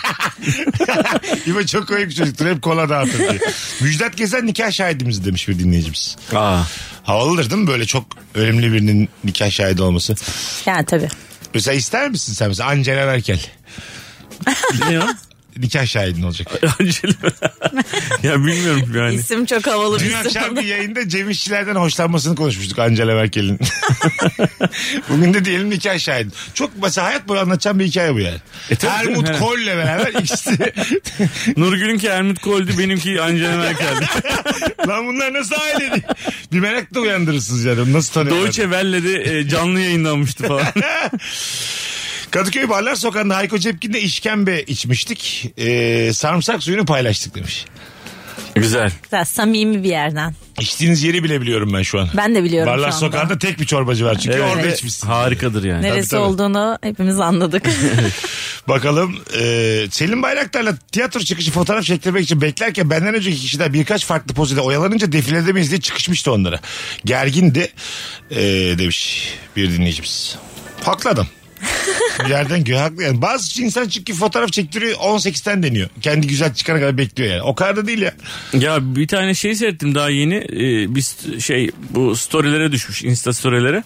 İbo 1.46 1.66
çok 1.66 1.88
komik 1.88 2.08
bir 2.08 2.14
çocuktur. 2.14 2.46
Hep 2.46 2.62
kola 2.62 2.88
dağıtır 2.88 3.18
diye. 3.18 3.38
Müjdat 3.80 4.16
Gezen 4.16 4.46
nikah 4.46 4.70
şahidimiz 4.72 5.24
demiş 5.24 5.48
bir 5.48 5.58
dinleyicimiz. 5.58 6.16
Aa. 6.34 6.62
Havalıdır 7.04 7.50
değil 7.50 7.62
mi 7.62 7.66
böyle 7.68 7.86
çok 7.86 8.04
önemli 8.34 8.72
birinin 8.72 9.08
nikah 9.24 9.50
şahidi 9.50 9.82
olması? 9.82 10.14
yani 10.66 10.86
tabii. 10.86 11.08
Mesela 11.54 11.74
ister 11.74 12.08
misin 12.10 12.32
sen 12.32 12.48
mesela 12.48 12.68
Angela 12.68 13.06
Merkel? 13.06 13.40
Ne 14.88 15.00
o? 15.00 15.04
Nikah 15.58 15.86
şahidin 15.86 16.22
olacak. 16.22 16.48
Angela. 16.80 17.12
ya 18.22 18.38
bilmiyorum 18.38 18.92
yani. 18.94 19.14
İsim 19.14 19.44
çok 19.46 19.66
havalı 19.66 19.96
bir 19.96 20.04
Dün 20.04 20.06
isim. 20.06 20.18
akşam 20.18 20.56
bir 20.56 20.62
yayında 20.64 21.08
Cem 21.08 21.30
İşçilerden 21.30 21.74
hoşlanmasını 21.74 22.36
konuşmuştuk 22.36 22.78
Angela 22.78 23.14
Merkel'in. 23.14 23.58
Bugün 25.08 25.34
de 25.34 25.44
diyelim 25.44 25.70
nikah 25.70 25.98
şahidi. 25.98 26.30
Çok 26.54 26.70
mesela 26.82 27.06
hayat 27.06 27.28
boyu 27.28 27.40
anlatacağım 27.40 27.78
bir 27.78 27.84
hikaye 27.84 28.14
bu 28.14 28.20
yani. 28.20 28.38
E 28.70 28.76
tabii 28.76 28.92
Helmut 28.92 29.26
canım, 29.26 29.40
Kohl'le 29.40 29.66
beraber 29.66 30.12
ikisi. 30.22 30.72
Nurgül'ünki 31.56 32.10
Helmut 32.10 32.38
Kohl'dü 32.40 32.78
benimki 32.78 33.20
Angela 33.22 33.56
Merkel'di. 33.56 34.06
Lan 34.88 35.06
bunlar 35.06 35.32
nasıl 35.32 35.56
aile 35.60 35.90
değil? 35.90 36.02
Bir 36.52 36.60
merak 36.60 36.94
da 36.94 37.00
uyandırırsınız 37.00 37.64
yani. 37.64 37.92
Nasıl 37.92 38.12
tanıyorlar? 38.12 38.44
Deutsche 38.44 38.62
Welle'de 38.62 39.38
e, 39.38 39.48
canlı 39.48 39.80
yayınlanmıştı 39.80 40.46
falan. 40.48 40.66
Kadıköy 42.30 42.68
Barlar 42.68 42.94
Sokağı'nda 42.94 43.36
Hayko 43.36 43.58
Cepkin'le 43.58 43.94
işkembe 43.94 44.62
içmiştik. 44.62 45.52
Ee, 45.58 46.10
sarımsak 46.14 46.62
suyunu 46.62 46.84
paylaştık 46.86 47.34
demiş. 47.34 47.64
Güzel. 48.54 48.92
Güzel, 49.02 49.24
samimi 49.24 49.82
bir 49.82 49.88
yerden. 49.88 50.34
İçtiğiniz 50.60 51.02
yeri 51.02 51.24
bile 51.24 51.40
biliyorum 51.40 51.70
ben 51.74 51.82
şu 51.82 52.00
an. 52.00 52.08
Ben 52.16 52.34
de 52.34 52.44
biliyorum 52.44 52.72
Barlar 52.72 52.90
şu 52.90 52.96
anda. 52.96 53.06
Sokağı'nda 53.06 53.38
tek 53.38 53.60
bir 53.60 53.66
çorbacı 53.66 54.04
var 54.04 54.18
çünkü 54.18 54.36
Evet. 54.36 54.56
orada 54.56 54.66
içmişsin. 54.66 55.06
Harikadır 55.06 55.64
yani. 55.64 55.82
Neresi 55.82 56.10
tabii. 56.10 56.20
olduğunu 56.20 56.78
hepimiz 56.82 57.20
anladık. 57.20 57.62
Bakalım 58.68 59.16
e, 59.40 59.86
Selim 59.90 60.22
Bayraktar'la 60.22 60.76
tiyatro 60.92 61.20
çıkışı 61.20 61.50
fotoğraf 61.50 61.84
çektirmek 61.84 62.24
için 62.24 62.40
beklerken 62.40 62.90
benden 62.90 63.14
önceki 63.14 63.36
kişiler 63.38 63.72
birkaç 63.72 64.04
farklı 64.04 64.34
pozide 64.34 64.60
oyalanınca 64.60 65.12
defilede 65.12 65.52
miyiz 65.52 65.70
diye 65.70 65.80
çıkışmıştı 65.80 66.32
onlara. 66.32 66.60
Gergindi 67.04 67.72
e, 68.30 68.38
demiş 68.78 69.28
bir 69.56 69.70
dinleyicimiz. 69.72 70.36
Haklı 70.84 71.10
adam. 71.10 71.26
Bir 72.24 72.30
yerden 72.30 72.64
göğe 72.64 72.78
haklı 72.78 73.02
yani. 73.02 73.22
Bazı 73.22 73.62
insan 73.62 73.88
çünkü 73.88 74.14
fotoğraf 74.14 74.52
çektiriyor 74.52 74.98
18'ten 74.98 75.62
deniyor. 75.62 75.88
Kendi 76.00 76.26
güzel 76.26 76.54
çıkana 76.54 76.78
kadar 76.80 76.98
bekliyor 76.98 77.30
yani. 77.30 77.42
O 77.42 77.54
kadar 77.54 77.76
da 77.76 77.86
değil 77.86 78.02
ya. 78.02 78.12
Ya 78.52 78.96
bir 78.96 79.08
tane 79.08 79.34
şey 79.34 79.54
seyrettim 79.54 79.94
daha 79.94 80.10
yeni. 80.10 80.36
Ee, 80.36 80.94
bir 80.94 81.04
şey 81.40 81.70
bu 81.90 82.16
storylere 82.16 82.72
düşmüş. 82.72 83.02
Insta 83.02 83.32
storylere. 83.32 83.84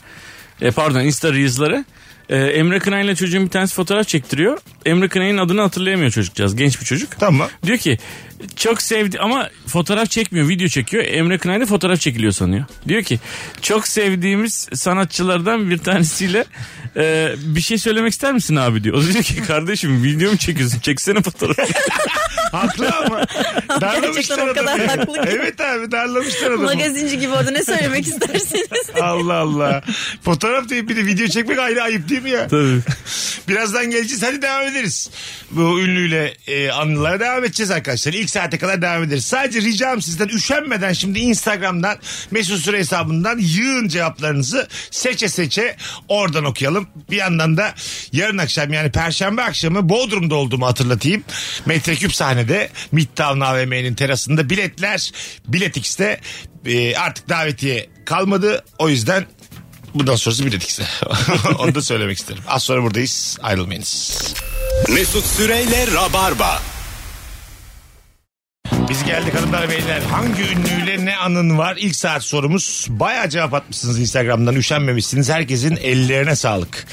E, 0.60 0.70
pardon 0.70 1.00
Insta 1.00 1.32
Reels'lara. 1.32 1.84
Ee, 2.28 2.36
Emre 2.36 2.78
Kınay'la 2.78 3.14
çocuğun 3.14 3.44
bir 3.44 3.50
tanesi 3.50 3.74
fotoğraf 3.74 4.08
çektiriyor. 4.08 4.58
Emre 4.86 5.08
Kınay'ın 5.08 5.38
adını 5.38 5.60
hatırlayamıyor 5.60 6.10
çocukcağız. 6.10 6.56
Genç 6.56 6.80
bir 6.80 6.84
çocuk. 6.84 7.18
Tamam. 7.18 7.48
Diyor 7.66 7.78
ki 7.78 7.98
çok 8.56 8.82
sevdi 8.82 9.18
ama 9.18 9.48
fotoğraf 9.66 10.10
çekmiyor 10.10 10.48
video 10.48 10.68
çekiyor. 10.68 11.04
Emre 11.04 11.38
Kınay 11.38 11.60
da 11.60 11.66
fotoğraf 11.66 12.00
çekiliyor 12.00 12.32
sanıyor. 12.32 12.64
Diyor 12.88 13.02
ki 13.02 13.20
çok 13.62 13.88
sevdiğimiz 13.88 14.68
sanatçılardan 14.74 15.70
bir 15.70 15.78
tanesiyle 15.78 16.44
e, 16.96 17.32
bir 17.38 17.60
şey 17.60 17.78
söylemek 17.78 18.12
ister 18.12 18.32
misin 18.32 18.56
abi 18.56 18.84
diyor. 18.84 18.96
O 18.96 19.02
da 19.02 19.12
diyor 19.12 19.24
ki 19.24 19.42
kardeşim 19.42 20.02
video 20.04 20.30
mu 20.32 20.36
çekiyorsun 20.38 20.80
çeksene 20.80 21.22
fotoğrafı. 21.22 21.62
Haklı 22.52 22.90
ama. 22.90 23.26
Darlamışlar 23.80 24.12
Gerçekten 24.12 24.48
o 24.48 24.54
kadar 24.54 24.78
adamı. 24.80 24.86
haklı 24.88 25.12
ki. 25.12 25.28
Evet 25.32 25.60
abi 25.60 25.90
darlamışlar 25.90 26.50
adamı. 26.50 26.62
Magazinci 26.64 27.18
gibi 27.18 27.32
orada 27.32 27.50
ne 27.50 27.62
söylemek 27.64 28.06
istersiniz? 28.06 28.90
Allah 29.00 29.34
Allah. 29.34 29.82
Fotoğraf 30.24 30.68
deyip 30.68 30.88
bir 30.88 30.96
de 30.96 31.06
video 31.06 31.26
çekmek 31.26 31.58
ayrı 31.58 31.82
ayıp 31.82 32.08
değil 32.14 32.24
mi 32.24 32.30
ya? 32.30 32.48
Tabii. 32.48 32.80
Birazdan 33.48 33.90
geleceğiz. 33.90 34.22
Hadi 34.22 34.42
devam 34.42 34.66
ederiz. 34.66 35.10
Bu 35.50 35.80
ünlüyle 35.80 36.34
e, 36.46 36.70
anılara 36.70 37.20
devam 37.20 37.44
edeceğiz 37.44 37.70
arkadaşlar. 37.70 38.12
İlk 38.12 38.30
saate 38.30 38.58
kadar 38.58 38.82
devam 38.82 39.02
ederiz. 39.02 39.24
Sadece 39.24 39.60
ricam 39.60 40.02
sizden 40.02 40.28
üşenmeden 40.28 40.92
şimdi 40.92 41.18
Instagram'dan 41.18 41.98
Mesut 42.30 42.60
Süre 42.60 42.78
hesabından 42.78 43.38
yığın 43.38 43.88
cevaplarınızı 43.88 44.68
seçe 44.90 45.28
seçe 45.28 45.76
oradan 46.08 46.44
okuyalım. 46.44 46.86
Bir 47.10 47.16
yandan 47.16 47.56
da 47.56 47.74
yarın 48.12 48.38
akşam 48.38 48.72
yani 48.72 48.92
perşembe 48.92 49.42
akşamı 49.42 49.88
Bodrum'da 49.88 50.34
olduğumu 50.34 50.66
hatırlatayım. 50.66 51.24
Metreküp 51.66 52.14
sahnede 52.14 52.70
Midtown 52.92 53.40
AVM'nin 53.40 53.94
terasında 53.94 54.50
biletler 54.50 55.12
Bilet 55.48 55.76
X'te 55.76 56.20
e, 56.66 56.96
artık 56.96 57.28
davetiye 57.28 57.86
kalmadı. 58.04 58.64
O 58.78 58.88
yüzden 58.88 59.26
bundan 59.94 60.16
sonrası 60.16 60.46
Bilet 60.46 60.64
X'te. 60.64 60.86
Onu 61.58 61.74
da 61.74 61.82
söylemek 61.82 62.18
isterim. 62.18 62.42
Az 62.48 62.62
sonra 62.62 62.82
buradayız. 62.82 63.38
Ayrılmayınız. 63.42 64.20
Mesut 64.88 65.24
Süreyle 65.26 65.86
Rabarba. 65.86 66.62
Biz 68.72 69.04
geldik 69.04 69.34
hanımlar 69.34 69.68
beyler. 69.70 70.00
Hangi 70.10 70.42
ünlüyle 70.42 71.04
ne 71.04 71.16
anın 71.16 71.58
var? 71.58 71.76
İlk 71.78 71.96
saat 71.96 72.24
sorumuz. 72.24 72.86
Bayağı 72.88 73.28
cevap 73.30 73.54
atmışsınız 73.54 74.00
Instagram'dan. 74.00 74.54
Üşenmemişsiniz. 74.54 75.30
Herkesin 75.30 75.76
ellerine 75.82 76.36
sağlık. 76.36 76.86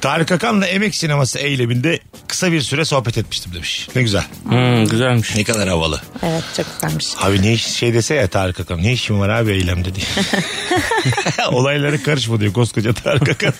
Tarık 0.00 0.32
Akan'la 0.32 0.66
Emek 0.66 0.94
Sineması 0.94 1.38
eyleminde 1.38 2.00
kısa 2.28 2.52
bir 2.52 2.60
süre 2.60 2.84
sohbet 2.84 3.18
etmiştim 3.18 3.54
demiş. 3.54 3.88
Ne 3.96 4.02
güzel. 4.02 4.24
Hmm, 4.48 4.84
güzelmiş. 4.86 5.36
Ne 5.36 5.44
kadar 5.44 5.68
havalı. 5.68 6.00
evet 6.22 6.42
çok 6.56 6.66
güzelmiş. 6.74 7.06
Abi 7.18 7.42
ne 7.42 7.52
iş 7.52 7.66
şey 7.66 7.94
dese 7.94 8.14
ya 8.14 8.28
Tarık 8.28 8.60
Akan. 8.60 8.82
Ne 8.82 8.92
işin 8.92 9.20
var 9.20 9.28
abi 9.28 9.50
eylemde 9.52 9.94
diye. 9.94 10.06
Olaylara 11.52 12.02
karışma 12.02 12.40
diyor 12.40 12.52
koskoca 12.52 12.92
Tarık 12.92 13.28
Akan. 13.28 13.52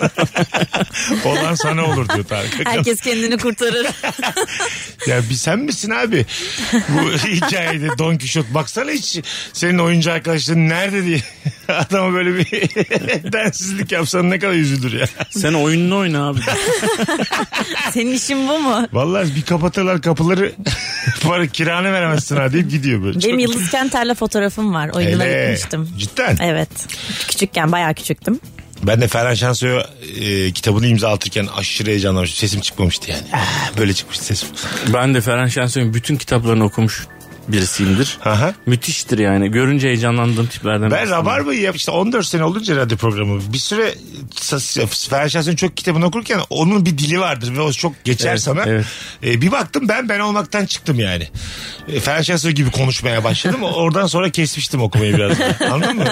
Olan 1.24 1.54
sana 1.54 1.84
olur 1.84 2.08
diyor 2.08 2.24
Tarık 2.24 2.60
Akan. 2.60 2.72
Herkes 2.72 3.00
kendini 3.00 3.38
kurtarır. 3.38 3.86
Ya 5.06 5.20
bir 5.30 5.34
sen 5.34 5.58
misin 5.58 5.90
abi? 5.90 6.26
Bu 6.88 7.28
hikayede 7.46 7.88
Don 7.98 8.16
Kişot 8.16 8.54
baksana 8.54 8.90
hiç 8.90 9.18
senin 9.52 9.78
oyuncu 9.78 10.12
arkadaşların 10.12 10.68
nerede 10.68 11.04
diye. 11.04 11.20
Adama 11.68 12.12
böyle 12.12 12.34
bir 12.38 12.46
densizlik 13.32 13.92
yapsan 13.92 14.30
ne 14.30 14.38
kadar 14.38 14.52
üzülür 14.54 15.00
ya. 15.00 15.06
Sen 15.30 15.52
oyununu 15.52 15.96
oyna 15.98 16.28
abi. 16.28 16.40
Senin 17.92 18.12
işin 18.12 18.48
bu 18.48 18.58
mu? 18.58 18.88
Vallahi 18.92 19.36
bir 19.36 19.42
kapatırlar 19.42 20.02
kapıları 20.02 20.52
para 21.22 21.46
kiranı 21.46 21.92
veremezsin 21.92 22.36
ha 22.36 22.52
deyip 22.52 22.70
gidiyor 22.70 23.02
böyle. 23.02 23.18
Benim 23.22 23.30
Çok- 23.30 23.40
Yıldız 23.40 23.70
Kenter'le 23.70 24.14
fotoğrafım 24.14 24.74
var. 24.74 24.90
O 24.94 25.00
yıla 25.00 25.26
gitmiştim. 25.26 25.88
Cidden. 25.98 26.36
Evet. 26.42 26.68
Küçükken 27.28 27.72
bayağı 27.72 27.94
küçüktüm. 27.94 28.40
Ben 28.82 29.00
de 29.00 29.08
Ferhan 29.08 29.34
Şansoy'a 29.34 29.86
e, 30.20 30.52
kitabını 30.52 30.86
imzalatırken 30.86 31.46
aşırı 31.56 31.90
heyecanlanmıştım. 31.90 32.38
Sesim 32.40 32.60
çıkmamıştı 32.60 33.10
yani. 33.10 33.22
Ah, 33.32 33.78
Böyle 33.78 33.94
çıkmıştı 33.94 34.24
sesim. 34.24 34.48
Ben 34.92 35.14
de 35.14 35.20
Ferhan 35.20 35.46
Şensoy'un 35.46 35.94
bütün 35.94 36.16
kitaplarını 36.16 36.64
okumuş 36.64 37.06
birisiyimdir. 37.48 38.18
Aha. 38.24 38.54
Müthiştir 38.66 39.18
yani. 39.18 39.50
Görünce 39.50 39.88
heyecanlandığım 39.88 40.46
tiplerden 40.46 40.90
Ben. 40.90 41.10
Rabarba'yı 41.10 41.60
yap 41.60 41.76
işte 41.76 41.90
14 41.90 42.26
sene 42.26 42.44
olunca 42.44 42.76
radyo 42.76 42.96
programı. 42.96 43.40
Bir 43.52 43.58
süre 43.58 43.94
Ferhan 45.10 45.54
çok 45.54 45.76
kitabını 45.76 46.06
okurken 46.06 46.40
onun 46.50 46.86
bir 46.86 46.98
dili 46.98 47.20
vardır 47.20 47.56
ve 47.56 47.60
o 47.60 47.72
çok 47.72 48.04
geçer 48.04 48.30
Evet, 48.30 48.40
sana. 48.40 48.64
evet. 48.66 48.86
Ee, 49.24 49.40
bir 49.40 49.52
baktım 49.52 49.88
ben 49.88 50.08
ben 50.08 50.20
olmaktan 50.20 50.66
çıktım 50.66 51.00
yani. 51.00 51.28
Ee, 51.88 52.00
Ferhan 52.00 52.54
gibi 52.54 52.70
konuşmaya 52.70 53.24
başladım. 53.24 53.62
Oradan 53.74 54.06
sonra 54.06 54.30
kesmiştim 54.30 54.82
okumayı 54.82 55.16
biraz. 55.16 55.36
Anladın 55.70 55.96
mı? 55.96 56.04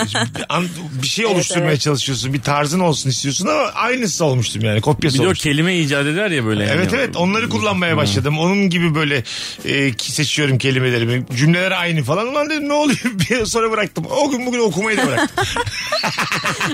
Bir, 0.94 1.03
bir 1.03 1.07
şey 1.07 1.27
oluşturmaya 1.27 1.70
evet. 1.70 1.81
çalışıyorsun. 1.81 2.33
Bir 2.33 2.40
tarzın 2.42 2.81
olsun 2.81 3.11
istiyorsun 3.11 3.47
ama 3.47 3.62
aynısı 3.62 4.25
olmuştum 4.25 4.64
yani. 4.64 4.81
Kopyası 4.81 5.14
Bir 5.14 5.18
de 5.18 5.23
o 5.23 5.27
olmuştum. 5.27 5.51
kelime 5.51 5.79
icat 5.79 6.07
eder 6.07 6.31
ya 6.31 6.44
böyle. 6.44 6.64
Evet 6.64 6.92
yani. 6.92 7.03
evet 7.03 7.16
onları 7.16 7.49
kullanmaya 7.49 7.97
başladım. 7.97 8.38
Onun 8.38 8.70
gibi 8.70 8.94
böyle 8.94 9.25
e, 9.64 9.92
seçiyorum 9.99 10.59
kelimelerimi. 10.59 11.24
Cümleler 11.37 11.71
aynı 11.71 12.03
falan. 12.05 12.29
Ulan 12.29 12.51
dedim 12.51 12.69
ne 12.69 12.73
oluyor? 12.73 12.99
Bir 13.31 13.47
sonra 13.47 13.71
bıraktım. 13.71 14.05
O 14.11 14.31
gün 14.31 14.47
bugün 14.47 14.59
okumayı 14.59 14.99
da 14.99 15.07
bıraktım. 15.07 15.45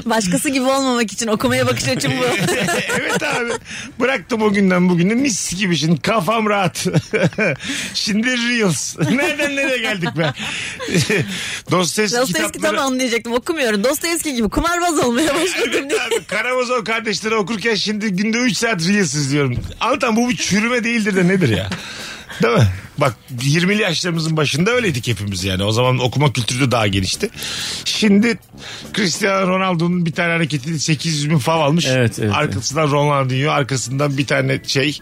Başkası 0.11 0.49
gibi 0.49 0.65
olmamak 0.65 1.13
için 1.13 1.27
okumaya 1.27 1.67
bakış 1.67 1.89
açım 1.89 2.13
bu. 2.19 2.25
evet 3.01 3.23
abi. 3.23 3.51
Bıraktım 4.01 4.43
o 4.43 4.53
günden 4.53 4.89
bugüne 4.89 5.15
mis 5.15 5.55
gibi 5.57 5.77
şimdi 5.77 6.01
kafam 6.01 6.49
rahat. 6.49 6.87
şimdi 7.95 8.27
Reels. 8.29 8.99
Nereden 8.99 9.57
nereye 9.57 9.79
geldik 9.79 10.09
be? 10.19 10.33
Dostoyevski 11.71 12.19
Dostoyevski 12.19 12.53
kitapları. 12.53 12.77
tam 12.77 12.87
anlayacaktım. 12.87 13.33
Okumuyorum. 13.33 13.85
Dostoyevski 13.85 14.35
gibi 14.35 14.49
kumarbaz 14.49 14.99
olmaya 14.99 15.35
başladım 15.35 15.71
Evet 15.75 15.91
diye. 15.91 16.01
abi 16.01 16.25
Karamazov 16.27 16.85
kardeşleri 16.85 17.35
okurken 17.35 17.75
şimdi 17.75 18.09
günde 18.13 18.39
3 18.39 18.57
saat 18.57 18.89
Reels 18.89 19.15
izliyorum. 19.15 19.57
Anlatan 19.81 20.17
bu 20.17 20.29
bir 20.29 20.37
çürüme 20.37 20.85
değildir 20.85 21.17
de 21.17 21.29
nedir 21.29 21.49
ya? 21.57 21.71
Değil 22.43 22.55
mi? 22.55 22.67
Bak 22.99 23.17
20'li 23.39 23.83
yaşlarımızın 23.83 24.37
başında 24.37 24.71
öyleydik 24.71 25.09
hepimiz 25.09 25.45
yani. 25.45 25.65
O 25.65 25.73
zaman 25.73 25.99
okuma 25.99 26.33
kültürü 26.33 26.61
de 26.61 26.71
daha 26.71 26.87
genişti. 26.87 27.31
Şimdi 27.85 28.39
Cristiano 28.95 29.49
Ronaldo'nun 29.49 30.07
bir 30.07 30.13
tane 30.13 30.33
hareketi 30.33 30.81
800 30.81 31.31
bin 31.31 31.39
fav 31.39 31.61
almış. 31.61 31.87
Evet, 31.87 32.19
evet, 32.19 32.33
arkasından 32.35 32.91
Ronaldinho 32.91 33.51
arkasından 33.51 34.19
bir 34.19 34.27
tane 34.27 34.61
şey 34.67 34.99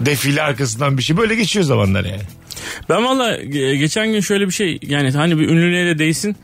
defile 0.00 0.42
arkasından 0.42 0.98
bir 0.98 1.02
şey. 1.02 1.16
Böyle 1.16 1.34
geçiyor 1.34 1.64
zamanlar 1.64 2.04
yani. 2.04 2.22
Ben 2.88 3.04
valla 3.04 3.36
e, 3.38 3.76
geçen 3.76 4.12
gün 4.12 4.20
şöyle 4.20 4.46
bir 4.46 4.52
şey 4.52 4.78
yani 4.82 5.10
hani 5.10 5.38
bir 5.38 5.48
ünlüye 5.48 5.86
de 5.86 5.98
değsin. 5.98 6.36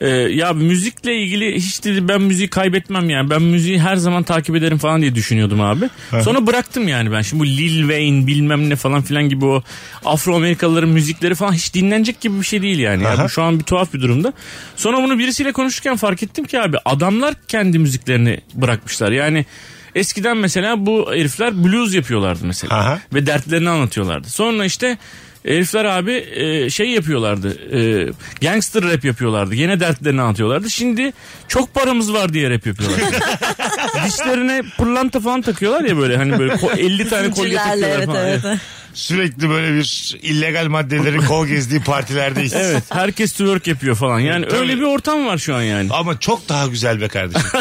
Ee, 0.00 0.08
ya 0.08 0.52
müzikle 0.52 1.16
ilgili 1.16 1.54
hiç 1.54 1.84
dedi 1.84 2.08
ben 2.08 2.20
müziği 2.22 2.48
kaybetmem 2.50 3.10
yani. 3.10 3.30
Ben 3.30 3.42
müziği 3.42 3.80
her 3.80 3.96
zaman 3.96 4.22
takip 4.22 4.56
ederim 4.56 4.78
falan 4.78 5.00
diye 5.00 5.14
düşünüyordum 5.14 5.60
abi. 5.60 5.88
Sonra 6.22 6.46
bıraktım 6.46 6.88
yani 6.88 7.12
ben. 7.12 7.22
Şimdi 7.22 7.40
bu 7.40 7.46
Lil 7.46 7.80
Wayne 7.80 8.26
bilmem 8.26 8.70
ne 8.70 8.76
falan 8.76 9.02
filan 9.02 9.28
gibi 9.28 9.44
o 9.44 9.62
Afro 10.04 10.36
Amerikalıların 10.36 10.88
müzikleri 10.90 11.34
falan 11.34 11.52
hiç 11.52 11.74
dinlenecek 11.74 12.20
gibi 12.20 12.38
bir 12.40 12.46
şey 12.46 12.62
değil 12.62 12.78
yani. 12.78 13.04
Yani 13.04 13.24
bu 13.24 13.28
şu 13.28 13.42
an 13.42 13.58
bir 13.58 13.64
tuhaf 13.64 13.94
bir 13.94 14.00
durumda. 14.00 14.32
Sonra 14.76 14.96
bunu 14.96 15.18
birisiyle 15.18 15.52
konuşurken 15.52 15.96
fark 15.96 16.22
ettim 16.22 16.44
ki 16.44 16.60
abi 16.60 16.76
adamlar 16.84 17.34
kendi 17.48 17.78
müziklerini 17.78 18.40
bırakmışlar. 18.54 19.12
Yani 19.12 19.46
eskiden 19.94 20.36
mesela 20.36 20.86
bu 20.86 21.12
herifler 21.12 21.64
blues 21.64 21.94
yapıyorlardı 21.94 22.40
mesela. 22.46 22.76
Aha. 22.76 23.00
Ve 23.14 23.26
dertlerini 23.26 23.70
anlatıyorlardı. 23.70 24.30
Sonra 24.30 24.64
işte 24.64 24.98
herifler 25.46 25.84
abi 25.84 26.12
e, 26.34 26.70
şey 26.70 26.90
yapıyorlardı. 26.90 27.76
E, 27.76 28.12
gangster 28.40 28.82
rap 28.82 29.04
yapıyorlardı. 29.04 29.54
Yine 29.54 29.80
dertlerini 29.80 30.22
anlatıyorlardı. 30.22 30.70
Şimdi 30.70 31.12
çok 31.48 31.74
paramız 31.74 32.12
var 32.12 32.32
diye 32.32 32.50
rap 32.50 32.66
yapıyorlar. 32.66 33.00
Dişlerine 34.06 34.62
pırlanta 34.78 35.20
falan 35.20 35.42
takıyorlar 35.42 35.84
ya 35.84 35.96
böyle 35.96 36.16
hani 36.16 36.38
böyle 36.38 36.52
ko- 36.52 36.76
50 36.78 37.08
tane 37.08 37.30
kolye 37.30 37.56
takıyorlar 37.56 37.88
evet 37.96 38.06
falan. 38.06 38.26
evet. 38.26 38.40
Evet. 38.46 38.58
Sürekli 38.94 39.48
böyle 39.50 39.74
bir 39.76 40.16
illegal 40.22 40.66
maddelerin 40.66 41.20
kol 41.20 41.46
gezdiği 41.46 41.80
partilerdeyiz. 41.80 42.52
Evet, 42.54 42.82
herkes 42.90 43.32
twerk 43.32 43.66
yapıyor 43.66 43.96
falan. 43.96 44.20
Yani 44.20 44.48
Tabii. 44.48 44.58
öyle 44.60 44.76
bir 44.76 44.82
ortam 44.82 45.26
var 45.26 45.38
şu 45.38 45.54
an 45.54 45.62
yani. 45.62 45.88
Ama 45.92 46.20
çok 46.20 46.48
daha 46.48 46.66
güzel 46.66 47.00
be 47.00 47.08
kardeşim. 47.08 47.48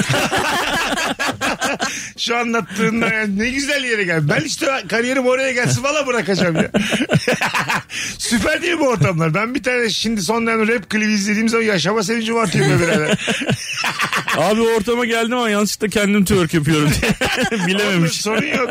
Şu 2.17 2.37
anlattığında 2.37 3.07
yani 3.13 3.39
ne 3.39 3.49
güzel 3.49 3.83
yere 3.83 4.03
gel. 4.03 4.29
Ben 4.29 4.41
işte 4.41 4.65
kariyerim 4.89 5.27
oraya 5.27 5.51
gelsin 5.51 5.83
valla 5.83 6.07
bırakacağım 6.07 6.55
ya. 6.55 6.71
Süper 8.17 8.61
değil 8.61 8.73
mi 8.73 8.79
bu 8.79 8.87
ortamlar? 8.87 9.33
Ben 9.33 9.55
bir 9.55 9.63
tane 9.63 9.89
şimdi 9.89 10.21
son 10.21 10.47
dönem 10.47 10.67
rap 10.67 10.89
klibi 10.89 11.13
izlediğim 11.13 11.49
zaman 11.49 11.63
yaşama 11.63 12.03
sevincim 12.03 12.37
artıyor 12.37 12.69
be 12.69 12.83
birader. 12.83 13.17
Abi 14.37 14.61
ortama 14.61 15.05
geldim 15.05 15.37
ama 15.37 15.49
yanlışlıkla 15.49 15.87
kendim 15.87 16.25
twerk 16.25 16.53
yapıyorum 16.53 16.91
diye. 17.01 17.67
Bilememiş. 17.67 18.21
Sorun 18.21 18.45
yok. 18.57 18.69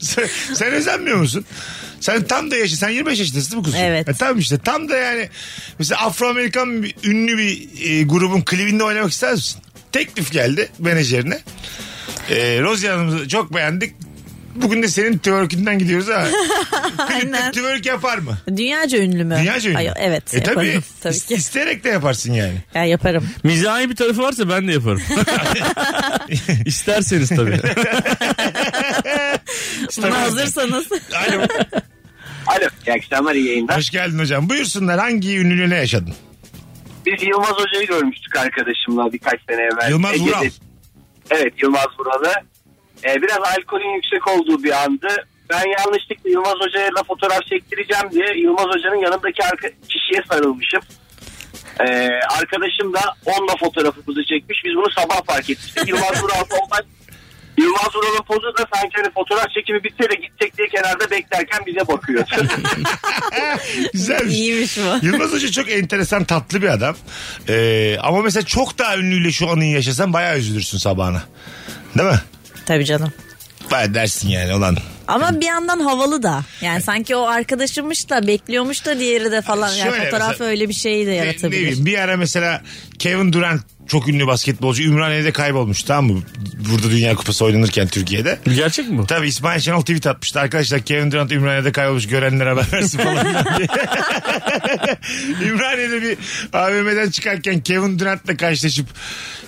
Sen, 0.00 0.28
sen 0.54 0.72
özenmiyor 0.72 1.16
musun? 1.16 1.44
Sen 2.00 2.24
tam 2.24 2.50
da 2.50 2.56
yaşın. 2.56 2.76
Sen 2.76 2.88
25 2.88 3.18
yaşındasın 3.18 3.50
değil 3.50 3.58
mi 3.58 3.64
kuzum? 3.64 3.80
Evet. 3.80 4.08
E, 4.08 4.12
tamam 4.12 4.38
işte 4.38 4.58
tam 4.58 4.88
da 4.88 4.96
yani 4.96 5.28
mesela 5.78 6.00
Afro-Amerikan 6.00 6.82
bir- 6.82 6.94
ünlü 7.04 7.38
bir 7.38 7.68
e, 7.90 8.02
grubun 8.02 8.42
klibinde 8.42 8.84
oynamak 8.84 9.10
ister 9.12 9.32
misin? 9.32 9.60
Teklif 9.92 10.32
geldi 10.32 10.68
menajerine. 10.78 11.40
E, 12.30 12.60
Rozi 12.62 12.88
Hanım'ı 12.88 13.28
çok 13.28 13.54
beğendik. 13.54 13.94
Bugün 14.54 14.82
de 14.82 14.88
senin 14.88 15.18
twerk'inden 15.18 15.78
gidiyoruz 15.78 16.08
ha. 16.08 16.24
Klipte 16.82 17.02
Aynen. 17.14 17.52
twerk 17.52 17.86
yapar 17.86 18.18
mı? 18.18 18.38
Dünyaca 18.56 18.98
ünlü 18.98 19.24
mü? 19.24 19.36
Dünyaca 19.40 19.70
ünlü. 19.70 19.78
Ay, 19.78 19.90
evet 19.98 20.34
E, 20.34 20.36
yaparım. 20.36 20.54
tabii. 20.60 20.80
Tabii 21.02 21.14
İs- 21.14 21.28
ki. 21.28 21.34
İsteyerek 21.34 21.84
de 21.84 21.88
yaparsın 21.88 22.32
yani. 22.32 22.54
Ya 22.74 22.84
yaparım. 22.84 23.28
Mizahi 23.44 23.90
bir 23.90 23.96
tarafı 23.96 24.22
varsa 24.22 24.48
ben 24.48 24.68
de 24.68 24.72
yaparım. 24.72 25.02
İsterseniz 26.66 27.28
tabii. 27.28 27.58
Buna 30.02 30.20
hazırsanız. 30.20 30.86
Alo. 30.92 31.40
Alo. 32.46 32.68
İyi 32.86 32.92
akşamlar 32.92 33.34
iyi 33.34 33.46
yayınlar. 33.48 33.76
Hoş 33.76 33.90
geldin 33.90 34.18
hocam. 34.18 34.48
Buyursunlar 34.48 35.00
hangi 35.00 35.38
ünlüyle 35.38 35.70
ne 35.70 35.76
yaşadın? 35.76 36.14
Biz 37.06 37.22
Yılmaz 37.22 37.50
Hoca'yı 37.52 37.86
görmüştük 37.86 38.36
arkadaşımla 38.36 39.12
birkaç 39.12 39.40
sene 39.50 39.60
evvel. 39.62 39.90
Yılmaz 39.90 40.14
Ege'de. 40.14 40.28
Vural. 40.30 40.44
Evet 41.30 41.62
Yılmaz 41.62 41.88
Vural'ı. 41.98 42.32
Ee, 43.04 43.22
biraz 43.22 43.38
alkolün 43.38 43.94
yüksek 43.94 44.28
olduğu 44.28 44.62
bir 44.62 44.84
andı. 44.84 45.08
ben 45.50 45.64
yanlışlıkla 45.78 46.30
Yılmaz 46.30 46.54
Hoca'yla 46.60 47.02
fotoğraf 47.06 47.42
çektireceğim 47.42 48.10
diye 48.10 48.42
Yılmaz 48.42 48.66
Hoca'nın 48.66 49.00
yanındaki 49.00 49.44
arka, 49.44 49.68
kişiye 49.88 50.22
sarılmışım. 50.30 50.80
Ee, 51.80 52.10
arkadaşım 52.38 52.92
da 52.92 53.00
onunla 53.26 53.56
fotoğrafımızı 53.60 54.24
çekmiş. 54.24 54.62
Biz 54.64 54.74
bunu 54.76 54.90
sabah 54.98 55.26
fark 55.26 55.50
etmiştik. 55.50 55.88
Yılmaz 55.88 56.22
Vural 56.22 56.60
olmaz. 56.62 56.82
Yılmaz 57.58 57.94
Vural'ın 57.96 58.22
pozu 58.24 58.56
da 58.58 58.66
sanki 58.74 58.96
hani 58.96 59.12
fotoğraf 59.14 59.50
çekimi 59.54 59.84
bitse 59.84 60.10
de 60.10 60.14
gidecek 60.14 60.58
diye 60.58 60.68
kenarda 60.68 61.10
beklerken 61.10 61.66
bize 61.66 61.88
bakıyor. 61.88 62.24
Güzelmiş. 63.92 64.34
İyiymiş 64.34 64.78
bu. 64.78 65.06
Yılmaz 65.06 65.32
Hoca 65.32 65.50
çok 65.50 65.70
enteresan 65.70 66.24
tatlı 66.24 66.62
bir 66.62 66.68
adam. 66.68 66.96
Ee, 67.48 67.96
ama 68.02 68.22
mesela 68.22 68.46
çok 68.46 68.78
daha 68.78 68.96
ünlüyle 68.96 69.32
şu 69.32 69.50
anıyı 69.50 69.70
yaşasan 69.72 70.12
bayağı 70.12 70.38
üzülürsün 70.38 70.78
sabahına. 70.78 71.22
Değil 71.98 72.08
mi? 72.10 72.20
Tabii 72.66 72.84
canım. 72.84 73.12
Bayağı 73.70 73.94
dersin 73.94 74.28
yani 74.28 74.54
olan. 74.54 74.76
Ama 75.08 75.40
bir 75.40 75.46
yandan 75.46 75.80
havalı 75.80 76.22
da. 76.22 76.42
Yani 76.60 76.82
sanki 76.82 77.16
o 77.16 77.26
arkadaşımmış 77.26 78.10
da 78.10 78.26
bekliyormuş 78.26 78.86
da 78.86 78.98
diğeri 78.98 79.32
de 79.32 79.42
falan. 79.42 79.72
Yani 79.74 79.90
Şöyle 79.90 80.04
fotoğraf 80.04 80.30
mesela- 80.30 80.50
öyle 80.50 80.68
bir 80.68 80.74
şey 80.74 81.06
de 81.06 81.10
Ne- 81.10 81.12
ne 81.12 81.16
yaratabilir. 81.16 81.62
bileyim, 81.62 81.86
bir 81.86 81.98
ara 81.98 82.16
mesela 82.16 82.62
Kevin 83.00 83.32
Durant 83.32 83.62
çok 83.88 84.08
ünlü 84.08 84.26
basketbolcu 84.26 84.82
Ümraniye'de 84.82 85.32
kaybolmuş 85.32 85.82
tamam 85.82 86.16
mı? 86.16 86.22
Burada 86.72 86.90
Dünya 86.90 87.14
Kupası 87.14 87.44
oynanırken 87.44 87.88
Türkiye'de. 87.88 88.38
Gerçek 88.54 88.88
mi 88.88 88.98
bu? 88.98 89.06
Tabii 89.06 89.28
İsmail 89.28 89.60
Şenol 89.60 89.80
tweet 89.80 90.06
atmıştı. 90.06 90.40
Arkadaşlar 90.40 90.80
Kevin 90.80 91.10
Durant 91.12 91.32
Ümraniye'de 91.32 91.72
kaybolmuş 91.72 92.06
görenler 92.08 92.46
haber 92.46 92.64
versin 92.72 92.98
falan. 92.98 93.26
Ümraniye'de 95.42 96.02
bir 96.02 96.18
AVM'den 96.52 97.10
çıkarken 97.10 97.60
Kevin 97.60 97.98
Durant'la 97.98 98.36
karşılaşıp 98.36 98.86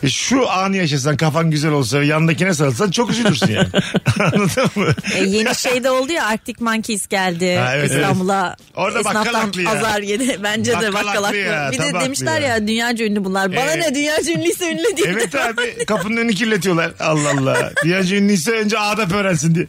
e, 0.02 0.08
şu 0.08 0.50
anı 0.50 0.76
yaşasan 0.76 1.16
kafan 1.16 1.50
güzel 1.50 1.70
olsa 1.70 2.00
ve 2.00 2.06
yandakine 2.06 2.54
sarılsan 2.54 2.90
çok 2.90 3.10
üzülürsün 3.10 3.50
yani. 3.52 3.68
Anladın 4.20 4.70
mı? 4.74 4.88
E, 5.14 5.24
yeni 5.24 5.54
şey 5.54 5.84
de 5.84 5.90
oldu 5.90 6.12
ya 6.12 6.26
Arctic 6.26 6.64
Monkeys 6.64 7.06
geldi 7.08 7.56
Ha, 7.56 7.76
evet, 7.76 7.90
İstanbul'a. 7.90 8.56
Orada 8.76 9.04
bakkal 9.04 9.34
haklı 9.34 9.62
ya. 9.62 9.70
azar 9.70 10.02
yedi. 10.02 10.40
Bence 10.42 10.72
Bakkal 10.72 10.86
de 10.86 10.92
bakkal 10.92 11.08
haklı 11.08 11.24
haklı. 11.24 11.36
ya, 11.38 11.68
Bir 11.72 11.78
de 11.78 12.00
demişler 12.00 12.40
ya. 12.40 12.48
ya. 12.48 12.68
dünyaca 12.68 13.04
ünlü 13.04 13.24
bunlar. 13.24 13.41
Bana 13.50 13.72
Evet. 13.72 13.88
ne 13.88 13.94
dünyaca 13.94 14.32
ünlüyse 14.32 14.72
ünlü 14.72 14.96
değil. 14.96 15.08
Evet 15.10 15.34
abi 15.34 15.84
kapının 15.86 16.16
önünü 16.16 16.34
kirletiyorlar. 16.34 16.92
Allah 17.00 17.30
Allah. 17.30 17.72
Dünyaca 17.84 18.16
ünlüyse 18.16 18.50
önce 18.50 18.78
adap 18.78 19.12
öğrensin 19.12 19.54
diye. 19.54 19.66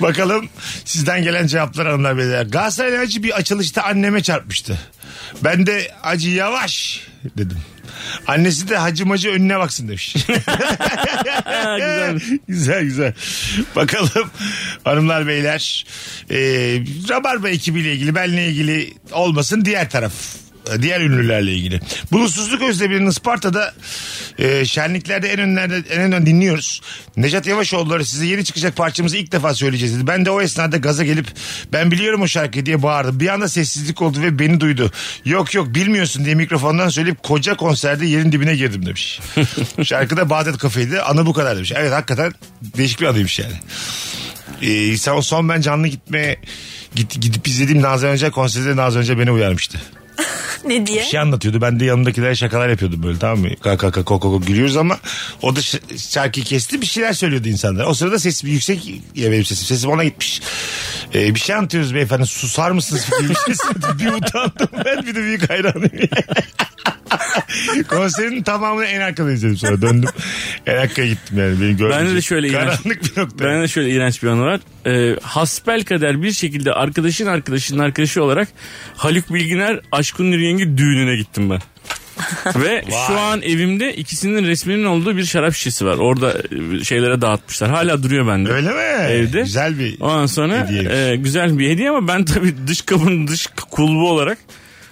Bakalım 0.00 0.48
sizden 0.84 1.22
gelen 1.22 1.46
cevaplar 1.46 1.86
hanımlar 1.86 2.18
beyler. 2.18 2.42
Galatasaray 2.46 2.96
Hacı 2.96 3.22
bir 3.22 3.36
açılışta 3.36 3.82
anneme 3.82 4.22
çarpmıştı. 4.22 4.78
Ben 5.44 5.66
de 5.66 5.92
acı 6.02 6.30
yavaş 6.30 7.00
dedim. 7.38 7.58
Annesi 8.26 8.68
de 8.68 8.76
hacı 8.76 9.06
macı 9.06 9.28
önüne 9.30 9.58
baksın 9.58 9.88
demiş. 9.88 10.14
güzel. 11.76 12.20
güzel 12.48 12.82
güzel. 12.82 13.12
Bakalım 13.76 14.30
hanımlar 14.84 15.26
beyler. 15.26 15.86
E, 16.30 16.38
Rabarba 17.08 17.48
ekibiyle 17.48 17.92
ilgili 17.92 18.14
benle 18.14 18.46
ilgili 18.46 18.94
olmasın 19.12 19.64
diğer 19.64 19.90
taraf. 19.90 20.12
Diğer 20.82 21.00
ünlülerle 21.00 21.54
ilgili. 21.54 21.80
Bulutsuzluk 22.12 22.62
özleminin 22.62 23.06
Isparta'da 23.06 23.74
e, 24.38 24.64
şenliklerde 24.64 25.28
en 25.28 25.40
önlerde 25.40 25.82
en 25.90 26.00
önden 26.00 26.26
dinliyoruz. 26.26 26.80
Necat 27.16 27.46
Yavaşoğulları 27.46 28.04
size 28.04 28.26
yeni 28.26 28.44
çıkacak 28.44 28.76
parçamızı 28.76 29.16
ilk 29.16 29.32
defa 29.32 29.54
söyleyeceğiz 29.54 29.96
dedi. 29.96 30.06
Ben 30.06 30.24
de 30.24 30.30
o 30.30 30.40
esnada 30.40 30.76
gaza 30.76 31.04
gelip 31.04 31.26
ben 31.72 31.90
biliyorum 31.90 32.22
o 32.22 32.28
şarkıyı 32.28 32.66
diye 32.66 32.82
bağırdım. 32.82 33.20
Bir 33.20 33.28
anda 33.28 33.48
sessizlik 33.48 34.02
oldu 34.02 34.22
ve 34.22 34.38
beni 34.38 34.60
duydu. 34.60 34.92
Yok 35.24 35.54
yok 35.54 35.74
bilmiyorsun 35.74 36.24
diye 36.24 36.34
mikrofondan 36.34 36.88
söyleyip 36.88 37.22
koca 37.22 37.56
konserde 37.56 38.06
yerin 38.06 38.32
dibine 38.32 38.56
girdim 38.56 38.86
demiş. 38.86 39.20
Şarkıda 39.84 40.30
Bağdat 40.30 40.58
Kafe'ydi. 40.58 41.00
Anı 41.00 41.26
bu 41.26 41.32
kadar 41.32 41.56
demiş. 41.56 41.72
Evet 41.76 41.92
hakikaten 41.92 42.32
değişik 42.76 43.00
bir 43.00 43.06
adıymış 43.06 43.38
yani. 43.38 43.54
Ee, 44.62 44.96
son, 44.96 45.20
son 45.20 45.48
ben 45.48 45.60
canlı 45.60 45.88
gitmeye 45.88 46.36
git, 46.94 47.20
gidip 47.20 47.48
izlediğim 47.48 47.82
Nazan 47.82 48.10
Önce 48.10 48.30
konserde 48.30 48.76
Nazan 48.76 49.02
Önce 49.02 49.18
beni 49.18 49.30
uyarmıştı. 49.30 49.80
ne 50.64 50.86
diye? 50.86 51.00
Bir 51.00 51.06
şey 51.06 51.20
anlatıyordu. 51.20 51.60
Ben 51.60 51.80
de 51.80 51.84
yanındakilere 51.84 52.34
şakalar 52.34 52.68
yapıyordum 52.68 53.02
böyle 53.02 53.18
tamam 53.18 53.38
mı? 53.38 53.48
Kaka 53.62 53.90
kaka 53.90 54.04
koko 54.04 54.40
gülüyoruz 54.40 54.76
ama 54.76 54.98
o 55.42 55.56
da 55.56 55.60
şarkıyı 55.96 56.46
kesti 56.46 56.80
bir 56.80 56.86
şeyler 56.86 57.12
söylüyordu 57.12 57.48
insanlar. 57.48 57.86
O 57.86 57.94
sırada 57.94 58.18
sesim 58.18 58.50
yüksek 58.50 58.86
ya 59.14 59.32
benim 59.32 59.44
sesim. 59.44 59.66
Sesim 59.66 59.90
ona 59.90 60.04
gitmiş. 60.04 60.42
Ee, 61.14 61.34
bir 61.34 61.40
şey 61.40 61.56
anlatıyoruz 61.56 61.94
beyefendi 61.94 62.26
susar 62.26 62.70
mısınız? 62.70 63.06
bir, 63.20 63.34
şey 63.34 63.54
bir 63.98 64.12
utandım 64.12 64.68
ben 64.84 65.06
bir 65.06 65.14
de 65.14 65.22
büyük 65.22 65.50
hayranıyım. 65.50 65.90
Konserin 67.88 68.42
tamamını 68.42 68.84
en 68.86 69.00
arkada 69.00 69.32
izledim 69.32 69.56
sonra 69.56 69.82
döndüm. 69.82 70.08
En 70.66 70.76
arkaya 70.76 71.06
gittim 71.08 71.38
yani. 71.38 71.60
Beni. 71.60 71.90
Bende 71.90 72.14
de 72.14 72.22
şöyle 72.22 72.48
iğrenç- 72.48 72.52
Karanlık 72.82 73.02
bir 73.16 73.20
nokta. 73.20 73.44
Bende 73.44 73.62
de 73.62 73.68
şöyle 73.68 73.90
iğrenç 73.90 74.22
bir 74.22 74.28
anı 74.28 74.42
var. 74.44 74.60
Ee, 74.86 75.16
hasbel 75.22 75.84
kader 75.84 76.22
bir 76.22 76.32
şekilde 76.32 76.72
arkadaşın 76.72 77.26
arkadaşının 77.26 77.78
arkadaşı 77.82 78.22
olarak 78.24 78.48
Haluk 78.96 79.34
Bilginer 79.34 79.80
Aşkın 79.92 80.32
Yenge 80.32 80.76
düğününe 80.78 81.16
gittim 81.16 81.50
ben. 81.50 81.60
Ve 82.56 82.84
şu 83.08 83.18
an 83.18 83.42
evimde 83.42 83.94
ikisinin 83.94 84.44
resminin 84.46 84.84
olduğu 84.84 85.16
bir 85.16 85.24
şarap 85.24 85.54
şişesi 85.54 85.86
var. 85.86 85.96
Orada 85.98 86.34
e, 86.80 86.84
şeylere 86.84 87.20
dağıtmışlar. 87.20 87.70
Hala 87.70 88.02
duruyor 88.02 88.26
bende. 88.28 88.50
Öyle 88.52 88.68
mi? 88.70 88.80
Evde. 89.12 89.40
Güzel 89.40 89.78
bir 89.78 90.00
Ondan 90.00 90.26
sonra 90.26 90.64
hediyeymiş. 90.64 90.92
e, 90.94 91.16
güzel 91.16 91.58
bir 91.58 91.70
hediye 91.70 91.90
ama 91.90 92.08
ben 92.08 92.24
tabii 92.24 92.54
dış 92.66 92.82
kabın 92.82 93.26
dış 93.28 93.46
kulbu 93.70 94.10
olarak 94.10 94.38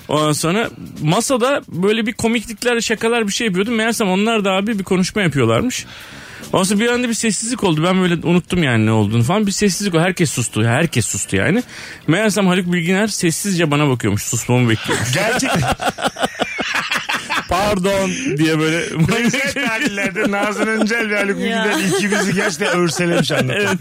Ondan 0.08 0.32
sonra 0.32 0.70
masada 1.02 1.62
böyle 1.68 2.06
bir 2.06 2.12
komiklikler 2.12 2.80
şakalar 2.80 3.26
bir 3.26 3.32
şey 3.32 3.46
yapıyordum. 3.46 3.74
Meğersem 3.74 4.08
onlar 4.08 4.44
da 4.44 4.52
abi 4.52 4.78
bir 4.78 4.84
konuşma 4.84 5.22
yapıyorlarmış. 5.22 5.86
Ondan 6.52 6.64
sonra 6.64 6.80
bir 6.80 6.88
anda 6.88 7.08
bir 7.08 7.14
sessizlik 7.14 7.64
oldu. 7.64 7.82
Ben 7.84 8.00
böyle 8.00 8.26
unuttum 8.26 8.62
yani 8.62 8.86
ne 8.86 8.92
olduğunu 8.92 9.22
falan. 9.22 9.46
Bir 9.46 9.52
sessizlik 9.52 9.94
oldu. 9.94 10.02
Herkes 10.02 10.30
sustu. 10.30 10.64
Herkes 10.64 11.06
sustu 11.06 11.36
yani. 11.36 11.62
Meğersem 12.06 12.46
Haluk 12.46 12.72
Bilginer 12.72 13.06
sessizce 13.06 13.70
bana 13.70 13.88
bakıyormuş. 13.88 14.22
Susmamı 14.22 14.70
bekliyormuş. 14.70 15.12
Gerçekten 15.14 15.62
Pardon 17.48 18.10
diye 18.36 18.58
böyle. 18.58 18.82
benzer 19.08 19.52
tarihlerde 19.68 20.30
Nazan 20.30 20.68
Öncel 20.68 21.10
ve 21.10 21.16
Haluk. 21.16 21.36
Bilginer 21.36 21.96
ikimizi 21.96 22.34
gerçekten 22.34 22.68
örselemiş 22.78 23.32
anlatan. 23.32 23.78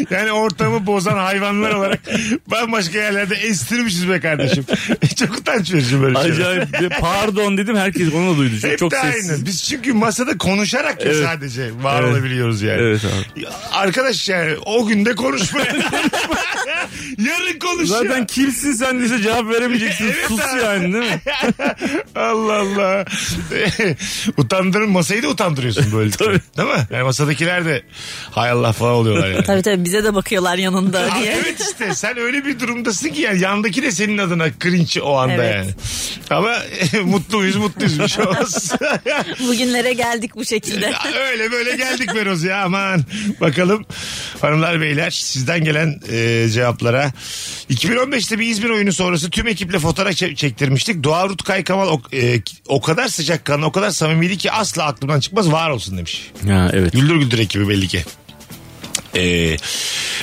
yani 0.10 0.32
ortamı 0.32 0.86
bozan 0.86 1.16
hayvanlar 1.18 1.70
olarak 1.70 2.00
bambaşka 2.46 2.98
yerlerde 2.98 3.34
estirmişiz 3.34 4.08
be 4.08 4.20
kardeşim. 4.20 4.64
Çok 5.18 5.38
utanç 5.38 5.72
verici 5.72 6.02
böyle 6.02 6.22
şeyler. 6.22 6.34
Acayip. 6.34 6.80
bir 6.80 6.88
Pardon 6.88 7.58
dedim 7.58 7.76
herkes 7.76 8.12
onu 8.14 8.34
da 8.34 8.38
duydu. 8.38 8.60
Çok, 8.60 8.70
Hep 8.70 8.78
çok 8.78 8.90
de 8.92 8.96
sessiz. 9.02 9.30
aynı. 9.30 9.46
Biz 9.46 9.64
çünkü 9.64 9.92
masada 9.92 10.38
konuşarak 10.38 11.04
ya 11.04 11.12
Evet. 11.12 11.24
sadece 11.26 11.70
var 11.82 12.02
Evet. 12.02 12.12
olabiliyoruz 12.12 12.62
yani. 12.62 12.80
Evet 12.82 13.00
abi. 13.04 13.46
Arkadaş 13.72 14.28
yani 14.28 14.56
o 14.64 14.86
günde 14.86 15.14
konuşma. 15.14 15.60
Yarın 17.18 17.58
konuş 17.58 17.90
ya. 17.90 17.96
Zaten 17.98 18.26
kimsin 18.26 18.72
sen 18.72 19.00
dese 19.00 19.22
cevap 19.22 19.50
veremeyeceksin. 19.50 20.04
Evet 20.18 20.28
Sus 20.28 20.40
abi. 20.40 20.60
yani 20.62 20.92
değil 20.92 21.04
mi? 21.04 21.20
Allah 22.16 22.54
Allah. 22.58 23.04
Utandırın 24.36 24.90
masayı 24.90 25.22
da 25.22 25.28
utandırıyorsun 25.28 25.92
böyle. 25.92 26.10
Tabii. 26.10 26.40
Değil 26.56 26.68
mi? 26.68 26.86
Yani 26.90 27.02
masadakiler 27.02 27.64
de 27.64 27.82
hay 28.30 28.50
Allah 28.50 28.72
falan 28.72 28.94
oluyorlar 28.94 29.28
yani. 29.30 29.44
Tabii 29.44 29.62
tabii 29.62 29.84
bize 29.84 30.04
de 30.04 30.14
bakıyorlar 30.14 30.58
yanında 30.58 31.08
diye. 31.20 31.32
evet 31.44 31.60
işte 31.70 31.94
sen 31.94 32.18
öyle 32.18 32.44
bir 32.44 32.60
durumdasın 32.60 33.08
ki 33.08 33.20
yani 33.20 33.40
yandaki 33.40 33.82
de 33.82 33.92
senin 33.92 34.18
adına 34.18 34.46
cringe 34.62 35.00
o 35.00 35.16
anda 35.16 35.32
Evet. 35.44 35.54
yani. 35.54 35.70
Ama 36.30 36.54
mutluyuz 37.04 37.56
mutluyuz 37.56 37.98
bir 38.00 38.08
şey 38.08 38.24
olmaz. 38.24 38.72
Bugünlere 39.48 39.92
geldik 39.92 40.30
bu 40.36 40.44
şekilde. 40.44 40.92
öyle 41.30 41.52
böyle 41.52 41.76
geldik 41.76 42.14
Beroz 42.14 42.42
ya 42.44 42.62
aman. 42.64 43.04
Bakalım 43.40 43.84
hanımlar 44.40 44.80
beyler 44.80 45.10
sizden 45.10 45.64
gelen 45.64 46.00
e, 46.12 46.46
cevaplara. 46.78 47.12
2015'te 47.70 48.38
bir 48.38 48.46
İzmir 48.46 48.70
oyunu 48.70 48.92
sonrası 48.92 49.30
tüm 49.30 49.46
ekiple 49.48 49.78
fotoğraf 49.78 50.12
çe- 50.12 50.34
çektirmiştik. 50.34 51.04
Doğa 51.04 51.28
Rutkay 51.28 51.64
Kamal 51.64 51.88
o, 51.88 52.00
e, 52.16 52.40
o 52.68 52.80
kadar 52.80 53.08
sıcakkanlı 53.08 53.66
o 53.66 53.72
kadar 53.72 53.90
samimiydi 53.90 54.36
ki 54.38 54.52
asla 54.52 54.84
aklımdan 54.84 55.20
çıkmaz 55.20 55.52
var 55.52 55.70
olsun 55.70 55.98
demiş. 55.98 56.30
Ya 56.46 56.70
evet. 56.72 56.92
Güldür 56.92 57.16
Güldür 57.16 57.38
ekibi 57.38 57.68
belli 57.68 57.88
ki. 57.88 58.04
Ee, 59.16 59.56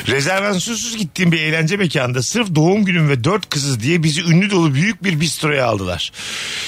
rezervasyonsuz 0.07 0.97
gittiğim 0.97 1.31
bir 1.31 1.41
eğlence 1.41 1.77
mekanında 1.77 2.23
sırf 2.23 2.55
doğum 2.55 2.85
günüm 2.85 3.09
ve 3.09 3.23
dört 3.23 3.49
kızız 3.49 3.79
diye 3.79 4.03
bizi 4.03 4.21
ünlü 4.21 4.51
dolu 4.51 4.73
büyük 4.73 5.03
bir 5.03 5.19
bistroya 5.19 5.65
aldılar. 5.65 6.11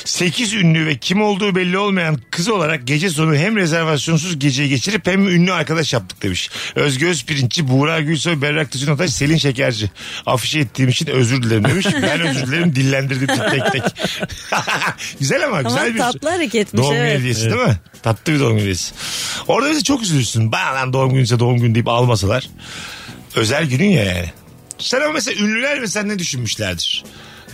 Sekiz 0.06 0.54
ünlü 0.54 0.86
ve 0.86 0.98
kim 0.98 1.22
olduğu 1.22 1.56
belli 1.56 1.78
olmayan 1.78 2.20
kız 2.32 2.50
olarak 2.50 2.88
gece 2.88 3.10
sonu 3.10 3.36
hem 3.36 3.56
rezervasyonsuz 3.56 4.40
geceyi 4.40 4.70
geçirip 4.70 5.08
hem 5.08 5.28
ünlü 5.28 5.54
arkadaş 5.54 5.94
yaptık 5.94 6.22
demiş. 6.22 6.50
Özge 6.76 7.08
Özpirinççi, 7.08 7.68
Buğra 7.68 8.02
Gülsoy, 8.02 8.42
Berrak 8.42 8.72
Tüzün 8.72 8.92
Ataş, 8.92 9.12
Selin 9.12 9.38
Şekerci. 9.38 9.92
Afişe 10.26 10.60
ettiğim 10.60 10.90
için 10.90 11.08
özür 11.08 11.44
dilerim 11.44 11.64
demiş. 11.64 11.86
Ben 12.02 12.22
özür 12.22 12.48
dilerim 12.48 12.76
dillendirdim 12.76 13.28
tek 13.28 13.72
tek. 13.72 13.84
güzel 15.20 15.46
ama 15.46 15.58
Ama 15.58 15.70
güzel 15.70 15.94
bir 15.94 16.00
tatlı 16.00 16.30
hareketmiş 16.30 16.84
doğum 16.84 16.94
günü 16.94 17.04
evet. 17.04 17.20
hediyesi 17.20 17.44
değil 17.44 17.68
mi? 17.68 17.78
Tatlı 18.04 18.34
bir 18.34 18.40
doğum 18.40 18.52
günü 18.52 18.62
hediyesi. 18.62 18.94
Orada 19.48 19.72
bize 19.72 19.84
çok 19.84 20.02
üzülürsün. 20.02 20.52
Bana 20.52 20.76
lan 20.76 20.94
doğum 20.94 21.14
günüse 21.14 21.40
doğum 21.40 21.58
günü 21.58 21.76
deyip 21.76 21.88
almasalar. 22.08 22.50
Özel 23.36 23.66
günün 23.70 23.90
ya 23.90 24.04
yani. 24.04 24.32
Sen 24.78 25.02
ama 25.02 25.14
mesela 25.14 25.42
ünlüler 25.46 25.80
mesela 25.80 26.06
ne 26.06 26.20
düşünmüşlerdir? 26.20 27.04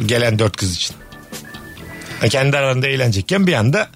Gelen 0.06 0.39
dört 0.39 0.58
kız 0.58 0.76
için. 0.76 0.96
Ha, 2.22 2.28
Kendi 2.28 2.58
aralarında 2.58 2.88
eğlenecekken 2.88 3.48
bir 3.48 3.54
anda 3.54 3.88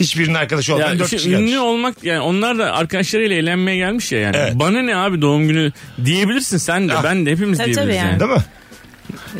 Hiçbirinin 0.00 0.34
arkadaşı 0.34 0.74
olmayan 0.74 0.88
Ya 0.92 0.98
dört 0.98 1.04
işte 1.06 1.16
kişi 1.16 1.30
gelmiş. 1.30 1.50
ünlü 1.50 1.58
olmak 1.58 2.04
yani 2.04 2.20
onlar 2.20 2.58
da 2.58 2.72
arkadaşlarıyla 2.72 3.36
eğlenmeye 3.36 3.76
gelmiş 3.76 4.12
ya 4.12 4.20
yani. 4.20 4.36
Evet. 4.36 4.52
Bana 4.54 4.82
ne 4.82 4.96
abi 4.96 5.22
doğum 5.22 5.48
günü 5.48 5.72
diyebilirsin 6.04 6.58
sen 6.58 6.88
de 6.88 6.94
Ah. 6.94 7.04
ben 7.04 7.26
de 7.26 7.30
hepimiz 7.30 7.58
Tabii, 7.58 7.74
diyebiliriz 7.74 8.00
tabii 8.00 8.08
yani. 8.08 8.20
Değil 8.20 8.30
mi? 8.30 8.44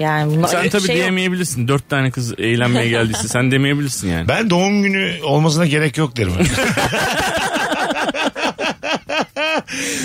Yani 0.02 0.37
bunlar- 0.37 0.48
Sen 0.48 0.68
tabii 0.68 0.83
şey 0.87 0.94
yok. 0.94 1.02
diyemeyebilirsin. 1.02 1.68
Dört 1.68 1.88
tane 1.90 2.11
kız 2.11 2.33
eğlenmeye 2.38 2.88
geldiyse 2.88 3.29
sen 3.29 3.50
demeyebilirsin 3.50 4.09
yani. 4.09 4.29
Ben 4.29 4.50
doğum 4.50 4.83
günü 4.83 5.22
olmasına 5.22 5.66
gerek 5.66 5.96
yok 5.98 6.16
derim. 6.16 6.33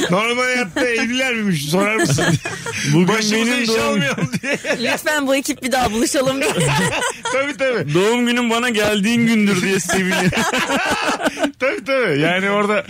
Normal 0.10 0.44
hayatta 0.44 0.88
evliler 0.88 1.34
miymiş 1.34 1.66
sorar 1.66 1.96
mısın? 1.96 2.26
Bugün 2.94 3.08
Başımıza 3.08 3.36
benim 3.36 3.64
iş 3.64 3.70
doğum, 3.70 3.80
almayalım 3.80 4.30
diye. 4.42 4.60
Lütfen 4.94 5.28
bu 5.28 5.36
ekip 5.36 5.64
bir 5.64 5.72
daha 5.72 5.92
buluşalım. 5.92 6.40
tabii 7.34 7.58
tabii. 7.58 7.94
doğum 7.94 8.26
günüm 8.26 8.50
bana 8.50 8.70
geldiğin 8.70 9.28
gündür 9.28 9.62
diye 9.62 9.80
seviniyor. 9.80 10.32
Tabii 11.60 11.86
tabii. 11.86 12.20
Yani 12.20 12.50
orada 12.50 12.86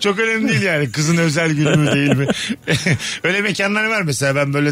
çok 0.00 0.18
önemli 0.18 0.48
değil 0.48 0.62
yani. 0.62 0.92
Kızın 0.92 1.16
özel 1.16 1.50
günü 1.52 1.76
mü 1.76 1.92
değil 1.92 2.16
mi? 2.16 2.26
Öyle 3.24 3.40
mekanlar 3.40 3.84
var 3.84 4.02
mesela. 4.02 4.36
Ben 4.36 4.54
böyle 4.54 4.70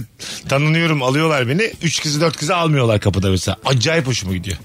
tanınıyorum 0.49 1.03
alıyorlar 1.03 1.49
beni. 1.49 1.73
Üç 1.83 2.03
kızı 2.03 2.21
dört 2.21 2.37
kızı 2.37 2.57
almıyorlar 2.57 3.01
kapıda 3.01 3.31
mesela. 3.31 3.57
Acayip 3.65 4.07
hoşuma 4.07 4.33
gidiyor. 4.33 4.57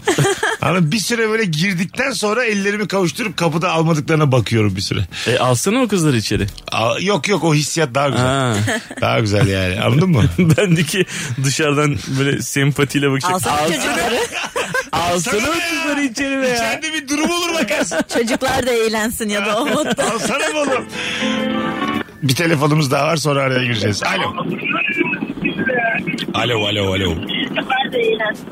Ama 0.67 0.91
bir 0.91 0.97
süre 0.99 1.29
böyle 1.29 1.45
girdikten 1.45 2.11
sonra 2.11 2.43
ellerimi 2.45 2.87
kavuşturup 2.87 3.37
kapıda 3.37 3.71
almadıklarına 3.71 4.31
bakıyorum 4.31 4.75
bir 4.75 4.81
süre. 4.81 4.99
e, 5.27 5.37
alsana 5.37 5.81
o 5.81 5.87
kızları 5.87 6.17
içeri. 6.17 6.47
Aa, 6.71 6.93
yok 7.01 7.27
yok 7.27 7.43
o 7.43 7.53
hissiyat 7.53 7.95
daha 7.95 8.09
güzel. 8.09 8.25
Ha. 8.25 8.55
Daha 9.01 9.19
güzel 9.19 9.47
yani. 9.47 9.81
Anladın 9.81 10.09
mı? 10.09 10.23
Bendeki 10.57 11.05
dışarıdan 11.43 11.95
böyle 12.19 12.41
sempatiyle 12.41 13.11
bakacak. 13.11 13.31
Alsana 13.33 13.67
çocukları. 13.67 14.19
Alsana 14.91 15.37
o 15.49 15.53
kızları 15.69 16.01
içeri 16.01 16.41
be 16.41 16.47
ya. 16.47 16.55
İçeride 16.55 16.93
bir 16.93 17.07
durum 17.07 17.29
olur 17.31 17.53
bakarsın. 17.53 17.97
Çocuklar 18.13 18.67
da 18.67 18.71
eğlensin 18.71 19.29
ya 19.29 19.45
da 19.45 19.61
o 19.61 19.65
modda. 19.65 20.13
Alsana 20.13 20.47
mı 20.53 20.59
oğlum? 20.59 20.85
Bir 22.23 22.35
telefonumuz 22.35 22.91
daha 22.91 23.07
var 23.07 23.15
sonra 23.17 23.41
araya 23.41 23.63
gireceğiz. 23.63 24.03
Alo. 24.03 24.33
Alo 26.33 26.65
alo 26.65 26.93
alo. 26.93 27.15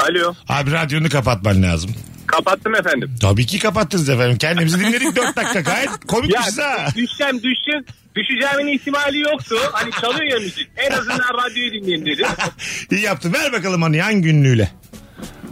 Alo. 0.10 0.34
Abi 0.50 0.72
radyonu 0.72 1.10
kapatman 1.10 1.64
lazım. 1.64 1.92
Kapattım 2.36 2.76
efendim. 2.76 3.16
Tabii 3.22 3.46
ki 3.46 3.60
kapattınız 3.60 4.10
efendim. 4.10 4.38
Kendimizi 4.38 4.80
dinledik 4.80 5.16
4 5.16 5.36
dakika. 5.38 5.60
Gayet 5.62 5.90
komik 6.08 6.34
Ya 6.34 6.42
bir 6.48 6.52
şey 6.54 6.64
ha. 6.64 6.88
düşeceğim 6.96 7.44
düşün. 7.44 7.86
Düşeceğimin 8.16 8.68
ihtimali 8.78 9.20
yoktu. 9.20 9.56
Hani 9.72 9.92
çalıyor 9.92 10.24
ya 10.32 10.40
müzik. 10.40 10.68
En 10.78 10.92
azından 10.92 11.34
radyoyu 11.46 11.74
dinleyeyim 11.74 12.06
dedim. 12.06 12.26
İyi 12.92 13.02
yaptın. 13.02 13.34
Ver 13.34 13.52
bakalım 13.54 13.82
hani 13.82 14.02
hangi 14.02 14.22
günlüğüyle. 14.22 14.72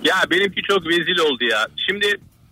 Ya 0.03 0.15
benimki 0.31 0.61
çok 0.69 0.87
vezil 0.87 1.19
oldu 1.19 1.43
ya. 1.43 1.67
Şimdi 1.89 2.05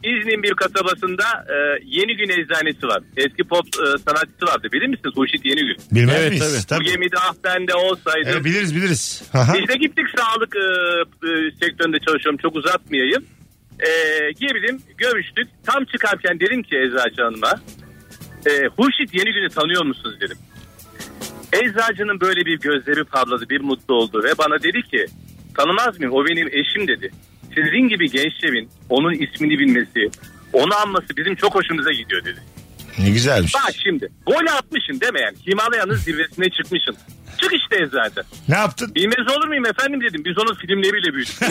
İznin 0.04 0.44
bir 0.44 0.54
kasabasında 0.54 1.24
e, 1.24 1.56
Yeni 1.86 2.18
Gün 2.18 2.30
eczanesi 2.30 2.88
var. 2.88 3.04
Eski 3.18 3.44
pop 3.44 3.66
e, 3.68 3.86
sanatçısı 4.08 4.46
vardı. 4.46 4.68
Bilir 4.74 4.88
misiniz? 4.88 5.14
Hurşit 5.16 5.46
Yeni 5.46 5.62
Gün. 5.66 5.78
Bilmez 5.92 6.16
Evet, 6.20 6.32
miyiz? 6.32 6.68
Bu 6.80 6.84
gemide 6.84 7.16
ah 7.20 7.34
bende 7.44 7.76
olsaydı. 7.76 8.26
Evet, 8.30 8.46
biliriz 8.46 8.76
biliriz. 8.76 9.24
Aha. 9.34 9.54
Biz 9.54 9.68
de 9.68 9.74
gittik 9.74 10.06
sağlık 10.18 10.56
e, 10.56 10.60
e, 11.28 11.30
sektöründe 11.62 11.98
çalışıyorum. 12.08 12.40
Çok 12.42 12.56
uzatmayayım. 12.56 13.26
E, 13.82 13.90
girdim 14.32 14.82
görüştük. 14.98 15.48
Tam 15.66 15.86
çıkarken 15.86 16.40
dedim 16.40 16.64
ki 16.64 16.78
Eczacı 16.78 17.22
Hanım'a. 17.22 17.54
E, 18.46 18.68
Hurşit 18.68 19.14
Yeni 19.14 19.34
Gün'ü 19.34 19.50
tanıyor 19.50 19.86
musunuz 19.86 20.16
dedim. 20.22 20.38
Eczacının 21.54 22.22
böyle 22.22 22.46
bir 22.46 22.60
gözleri 22.60 23.04
parladı 23.04 23.50
bir 23.50 23.62
mutlu 23.62 23.96
oldu 23.96 24.24
ve 24.24 24.38
bana 24.38 24.64
dedi 24.64 24.82
ki 24.82 25.06
tanımaz 25.58 26.00
mıyım 26.00 26.14
o 26.14 26.26
benim 26.26 26.48
eşim 26.48 26.88
dedi. 26.88 27.12
Sizin 27.56 27.88
gibi 27.90 28.12
gençlerin 28.12 28.70
onun 28.90 29.14
ismini 29.14 29.60
bilmesi 29.60 30.10
onu 30.54 30.76
anması 30.76 31.18
bizim 31.18 31.36
çok 31.36 31.56
hoşumuza 31.56 31.92
gidiyor 31.92 32.26
dedi. 32.26 32.40
Ne 33.00 33.10
güzelmiş. 33.10 33.54
Bak 33.56 33.74
şimdi 33.84 34.08
gol 34.26 34.46
atmışsın 34.58 35.02
deme 35.02 35.20
yani 35.22 35.38
Himalaya'nın 35.48 35.96
zirvesine 35.96 36.46
çıkmışsın. 36.50 36.98
Çık 37.42 37.54
işte 37.54 37.76
eczacı. 37.84 38.24
Ne 38.50 38.56
yaptın? 38.56 38.96
Bilmez 38.96 39.36
olur 39.38 39.48
muyum 39.48 39.66
efendim 39.66 40.02
dedim. 40.02 40.22
Biz 40.26 40.38
onun 40.38 40.56
filmleriyle 40.56 41.14
büyüdük. 41.14 41.36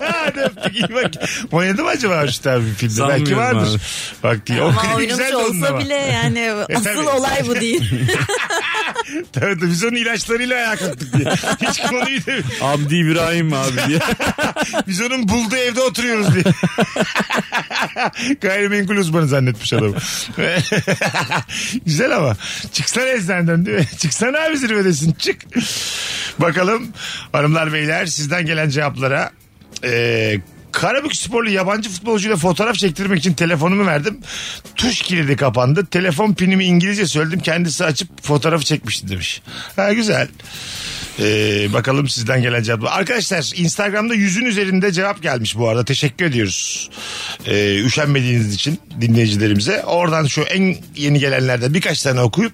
Hadi 0.00 0.40
öptük 0.40 0.74
iyi 0.76 0.88
bak. 0.94 1.10
Oynadı 1.52 1.82
mı 1.82 1.88
acaba 1.88 2.22
Hurşit 2.22 2.46
abi 2.46 2.64
bir 2.66 2.74
filmde? 2.74 2.94
Sanmıyorum 2.94 3.26
Belki 3.26 3.36
vardır. 3.36 3.70
abi. 3.70 4.22
Bak 4.22 4.46
diye. 4.46 4.62
O 4.62 4.66
Ama 4.68 4.82
klibi 4.82 4.94
oynamış 4.94 5.34
onun 5.34 5.44
olsa 5.60 5.68
ama. 5.68 5.78
bile 5.80 5.94
yani 5.94 6.52
asıl 6.76 6.84
tabii. 6.84 7.08
olay 7.08 7.46
bu 7.48 7.54
değil. 7.60 7.90
Tabii 9.32 9.54
tabii 9.60 9.70
biz 9.70 9.84
onun 9.84 9.96
ilaçlarıyla 9.96 10.56
ayağa 10.56 10.76
kalktık 10.76 11.12
diye. 11.18 11.30
Hiç 11.70 11.82
konuyu 11.82 12.26
değil. 12.26 12.42
Abdi 12.62 12.96
İbrahim 12.96 13.52
abi 13.52 13.72
diye. 13.88 13.98
Biz 14.88 15.00
onun 15.02 15.28
bulduğu 15.28 15.56
evde 15.56 15.80
oturuyoruz 15.80 16.26
diye. 16.34 16.44
Gayrimenkul 18.40 18.96
uzmanı 18.96 19.26
zannetmiş 19.28 19.72
adamı. 19.72 19.96
Güzel 21.86 22.16
ama. 22.16 22.36
Çıksana 22.72 23.08
eczaneden 23.08 23.66
değil 23.66 23.78
mi? 23.78 23.86
Çıksana 23.98 24.38
abi 24.38 24.58
zirvedesin. 24.58 25.12
Çık. 25.12 25.36
Bakalım 26.38 26.88
hanımlar 27.32 27.72
beyler 27.72 28.06
sizden 28.06 28.46
gelen 28.46 28.68
cevaplara. 28.68 29.30
Ee, 29.84 30.40
Karabük 30.72 31.16
sporlu 31.16 31.50
yabancı 31.50 31.90
futbolcuyla 31.90 32.36
fotoğraf 32.36 32.76
çektirmek 32.76 33.18
için 33.18 33.34
telefonumu 33.34 33.86
verdim. 33.86 34.18
Tuş 34.76 35.02
kilidi 35.02 35.36
kapandı. 35.36 35.86
Telefon 35.86 36.34
pinimi 36.34 36.64
İngilizce 36.64 37.06
söyledim. 37.06 37.40
Kendisi 37.40 37.84
açıp 37.84 38.22
fotoğrafı 38.22 38.64
çekmişti 38.64 39.08
demiş. 39.08 39.42
Ha 39.76 39.92
güzel. 39.92 40.28
Ee, 41.18 41.72
bakalım 41.72 42.08
sizden 42.08 42.42
gelen 42.42 42.62
cevaplar. 42.62 42.98
Arkadaşlar 42.98 43.52
Instagram'da 43.56 44.14
yüzün 44.14 44.46
üzerinde 44.46 44.92
cevap 44.92 45.22
gelmiş 45.22 45.56
bu 45.58 45.68
arada. 45.68 45.84
Teşekkür 45.84 46.24
ediyoruz. 46.24 46.90
Ee, 47.46 47.80
üşenmediğiniz 47.80 48.54
için 48.54 48.78
dinleyicilerimize. 49.00 49.82
Oradan 49.84 50.26
şu 50.26 50.42
en 50.42 50.76
yeni 50.96 51.18
gelenlerden 51.18 51.74
birkaç 51.74 52.02
tane 52.02 52.20
okuyup 52.20 52.52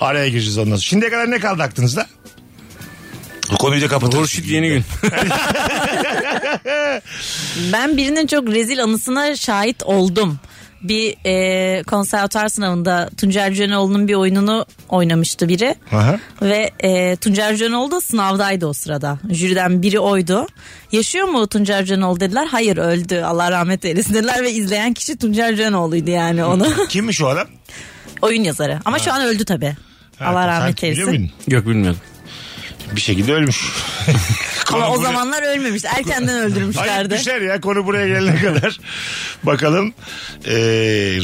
araya 0.00 0.28
gireceğiz 0.28 0.58
ondan 0.58 0.70
sonra. 0.70 0.80
Şimdiye 0.80 1.10
kadar 1.10 1.30
ne 1.30 1.38
kaldı 1.38 1.62
aklınızda? 1.62 2.06
Bu 3.52 3.56
konuyu 3.56 3.82
da 3.82 3.88
kapatırız. 3.88 4.22
Hurşit 4.22 4.46
yeni 4.46 4.68
gün. 4.68 4.84
Ben 7.72 7.96
birinin 7.96 8.26
çok 8.26 8.48
rezil 8.48 8.82
anısına 8.82 9.36
şahit 9.36 9.82
oldum. 9.82 10.38
Bir 10.82 11.16
e, 11.26 11.82
konservatuar 11.82 12.48
sınavında 12.48 13.10
Tuncer 13.16 13.52
Cönoğlu'nun 13.52 14.08
bir 14.08 14.14
oyununu 14.14 14.66
oynamıştı 14.88 15.48
biri. 15.48 15.74
Aha. 15.92 16.18
Ve 16.42 16.70
e, 16.80 17.16
Tuncer 17.16 17.56
Cönoğlu 17.56 17.90
da 17.90 18.00
sınavdaydı 18.00 18.66
o 18.66 18.72
sırada. 18.72 19.18
Jüriden 19.30 19.82
biri 19.82 20.00
oydu. 20.00 20.46
Yaşıyor 20.92 21.28
mu 21.28 21.46
Tuncer 21.46 21.84
Cönoğlu 21.84 22.20
dediler. 22.20 22.46
Hayır 22.50 22.76
öldü 22.76 23.20
Allah 23.20 23.50
rahmet 23.50 23.84
eylesin 23.84 24.14
dediler. 24.14 24.42
Ve 24.42 24.50
izleyen 24.52 24.92
kişi 24.92 25.16
Tuncer 25.18 25.56
Cönoğlu'ydu 25.56 26.10
yani 26.10 26.44
onu. 26.44 26.66
Kimmiş 26.88 27.22
o 27.22 27.26
adam? 27.26 27.48
Oyun 28.22 28.44
yazarı. 28.44 28.80
Ama 28.84 28.98
şu 28.98 29.12
an 29.12 29.22
öldü 29.26 29.44
tabii. 29.44 29.76
Allah 30.20 30.40
Ha, 30.40 30.48
rahmet 30.48 30.66
sanki 30.68 30.90
biliyor 30.90 31.08
eylesin. 31.08 31.30
Yok 31.48 31.66
bilmiyordum. 31.66 32.00
Bir 32.96 33.00
şekilde 33.00 33.32
ölmüş. 33.34 33.60
Ama 34.72 34.88
o 34.90 34.96
buraya- 34.96 35.02
zamanlar 35.06 35.42
ölmemiş. 35.42 35.84
Erkenden 35.84 36.32
Hayır 36.32 36.42
öldürmüşlerdi. 36.50 37.14
düşer 37.14 37.40
ya 37.40 37.60
konu 37.60 37.86
buraya 37.86 38.08
gelene 38.08 38.40
kadar. 38.42 38.78
Bakalım. 39.42 39.94
Ee, 40.46 40.52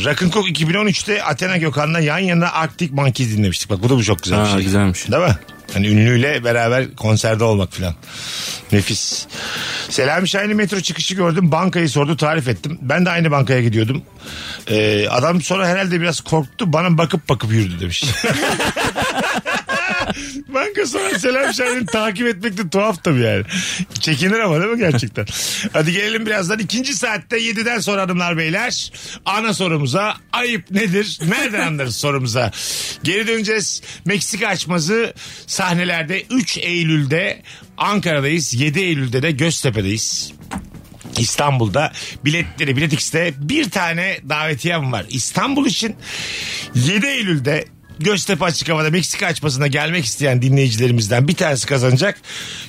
Rock'n'Coke 0.04 0.50
2013'te 0.50 1.22
Athena 1.24 1.56
Gökhan'la 1.56 2.00
yan 2.00 2.18
yana 2.18 2.52
Arctic 2.52 2.94
Monkeys 2.94 3.36
dinlemiştik. 3.36 3.70
Bak 3.70 3.82
bu 3.82 3.88
da 3.90 3.96
bu 3.96 4.04
çok 4.04 4.22
güzel 4.22 4.38
bir 4.38 4.44
Ha, 4.44 4.52
şey. 4.54 4.62
güzelmiş. 4.64 5.10
Değil 5.12 5.22
mi? 5.22 5.36
Hani 5.72 5.88
ünlüyle 5.88 6.44
beraber 6.44 6.94
konserde 6.96 7.44
olmak 7.44 7.72
falan. 7.72 7.94
Nefis. 8.72 9.26
Selami 9.90 10.28
Şahin'in 10.28 10.56
metro 10.56 10.80
çıkışı 10.80 11.14
gördüm. 11.14 11.52
Bankayı 11.52 11.88
sordu 11.88 12.16
tarif 12.16 12.48
ettim. 12.48 12.78
Ben 12.82 13.06
de 13.06 13.10
aynı 13.10 13.30
bankaya 13.30 13.62
gidiyordum. 13.62 14.02
Ee, 14.70 15.08
adam 15.08 15.42
sonra 15.42 15.68
herhalde 15.68 16.00
biraz 16.00 16.20
korktu. 16.20 16.72
Bana 16.72 16.98
bakıp 16.98 17.28
bakıp 17.28 17.52
yürüdü 17.52 17.80
demiş. 17.80 18.04
Banka 20.48 20.86
sonra 20.86 21.18
Selam 21.18 21.54
Şahin'i 21.54 21.86
takip 21.86 22.26
etmek 22.26 22.58
de 22.58 22.68
tuhaf 22.70 23.04
tabii 23.04 23.20
yani. 23.20 23.44
Çekinir 24.00 24.38
ama 24.38 24.60
değil 24.60 24.72
mi 24.72 24.78
gerçekten? 24.78 25.26
Hadi 25.72 25.92
gelelim 25.92 26.26
birazdan. 26.26 26.58
ikinci 26.58 26.94
saatte 26.94 27.38
7'den 27.38 27.78
sonra 27.78 28.02
hanımlar 28.02 28.36
beyler. 28.36 28.92
Ana 29.24 29.54
sorumuza 29.54 30.16
ayıp 30.32 30.70
nedir? 30.70 31.18
Nereden 31.28 31.66
anlarız 31.66 31.96
sorumuza? 31.96 32.50
Geri 33.02 33.26
döneceğiz. 33.26 33.82
Meksika 34.04 34.46
açmazı 34.46 35.14
sahnelerde 35.46 36.22
3 36.30 36.58
Eylül'de 36.58 37.42
Ankara'dayız. 37.76 38.54
7 38.54 38.80
Eylül'de 38.80 39.22
de 39.22 39.30
Göztepe'deyiz. 39.30 40.32
İstanbul'da 41.18 41.92
biletleri 42.24 42.76
Bilet 42.76 42.92
bir 43.38 43.70
tane 43.70 44.18
davetiyem 44.28 44.92
var. 44.92 45.06
İstanbul 45.08 45.66
için 45.66 45.96
7 46.74 47.06
Eylül'de 47.06 47.64
Göztepe 48.00 48.44
Açık 48.44 48.68
Hava'da 48.68 48.90
Meksika 48.90 49.26
açmasına 49.26 49.66
gelmek 49.66 50.04
isteyen 50.04 50.42
dinleyicilerimizden 50.42 51.28
bir 51.28 51.34
tanesi 51.34 51.66
kazanacak. 51.66 52.20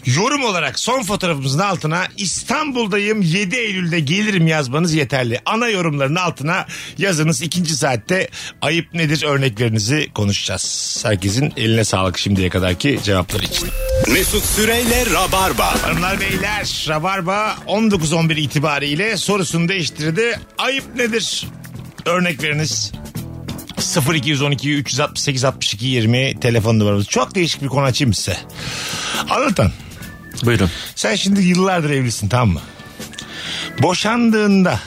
Yorum 0.05 0.43
olarak 0.43 0.79
son 0.79 1.03
fotoğrafımızın 1.03 1.59
altına 1.59 2.07
İstanbul'dayım 2.17 3.21
7 3.21 3.55
Eylül'de 3.55 3.99
gelirim 3.99 4.47
yazmanız 4.47 4.93
yeterli. 4.93 5.39
Ana 5.45 5.67
yorumların 5.67 6.15
altına 6.15 6.65
yazınız. 6.97 7.41
ikinci 7.41 7.75
saatte 7.75 8.29
ayıp 8.61 8.93
nedir 8.93 9.23
örneklerinizi 9.23 10.07
konuşacağız. 10.13 10.99
Herkesin 11.05 11.53
eline 11.57 11.83
sağlık 11.83 12.17
şimdiye 12.17 12.49
kadarki 12.49 12.99
cevapları 13.03 13.43
için. 13.43 13.67
Mesut 14.07 14.45
Süreyle 14.45 15.05
Rabarba. 15.13 15.83
Hanımlar 15.83 16.19
beyler 16.19 16.85
Rabarba 16.89 17.57
19-11 17.67 18.39
itibariyle 18.39 19.17
sorusunu 19.17 19.69
değiştirdi. 19.69 20.39
Ayıp 20.57 20.95
nedir? 20.95 21.47
Örnek 22.05 22.43
veriniz. 22.43 22.91
0212 23.97 24.73
368 24.73 25.43
62 25.43 25.85
20 25.85 26.39
telefon 26.39 26.79
numaramız. 26.79 27.07
Çok 27.07 27.35
değişik 27.35 27.61
bir 27.61 27.67
konu 27.67 27.85
açayım 27.85 28.13
size. 28.13 28.37
Anlatan. 29.29 29.71
Buyurun. 30.45 30.69
Sen 30.95 31.15
şimdi 31.15 31.41
yıllardır 31.41 31.89
evlisin 31.89 32.29
tamam 32.29 32.49
mı? 32.49 32.61
Boşandığında 33.81 34.79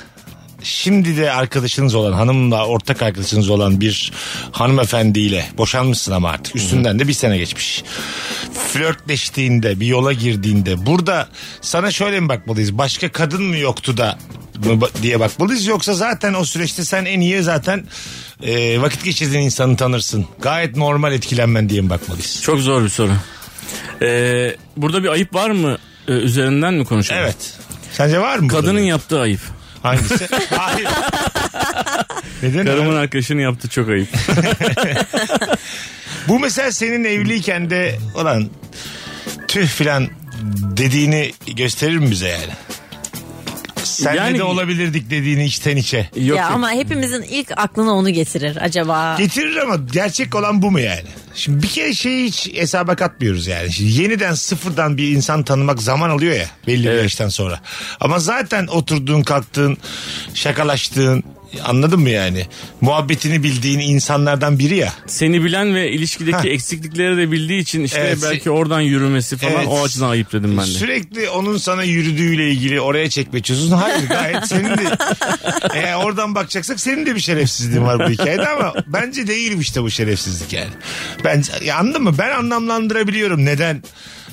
şimdi 0.62 1.16
de 1.16 1.32
arkadaşınız 1.32 1.94
olan 1.94 2.12
hanımla 2.12 2.66
ortak 2.66 3.02
arkadaşınız 3.02 3.50
olan 3.50 3.80
bir 3.80 4.12
hanımefendiyle 4.52 5.48
boşanmışsın 5.58 6.12
ama 6.12 6.30
artık 6.30 6.56
üstünden 6.56 6.98
de 6.98 7.08
bir 7.08 7.12
sene 7.12 7.38
geçmiş. 7.38 7.84
Flörtleştiğinde 8.68 9.80
bir 9.80 9.86
yola 9.86 10.12
girdiğinde 10.12 10.86
burada 10.86 11.28
sana 11.60 11.90
şöyle 11.90 12.20
mi 12.20 12.28
bakmalıyız 12.28 12.78
başka 12.78 13.12
kadın 13.12 13.42
mı 13.42 13.56
yoktu 13.56 13.96
da 13.96 14.18
mı 14.58 14.80
diye 15.02 15.20
bakmalıyız 15.20 15.66
yoksa 15.66 15.94
zaten 15.94 16.34
o 16.34 16.44
süreçte 16.44 16.84
sen 16.84 17.04
en 17.04 17.20
iyi 17.20 17.42
zaten 17.42 17.84
e, 18.42 18.80
vakit 18.80 19.04
geçirdiğin 19.04 19.42
insanı 19.42 19.76
tanırsın. 19.76 20.26
Gayet 20.40 20.76
normal 20.76 21.12
etkilenmen 21.12 21.68
diye 21.68 21.80
mi 21.80 21.90
bakmalıyız? 21.90 22.42
Çok 22.42 22.60
zor 22.60 22.84
bir 22.84 22.88
soru. 22.88 23.12
Ee, 24.02 24.56
burada 24.76 25.02
bir 25.02 25.08
ayıp 25.08 25.34
var 25.34 25.50
mı? 25.50 25.78
Ee, 26.08 26.12
üzerinden 26.12 26.74
mi 26.74 26.84
konuşalım? 26.84 27.22
Evet. 27.22 27.58
Sence 27.92 28.20
var 28.20 28.38
mı? 28.38 28.48
Kadının 28.48 28.74
burada? 28.74 28.86
yaptığı 28.86 29.20
ayıp. 29.20 29.40
Hangisi? 29.82 30.26
Hayır. 30.50 30.88
Neden? 32.42 32.66
Karımın 32.66 32.96
arkadaşının 32.96 33.40
yaptığı 33.40 33.68
çok 33.68 33.88
ayıp. 33.88 34.08
Bu 36.28 36.38
mesela 36.38 36.72
senin 36.72 37.04
evliyken 37.04 37.70
de 37.70 37.98
olan 38.14 38.50
tüh 39.48 39.66
filan 39.66 40.08
dediğini 40.76 41.32
gösterir 41.56 41.96
mi 41.96 42.10
bize 42.10 42.28
yani? 42.28 42.52
Sen 43.92 44.14
Yani- 44.14 44.38
de 44.38 44.42
olabilirdik 44.42 45.10
dediğini 45.10 45.44
içten 45.44 45.76
içe. 45.76 45.98
Yok 46.16 46.38
ya 46.38 46.42
yok. 46.44 46.52
ama 46.54 46.70
hepimizin 46.70 47.22
ilk 47.22 47.50
aklına 47.56 47.92
onu 47.92 48.10
getirir 48.10 48.58
acaba. 48.60 49.16
Getirir 49.18 49.56
ama 49.56 49.76
gerçek 49.92 50.34
olan 50.34 50.62
bu 50.62 50.70
mu 50.70 50.80
yani? 50.80 51.02
Şimdi 51.34 51.62
bir 51.62 51.68
kere 51.68 51.94
şeyi 51.94 52.26
hiç 52.26 52.50
hesaba 52.54 52.96
katmıyoruz 52.96 53.46
yani. 53.46 53.72
Şimdi 53.72 54.02
yeniden 54.02 54.34
sıfırdan 54.34 54.96
bir 54.96 55.08
insan 55.16 55.42
tanımak 55.42 55.82
zaman 55.82 56.10
alıyor 56.10 56.34
ya 56.36 56.46
belli 56.66 56.84
bir 56.84 56.88
Evet. 56.90 57.02
yaştan 57.02 57.28
sonra. 57.28 57.60
Ama 58.00 58.18
zaten 58.18 58.66
oturduğun 58.66 59.22
kalktığın 59.22 59.76
şakalaştığın 60.34 61.24
anladın 61.64 62.00
mı 62.00 62.10
yani? 62.10 62.46
Muhabbetini 62.80 63.42
bildiğin 63.42 63.78
insanlardan 63.78 64.58
biri 64.58 64.76
ya. 64.76 64.92
Seni 65.06 65.44
bilen 65.44 65.74
ve 65.74 65.90
ilişkideki 65.90 66.36
Ha. 66.36 66.48
eksiklikleri 66.48 67.16
de 67.16 67.32
bildiği 67.32 67.60
için 67.60 67.84
işte 67.84 67.98
Evet. 68.00 68.18
belki 68.22 68.50
oradan 68.50 68.80
yürümesi 68.80 69.36
falan 69.36 69.52
Evet. 69.54 69.66
o 69.70 69.82
açıdan 69.84 70.08
ayıp 70.10 70.32
dedim 70.32 70.50
ben 70.58 70.66
de. 70.66 70.70
Sürekli 70.70 71.28
onun 71.30 71.56
sana 71.56 71.84
yürüdüğüyle 71.84 72.50
ilgili 72.50 72.80
oraya 72.80 73.10
çekme 73.10 73.42
çözüyorsun. 73.42 73.76
Hayır 73.76 74.08
gayet 74.08 74.46
senin 74.46 74.68
de 74.78 74.84
eğer 75.74 75.94
oradan 76.04 76.34
bakacaksak 76.34 76.80
senin 76.80 77.06
de 77.06 77.14
bir 77.14 77.20
şerefsizliğin 77.20 77.84
var 77.84 77.98
bu 77.98 78.10
hikayede 78.12 78.48
ama 78.48 78.74
bence 78.86 79.26
değil 79.26 79.58
işte 79.60 79.82
bu 79.82 79.90
şerefsizlik 79.90 80.52
yani. 80.52 80.70
Ben 81.24 81.42
ya 81.64 81.76
anladın 81.78 82.02
mı? 82.02 82.14
Ben 82.18 82.30
anlamlandırabiliyorum 82.30 83.44
neden 83.44 83.82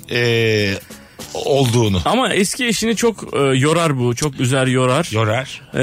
eee, 0.10 0.78
olduğunu. 1.34 2.02
Ama 2.06 2.34
eski 2.34 2.66
eşini 2.66 2.96
çok 2.96 3.34
e, 3.34 3.38
yorar 3.40 4.00
bu. 4.00 4.16
Çok 4.16 4.40
üzer 4.40 4.68
yorar. 4.68 5.10
Yorar. 5.12 5.62
E, 5.74 5.78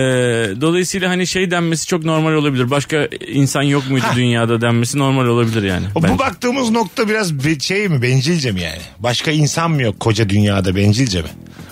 dolayısıyla 0.61 1.11
hani 1.11 1.27
şey 1.27 1.51
denmesi 1.51 1.87
çok 1.87 2.05
normal 2.05 2.33
olabilir. 2.33 2.71
Başka 2.71 3.09
insan 3.29 3.63
yok 3.63 3.91
muydu 3.91 4.07
dünyada 4.17 4.61
denmesi 4.61 4.99
normal 4.99 5.27
olabilir 5.27 5.63
yani. 5.63 5.87
O, 5.95 6.03
bu 6.03 6.19
baktığımız 6.19 6.71
nokta 6.71 7.09
biraz 7.09 7.35
be- 7.45 7.61
şey 7.61 7.89
mi 7.89 8.03
bencilce 8.03 8.53
mi 8.53 8.61
yani? 8.61 8.83
Başka 8.99 9.31
insan 9.31 9.71
mı 9.71 9.83
yok 9.83 10.01
koca 10.01 10.29
dünyada 10.29 10.77
bencilce 10.77 11.23
mi? 11.23 11.29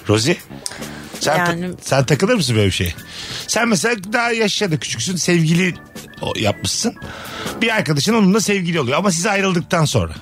Rozi? 0.08 0.36
Sen, 1.20 1.44
ta- 1.44 1.52
Yani- 1.52 1.70
sen 1.82 2.04
takılır 2.04 2.34
mısın 2.34 2.56
böyle 2.56 2.66
bir 2.66 2.72
şeye? 2.72 2.94
Sen 3.46 3.68
mesela 3.68 3.96
daha 4.12 4.32
yaşadı 4.32 4.78
küçüksün 4.80 5.16
sevgili 5.16 5.74
yapmışsın. 6.36 6.94
Bir 7.62 7.74
arkadaşın 7.76 8.14
onunla 8.14 8.40
sevgili 8.40 8.80
oluyor 8.80 8.98
ama 8.98 9.10
siz 9.10 9.26
ayrıldıktan 9.26 9.84
sonra. 9.84 10.12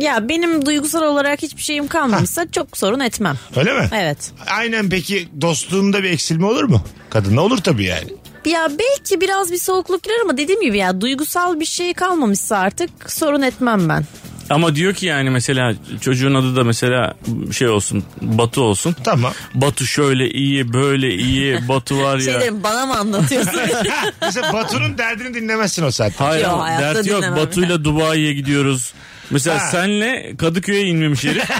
Ya 0.00 0.28
benim 0.28 0.66
duygusal 0.66 1.02
olarak 1.02 1.42
hiçbir 1.42 1.62
şeyim 1.62 1.86
kalmamışsa 1.88 2.50
çok 2.52 2.76
sorun 2.78 3.00
etmem. 3.00 3.36
Öyle 3.56 3.72
mi? 3.72 3.88
Evet. 3.92 4.32
Aynen 4.46 4.88
peki 4.90 5.28
dostluğunda 5.40 6.02
bir 6.02 6.10
eksilme 6.10 6.46
olur 6.46 6.64
mu? 6.64 6.82
Kadınla 7.10 7.40
olur 7.40 7.58
tabii 7.58 7.84
yani. 7.84 8.08
Ya 8.44 8.68
belki 8.78 9.20
biraz 9.20 9.52
bir 9.52 9.58
soğukluk 9.58 10.02
girer 10.02 10.20
ama 10.24 10.36
dediğim 10.36 10.60
gibi 10.60 10.78
ya 10.78 11.00
duygusal 11.00 11.60
bir 11.60 11.64
şey 11.64 11.94
kalmamışsa 11.94 12.56
artık 12.58 12.90
sorun 13.12 13.42
etmem 13.42 13.88
ben. 13.88 14.04
Ama 14.50 14.74
diyor 14.76 14.94
ki 14.94 15.06
yani 15.06 15.30
mesela 15.30 15.74
çocuğun 16.00 16.34
adı 16.34 16.56
da 16.56 16.64
mesela 16.64 17.14
şey 17.52 17.68
olsun 17.68 18.04
Batu 18.22 18.62
olsun. 18.62 18.96
Tamam. 19.04 19.32
Batu 19.54 19.86
şöyle 19.86 20.30
iyi 20.30 20.72
böyle 20.72 21.14
iyi 21.14 21.68
Batu 21.68 22.02
var 22.02 22.18
Şey 22.18 22.32
ya. 22.32 22.40
derim 22.40 22.62
bana 22.62 22.86
mı 22.86 22.98
anlatıyorsun? 22.98 23.60
Mesela 24.22 24.52
Batu'nun 24.52 24.98
derdini 24.98 25.34
dinlemezsin 25.34 25.82
o 25.84 25.90
saatte. 25.90 26.24
Hayır 26.24 26.44
Yok, 26.44 26.60
hayatta 26.60 26.94
dert 26.94 27.06
yok 27.06 27.22
dinlemem. 27.22 27.36
Batu'yla 27.46 27.84
Dubai'ye 27.84 28.32
gidiyoruz. 28.32 28.92
Mesela 29.34 29.62
Ha. 29.62 29.68
senle 29.70 30.34
Kadıköy'e 30.38 30.82
inmemiş 30.86 31.24
herif. 31.24 31.42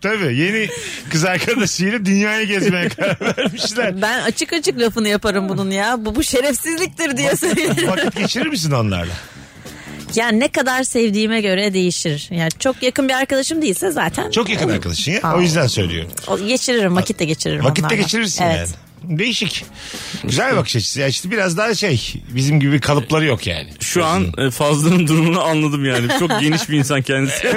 Tabii 0.00 0.36
yeni 0.36 0.68
kız 1.10 1.24
arkadaşıyla 1.24 2.04
dünyayı 2.06 2.46
gezmeye 2.46 2.88
karar 2.88 3.16
vermişler. 3.20 4.02
ben 4.02 4.20
açık 4.22 4.52
açık 4.52 4.78
lafını 4.80 5.08
yaparım 5.08 5.48
bunun 5.48 5.70
ya. 5.70 5.96
Bu, 6.04 6.14
bu 6.14 6.22
şerefsizliktir 6.22 7.16
diye 7.16 7.36
söylerim. 7.36 7.88
Vakit 7.88 8.16
geçirir 8.16 8.46
misin 8.46 8.70
onlarla? 8.70 9.12
Yani 10.14 10.40
ne 10.40 10.48
kadar 10.48 10.82
sevdiğime 10.82 11.40
göre 11.40 11.74
değişir. 11.74 12.28
Yani 12.30 12.50
çok 12.58 12.82
yakın 12.82 13.08
bir 13.08 13.14
arkadaşım 13.14 13.62
değilse 13.62 13.90
zaten. 13.90 14.30
Çok 14.30 14.48
yakın 14.48 14.68
arkadaşın 14.68 15.12
ya. 15.12 15.20
Aa. 15.22 15.36
O 15.36 15.40
yüzden 15.40 15.66
söylüyorum. 15.66 16.10
O- 16.28 16.38
Geçiririm 16.46 16.96
vakit 16.96 17.18
de 17.18 17.24
geçiririm 17.24 17.64
Vakit 17.64 17.90
de 17.90 17.96
geçirirsin 17.96 18.44
evet. 18.44 18.56
yani. 18.56 18.68
Değişik. 19.08 19.64
Güzel 20.24 20.52
bir 20.52 20.56
bakış 20.56 20.76
açısı. 20.76 21.00
Ya 21.00 21.06
işte 21.08 21.30
biraz 21.30 21.56
daha 21.56 21.74
şey 21.74 22.12
bizim 22.34 22.60
gibi 22.60 22.80
kalıpları 22.80 23.24
yok 23.24 23.46
yani. 23.46 23.68
Şu 23.80 24.04
an 24.04 24.26
e, 24.38 24.50
Fazlı'nın 24.50 25.06
durumunu 25.06 25.42
anladım 25.44 25.84
yani. 25.84 26.06
Çok 26.18 26.40
geniş 26.40 26.68
bir 26.68 26.78
insan 26.78 27.02
kendisi. 27.02 27.48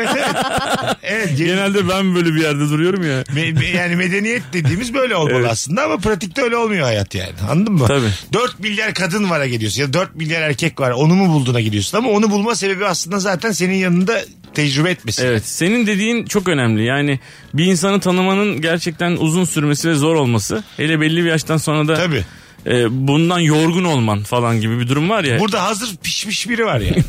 Evet. 1.04 1.38
gen- 1.38 1.48
Genelde 1.48 1.90
ben 1.90 2.16
böyle 2.16 2.34
bir 2.34 2.42
yerde 2.42 2.60
duruyorum 2.60 3.04
ya. 3.04 3.22
me- 3.22 3.54
me- 3.60 3.76
yani 3.78 3.96
medeniyet 3.96 4.42
dediğimiz 4.54 4.94
böyle 4.94 5.16
olmalı 5.16 5.36
Evet. 5.40 5.52
aslında 5.52 5.84
ama 5.84 5.98
pratikte 5.98 6.42
öyle 6.42 6.58
olmuyor 6.58 6.84
hayat 6.84 7.16
yani. 7.16 7.32
Anladın 7.50 7.74
mı? 7.74 7.88
Tabii. 7.88 8.10
4 8.34 8.60
milyar 8.60 8.94
kadın 8.94 9.30
vara 9.30 9.48
gidiyorsun 9.48 9.82
ya 9.82 9.94
4 9.94 10.16
milyar 10.16 10.42
erkek 10.42 10.80
var 10.80 10.92
onu 10.92 11.14
mu 11.16 11.34
bulduğuna 11.34 11.62
gidiyorsun 11.62 11.98
ama 11.98 12.10
onu 12.10 12.32
bulma 12.32 12.56
sebebi 12.56 12.86
aslında 12.86 13.20
zaten 13.20 13.52
senin 13.52 13.76
yanında 13.76 14.22
tecrübe 14.58 14.90
etmesi. 14.90 15.24
Evet 15.26 15.46
senin 15.46 15.88
dediğin 15.88 16.26
çok 16.26 16.50
önemli. 16.50 16.84
Yani 16.86 17.20
bir 17.54 17.66
insanı 17.66 18.00
tanımanın 18.00 18.62
gerçekten 18.62 19.12
uzun 19.12 19.46
sürmesi 19.46 19.90
ve 19.90 19.94
zor 19.94 20.16
olması. 20.16 20.64
Hele 20.78 21.02
belli 21.02 21.24
bir 21.24 21.30
yaştan 21.30 21.58
sonra 21.58 21.88
da 21.88 21.96
Tabii. 21.96 22.26
e, 22.66 23.08
bundan 23.08 23.40
yorgun 23.40 23.84
olman 23.84 24.24
falan 24.24 24.62
gibi 24.62 24.80
bir 24.80 24.88
durum 24.88 25.10
var 25.10 25.24
ya. 25.24 25.40
Burada 25.40 25.64
hazır 25.64 25.98
pişmiş 26.04 26.50
biri 26.50 26.66
var 26.66 26.80
yani. 26.80 27.04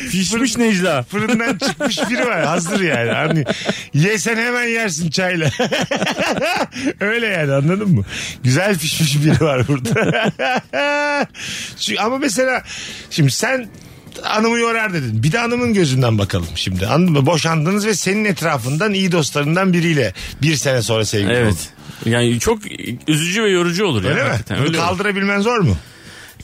Pişmiş 0.10 0.56
Necla. 0.56 1.02
Fırından 1.02 1.58
çıkmış 1.58 1.98
biri 2.10 2.26
var 2.26 2.44
hazır 2.44 2.80
yani. 2.80 3.10
Hani 3.10 3.44
yesen 3.94 4.36
hemen 4.36 4.66
yersin 4.68 5.10
çayla. 5.10 5.50
Öyle 7.00 7.26
yani 7.26 7.52
anladın 7.52 7.90
mı? 7.90 8.04
Güzel 8.44 8.78
pişmiş 8.78 9.24
biri 9.24 9.40
var 9.44 9.68
burada. 9.68 10.30
Çünkü- 11.80 12.00
ama 12.00 12.18
mesela 12.18 12.62
şimdi 13.10 13.30
sen 13.30 13.68
hanımı 14.22 14.58
yorar 14.58 14.94
dedin. 14.94 15.22
Bir 15.22 15.32
de 15.32 15.38
hanımın 15.38 15.74
gözünden 15.74 16.18
bakalım 16.18 16.48
şimdi. 16.54 16.86
Anladın 16.86 17.12
mı? 17.12 17.26
Boşandınız 17.26 17.86
ve 17.86 17.94
senin 17.94 18.24
etrafından 18.24 18.94
iyi 18.94 19.12
dostlarından 19.12 19.72
biriyle 19.72 20.14
bir 20.42 20.56
sene 20.56 20.82
sonra 20.82 21.04
sevgili 21.04 21.30
oldun. 21.30 21.40
Evet. 21.42 21.68
Yani 22.06 22.38
çok 22.40 22.58
üzücü 23.08 23.42
ve 23.44 23.50
yorucu 23.50 23.84
olur 23.84 24.04
ya. 24.04 24.10
Öyle 24.10 24.22
mi? 24.22 24.28
hakikaten, 24.28 24.58
Bunu 24.58 24.66
Öyle 24.68 24.78
olur. 24.78 24.86
kaldırabilmen 24.86 25.40
zor 25.40 25.58
mu? 25.58 25.76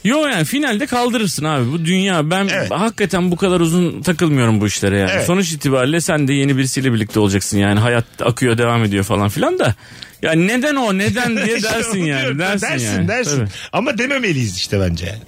Yo 0.04 0.26
yani 0.26 0.44
finalde 0.44 0.86
kaldırırsın 0.86 1.44
abi. 1.44 1.72
Bu 1.72 1.84
dünya 1.84 2.30
ben 2.30 2.48
Evet. 2.52 2.70
hakikaten 2.70 3.30
bu 3.30 3.36
kadar 3.36 3.60
uzun 3.60 4.02
takılmıyorum 4.02 4.60
bu 4.60 4.66
işlere 4.66 4.98
yani. 4.98 5.10
Evet. 5.14 5.26
Sonuç 5.26 5.52
itibariyle 5.52 6.00
sen 6.00 6.28
de 6.28 6.32
yeni 6.32 6.56
birisiyle 6.56 6.92
birlikte 6.92 7.20
olacaksın 7.20 7.58
yani. 7.58 7.80
Hayat 7.80 8.04
akıyor 8.22 8.58
devam 8.58 8.84
ediyor 8.84 9.04
falan 9.04 9.28
filan 9.28 9.58
da. 9.58 9.74
Yani 10.22 10.46
neden 10.48 10.74
o 10.76 10.98
neden 10.98 11.36
diye 11.46 11.56
İşte 11.56 11.68
dersin 11.70 12.00
onu 12.00 12.08
yani. 12.08 12.38
Dersin, 12.38 12.66
dersin 12.66 12.86
yani. 12.86 13.08
dersin. 13.08 13.38
Tabii. 13.38 13.48
Ama 13.72 13.98
dememeliyiz 13.98 14.56
işte 14.56 14.80
bence 14.80 15.06
yani. 15.06 15.18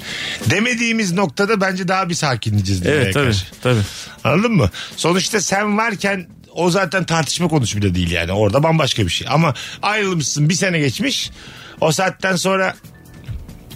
Demediğimiz 0.50 1.12
noktada 1.12 1.60
bence 1.60 1.88
daha 1.88 2.08
bir 2.08 2.14
sakinleyeceğiz. 2.14 2.86
Evet 2.86 3.14
tabii 3.14 3.24
karşı. 3.24 3.44
tabii. 3.62 3.80
Anladın 4.24 4.52
mı? 4.52 4.70
Sonuçta 4.96 5.40
sen 5.40 5.78
varken 5.78 6.26
o 6.52 6.70
zaten 6.70 7.04
tartışma 7.04 7.48
konusu 7.48 7.78
bile 7.78 7.94
değil 7.94 8.10
yani. 8.10 8.32
Orada 8.32 8.62
bambaşka 8.62 9.02
bir 9.04 9.10
şey. 9.10 9.26
Ama 9.30 9.54
ayrılmışsın 9.82 10.48
bir 10.48 10.54
sene 10.54 10.78
geçmiş. 10.78 11.30
O 11.80 11.92
saatten 11.92 12.36
sonra 12.36 12.74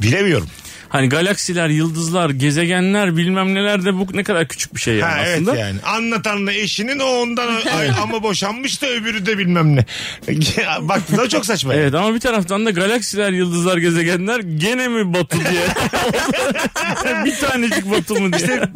bilemiyorum. 0.03 0.49
Hani 0.91 1.09
galaksiler, 1.09 1.69
yıldızlar, 1.69 2.31
gezegenler 2.31 3.17
bilmem 3.17 3.55
neler 3.55 3.85
de 3.85 3.95
bu 3.95 4.07
ne 4.15 4.23
kadar 4.25 4.49
küçük 4.49 4.75
bir 4.75 4.81
şey 4.81 4.95
yani 4.95 5.13
Ha, 5.13 5.23
evet 5.27 5.37
aslında. 5.37 5.57
yani. 5.57 5.81
Anlatanla 5.85 6.53
eşinin 6.53 6.99
o 6.99 7.05
ondan 7.05 7.49
ay- 7.79 7.91
ama 8.03 8.23
boşanmış 8.23 8.83
da 8.83 8.87
öbürü 8.87 9.27
de 9.27 9.39
bilmem 9.39 9.77
ne. 9.77 9.85
Baktığında 10.89 11.29
çok 11.29 11.47
saçma. 11.47 11.75
yani. 11.75 11.83
Evet 11.83 11.95
ama 11.95 12.15
bir 12.15 12.21
taraftan 12.21 12.67
da 12.67 12.71
galaksiler, 12.71 13.31
yıldızlar, 13.33 13.79
gezegenler 13.79 14.41
gene 14.41 14.89
mi 14.89 15.15
Batu 15.15 15.37
diye. 15.41 15.63
bir 17.25 17.37
tanecik 17.37 17.91
Batu 17.91 18.15
mu 18.15 18.33
diye. 18.33 18.41
İşte 18.43 18.69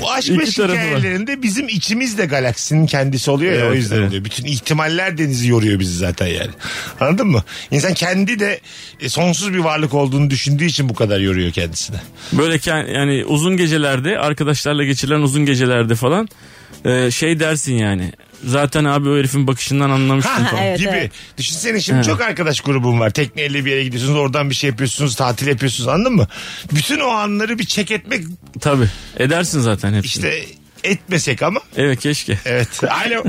bu 0.00 0.10
aşk 0.12 0.28
İki 0.28 0.38
meşk 0.38 0.58
hikayelerinde 0.58 1.42
bizim 1.42 1.68
içimiz 1.68 2.18
de 2.18 2.26
galaksinin 2.26 2.86
kendisi 2.86 3.30
oluyor 3.30 3.52
ya 3.52 3.58
Evet, 3.60 3.70
o 3.70 3.74
yüzden 3.74 3.96
evet. 3.96 4.08
oluyor. 4.08 4.24
Bütün 4.24 4.44
ihtimaller 4.44 5.18
denizi 5.18 5.48
yoruyor 5.48 5.80
bizi 5.80 5.96
zaten 5.98 6.26
yani. 6.26 6.50
Anladın 7.00 7.26
mı? 7.26 7.44
İnsan 7.70 7.94
kendi 7.94 8.38
de 8.38 8.60
e, 9.00 9.08
sonsuz 9.08 9.52
bir 9.54 9.58
varlık 9.58 9.94
olduğunu 9.94 10.30
düşündüğü 10.30 10.64
için 10.64 10.88
bu 10.88 10.94
kadar 10.94 11.15
yoruyor 11.18 11.52
kendisini. 11.52 11.96
Böyle 12.32 12.60
yani 12.92 13.24
uzun 13.24 13.56
gecelerde 13.56 14.18
arkadaşlarla 14.18 14.84
geçirilen 14.84 15.20
uzun 15.20 15.46
gecelerde 15.46 15.94
falan 15.94 16.28
e, 16.84 17.10
şey 17.10 17.40
dersin 17.40 17.74
yani. 17.74 18.12
Zaten 18.44 18.84
abi 18.84 19.08
o 19.08 19.16
herifin 19.16 19.46
bakışından 19.46 19.90
anlamıştım 19.90 20.44
falan. 20.44 20.62
Evet, 20.64 20.78
gibi. 20.78 20.88
evet. 20.88 21.12
Düşünsene 21.38 21.80
şimdi 21.80 21.96
Ha. 21.96 22.02
çok 22.02 22.20
arkadaş 22.20 22.60
grubum 22.60 23.00
var. 23.00 23.10
Tekneyle 23.10 23.64
bir 23.64 23.70
yere 23.70 23.84
gidiyorsunuz 23.84 24.16
oradan 24.18 24.50
bir 24.50 24.54
şey 24.54 24.70
yapıyorsunuz 24.70 25.14
tatil 25.16 25.46
yapıyorsunuz 25.46 25.88
anladın 25.88 26.12
mı? 26.16 26.28
Bütün 26.72 27.00
o 27.00 27.08
anları 27.08 27.58
bir 27.58 27.64
çek 27.66 27.90
etmek 27.90 28.24
Tabii. 28.60 28.88
Edersin 29.18 29.60
zaten 29.60 29.94
hepsini. 29.94 30.06
işte 30.28 30.44
etmesek 30.84 31.42
ama. 31.42 31.60
Evet 31.76 32.00
keşke. 32.00 32.38
Evet. 32.44 32.80
Alo. 32.84 33.24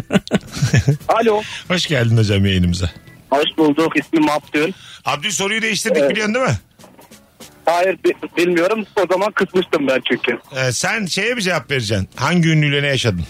Alo. 1.07 1.41
Hoş 1.67 1.85
geldin 1.87 2.17
hocam 2.17 2.45
yayınımıza. 2.45 2.91
Hoş 3.29 3.45
bulduk. 3.57 3.93
İsmim 3.97 4.29
Abdül. 4.29 4.71
Abdül 5.05 5.31
soruyu 5.31 5.61
değiştirdik 5.61 5.97
Evet. 5.97 6.11
biliyorsun 6.11 6.35
değil 6.35 6.45
mi? 6.45 6.57
Hayır 7.67 7.97
bi- 8.05 8.37
bilmiyorum. 8.37 8.85
O 8.95 9.13
zaman 9.13 9.31
kısmıştım 9.31 9.87
ben 9.87 10.01
çünkü. 10.09 10.39
Ee, 10.55 10.71
sen 10.71 11.05
şeye 11.05 11.33
mi 11.33 11.41
cevap 11.41 11.71
vereceksin? 11.71 12.09
Hangi 12.15 12.49
ünlüyle 12.49 12.83
ne 12.83 12.87
yaşadın? 12.87 13.23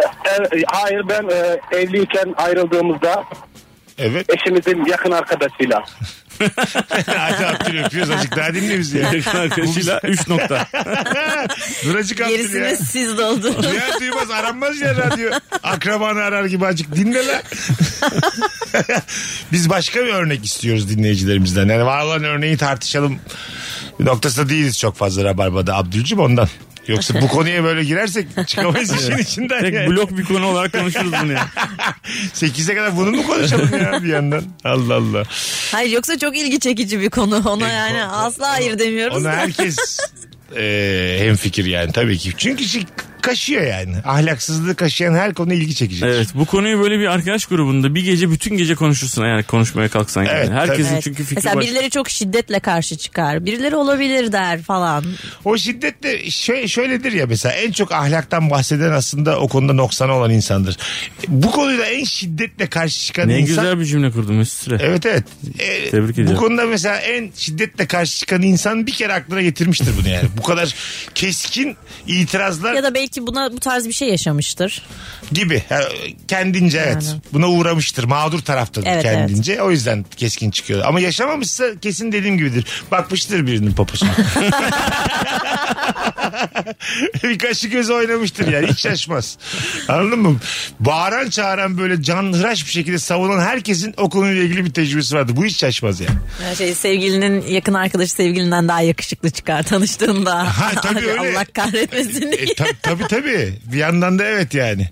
E, 0.00 0.62
hayır 0.66 1.02
ben 1.08 1.28
e, 1.28 1.60
evliyken 1.78 2.34
ayrıldığımızda 2.36 3.24
Evet. 3.98 4.26
eşimizin 4.36 4.84
yakın 4.84 5.10
arkadaşıyla. 5.10 5.84
Hadi 7.06 7.46
Abdül 7.46 7.84
öpüyoruz 7.84 8.10
azıcık 8.10 8.36
daha 8.36 8.54
dinle 8.54 8.78
bizi 8.78 8.98
ya. 8.98 9.12
Yakın 9.12 9.38
arkadaşıyla 9.38 10.00
3 10.04 10.28
nokta. 10.28 10.66
Dur 11.84 11.98
azıcık 11.98 12.20
Abdül 12.20 12.32
ya. 12.32 12.36
Gerisini 12.36 12.86
siz 12.86 13.18
doldurun. 13.18 13.62
Duyar 13.62 14.00
duymaz 14.00 14.30
aranmaz 14.30 14.80
ya 14.80 14.94
radyo. 14.96 15.30
Akrabanı 15.62 16.22
arar 16.22 16.44
gibi 16.44 16.66
azıcık 16.66 16.96
dinle 16.96 17.26
lan. 17.26 17.42
Biz 19.52 19.70
başka 19.70 20.00
bir 20.00 20.14
örnek 20.14 20.44
istiyoruz 20.44 20.88
dinleyicilerimizden. 20.88 21.68
Yani 21.68 21.84
var 21.84 22.04
olan 22.04 22.24
örneği 22.24 22.56
tartışalım 22.56 23.18
noktasında 24.00 24.48
değiliz 24.48 24.78
çok 24.78 24.96
fazla 24.96 25.24
Rabarba'da 25.24 25.76
Abdülcüm 25.76 26.18
ondan. 26.18 26.48
Yoksa 26.90 27.20
bu 27.22 27.28
konuya 27.28 27.64
böyle 27.64 27.84
girersek 27.84 28.26
çıkamayız 28.46 28.92
işin 29.02 29.18
içinden. 29.18 29.60
Tek 29.60 29.74
yani. 29.74 29.88
blok 29.90 30.18
bir 30.18 30.24
konu 30.24 30.46
olarak 30.46 30.72
konuşuruz 30.72 31.12
bunu 31.22 31.32
ya. 31.32 31.48
8'e 32.34 32.74
kadar 32.74 32.96
bunu 32.96 33.10
mu 33.10 33.26
konuşalım 33.26 33.70
ya 33.82 34.02
bir 34.02 34.08
yandan? 34.08 34.44
Allah 34.64 34.94
Allah. 34.94 35.22
Hayır 35.72 35.90
yoksa 35.90 36.18
çok 36.18 36.36
ilgi 36.36 36.60
çekici 36.60 37.00
bir 37.00 37.10
konu. 37.10 37.42
Ona 37.48 37.68
yani 37.68 37.98
ko- 37.98 38.06
asla 38.06 38.48
hayır 38.50 38.78
demiyoruz 38.78 39.16
Ona 39.16 39.24
da. 39.24 39.32
herkes 39.36 39.98
e, 40.56 41.16
hem 41.20 41.36
fikir 41.36 41.64
yani 41.64 41.92
tabii 41.92 42.18
ki. 42.18 42.32
Çünkü 42.38 42.64
şey 42.64 42.84
kaşıyor 43.20 43.62
yani. 43.62 43.96
Ahlaksızlığı 44.04 44.74
kaşıyan 44.74 45.14
her 45.14 45.34
konu 45.34 45.52
ilgi 45.54 45.74
çekici. 45.74 46.04
Evet 46.06 46.28
bu 46.34 46.44
konuyu 46.44 46.80
böyle 46.80 46.98
bir 46.98 47.06
arkadaş 47.06 47.46
grubunda 47.46 47.94
bir 47.94 48.04
gece 48.04 48.30
bütün 48.30 48.56
gece 48.56 48.74
konuşursun 48.74 49.24
eğer 49.24 49.42
konuşmaya 49.42 49.88
kalksan. 49.88 50.22
yani. 50.22 50.38
Evet, 50.38 50.50
Herkesin 50.50 50.92
Evet. 50.92 51.02
çünkü 51.02 51.22
fikri 51.24 51.34
Mesela 51.34 51.56
var. 51.56 51.62
birileri 51.62 51.90
çok 51.90 52.08
şiddetle 52.10 52.60
karşı 52.60 52.96
çıkar. 52.96 53.46
Birileri 53.46 53.76
olabilir 53.76 54.32
der 54.32 54.62
falan. 54.62 55.04
O 55.44 55.56
şiddetle 55.58 56.30
şöyle, 56.30 56.68
şöyledir 56.68 57.12
ya 57.12 57.26
mesela 57.26 57.54
en 57.54 57.72
çok 57.72 57.92
ahlaktan 57.92 58.50
bahseden 58.50 58.92
aslında 58.92 59.38
o 59.40 59.48
konuda 59.48 59.72
noksanı 59.72 60.12
olan 60.14 60.30
insandır. 60.30 60.76
Bu 61.28 61.50
konuyla 61.50 61.84
en 61.84 62.04
şiddetle 62.04 62.66
karşı 62.66 63.00
çıkan 63.06 63.28
Ne 63.28 63.38
insan... 63.38 63.46
güzel 63.46 63.80
bir 63.80 63.84
cümle 63.84 64.10
kurdun 64.10 64.34
Mesut 64.34 64.58
Süre. 64.64 64.78
Evet 64.80 65.06
evet. 65.06 65.24
Ee, 65.58 65.90
Tebrik 65.90 66.16
Bu 66.16 66.20
ediyorum. 66.20 66.40
konuda 66.42 66.66
mesela 66.66 66.96
en 66.96 67.30
şiddetle 67.36 67.86
karşı 67.86 68.18
çıkan 68.18 68.42
insan 68.42 68.86
bir 68.86 68.92
kere 68.92 69.12
aklına 69.12 69.42
getirmiştir 69.42 69.90
bunu 70.00 70.08
yani. 70.08 70.28
Bu 70.38 70.42
kadar 70.42 70.74
keskin 71.14 71.76
itirazlar 72.06 72.74
Ya 72.74 72.82
da 72.82 72.94
belki 72.94 73.09
buna 73.18 73.52
bu 73.52 73.60
tarz 73.60 73.88
bir 73.88 73.92
şey 73.92 74.08
yaşamıştır. 74.08 74.82
gibi. 75.32 75.62
Ha, 75.68 75.80
Kendince 76.28 76.78
evet. 76.78 77.04
Yani. 77.08 77.20
Buna 77.32 77.48
uğramıştır. 77.48 78.04
Mağdur 78.04 78.38
taraftadır 78.38 78.86
Evet, 78.86 79.02
kendince. 79.02 79.62
O 79.62 79.70
yüzden 79.70 80.04
keskin 80.16 80.50
çıkıyor. 80.50 80.84
Ama 80.84 81.00
yaşamamışsa 81.00 81.64
kesin 81.82 82.12
dediğim 82.12 82.38
gibidir. 82.38 82.64
Bakmıştır 82.90 83.46
birinin 83.46 83.72
poposuna. 83.72 84.10
bir 87.24 87.38
kaşı 87.38 87.68
gözü 87.68 87.92
oynamıştır 87.92 88.48
yani. 88.52 88.66
Hiç 88.66 88.80
şaşmaz. 88.80 89.38
Anladın 89.88 90.18
mı? 90.18 90.36
Bağıran 90.80 91.30
çağıran 91.30 91.78
böyle 91.78 92.02
canhıraş 92.02 92.66
bir 92.66 92.70
şekilde 92.70 92.98
savunan 92.98 93.40
herkesin 93.40 93.94
o 93.96 94.10
konuyla 94.10 94.42
ilgili 94.42 94.64
bir 94.64 94.72
tecrübesi 94.72 95.16
vardır. 95.16 95.36
Bu 95.36 95.44
hiç 95.44 95.56
şaşmaz 95.60 96.00
yani. 96.00 96.14
Yani 96.44 96.56
şey 96.56 96.74
sevgilinin 96.74 97.46
yakın 97.46 97.74
arkadaşı 97.74 98.12
sevgilinden 98.12 98.68
daha 98.68 98.80
yakışıklı 98.80 99.30
çıkar 99.30 99.62
tanıştığında. 99.62 100.58
Ha, 100.58 100.70
tabii 100.82 101.06
öyle. 101.06 101.20
Allah 101.20 101.44
kahretmesin 101.44 102.20
diye. 102.32 102.42
E, 102.42 102.54
tabii 102.82 102.99
tabii 103.08 103.22
tabii. 103.22 103.54
Bir 103.72 103.76
yandan 103.78 104.18
da 104.18 104.24
evet 104.24 104.54
yani. 104.54 104.88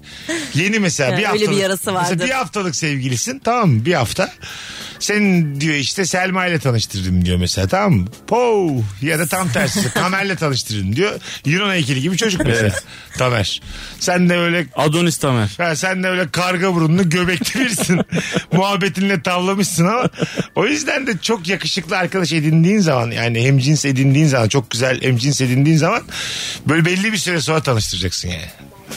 Yeni 0.55 0.79
mesela 0.79 1.11
Yani 1.11 1.19
bir 1.19 1.23
öyle 1.23 1.27
haftalık. 1.29 1.51
bir 1.51 1.63
yarası 1.63 1.95
vardır. 1.95 2.11
Mesela 2.11 2.27
bir 2.27 2.33
haftalık 2.35 2.77
sevgilisin 2.77 3.39
tamam 3.39 3.71
mı? 3.71 3.85
Bir 3.85 3.95
hafta. 3.95 4.33
Sen 5.01 5.61
diyor 5.61 5.75
işte 5.75 6.07
Selma 6.07 6.47
ile 6.47 6.59
tanıştırdım 6.59 7.25
diyor 7.25 7.39
mesela 7.39 7.69
tamam 7.69 7.93
mı? 7.93 8.07
Po 8.27 8.71
ya 9.03 9.19
da 9.19 9.27
tam 9.27 9.49
tersi 9.49 9.93
Tamer'le 9.95 10.37
tanıştırdım 10.37 10.97
diyor. 10.97 11.21
Yunan 11.45 11.71
heykeli 11.73 12.01
gibi 12.01 12.17
çocuk 12.17 12.45
mesela. 12.45 12.75
Tamer. 13.19 13.63
Sen 14.01 14.29
de 14.29 14.37
öyle 14.37 14.67
Adonis 14.75 15.19
Tamer. 15.19 15.55
Ha, 15.57 15.77
sen 15.77 16.03
de 16.03 16.09
öyle 16.09 16.29
karga 16.29 16.75
burunlu 16.75 17.11
göbekli 17.11 17.61
birisin. 17.61 18.01
Muhabbetinle 18.53 19.23
tavlamışsın 19.23 19.87
ama 19.87 20.11
o 20.55 20.67
yüzden 20.67 21.07
de 21.07 21.19
çok 21.19 21.49
yakışıklı 21.49 21.97
arkadaş 21.99 22.33
edindiğin 22.33 22.79
zaman 22.79 23.11
yani 23.11 23.45
hemcins 23.45 23.85
edindiğin 23.85 24.27
zaman 24.27 24.49
çok 24.49 24.71
güzel 24.71 25.03
hemcins 25.03 25.41
edindiğin 25.41 25.77
zaman 25.77 26.03
böyle 26.69 26.85
belli 26.85 27.13
bir 27.13 27.19
süre 27.19 27.41
sonra 27.41 27.61
tanıştıracaksın 27.61 28.29
yani. 28.29 28.47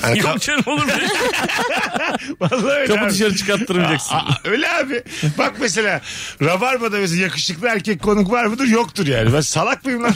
Hani 0.01 0.19
Yok 0.19 0.41
canım 0.41 0.63
olur 0.65 0.85
mu? 0.85 0.91
Vallahi 2.39 2.65
öyle 2.75 2.87
Kapı 2.93 3.05
abi. 3.05 3.09
dışarı 3.11 3.35
çıkarttırmayacaksın. 3.35 4.15
Aa, 4.15 4.37
öyle 4.45 4.69
abi. 4.69 5.03
Bak 5.37 5.53
mesela 5.59 6.01
Rabarba'da 6.41 6.97
mesela 6.97 7.21
yakışıklı 7.21 7.67
erkek 7.67 8.01
konuk 8.01 8.31
var 8.31 8.45
mıdır? 8.45 8.67
Yoktur 8.67 9.07
yani. 9.07 9.33
Ben 9.33 9.41
salak 9.41 9.85
mıyım 9.85 10.03
lan? 10.03 10.15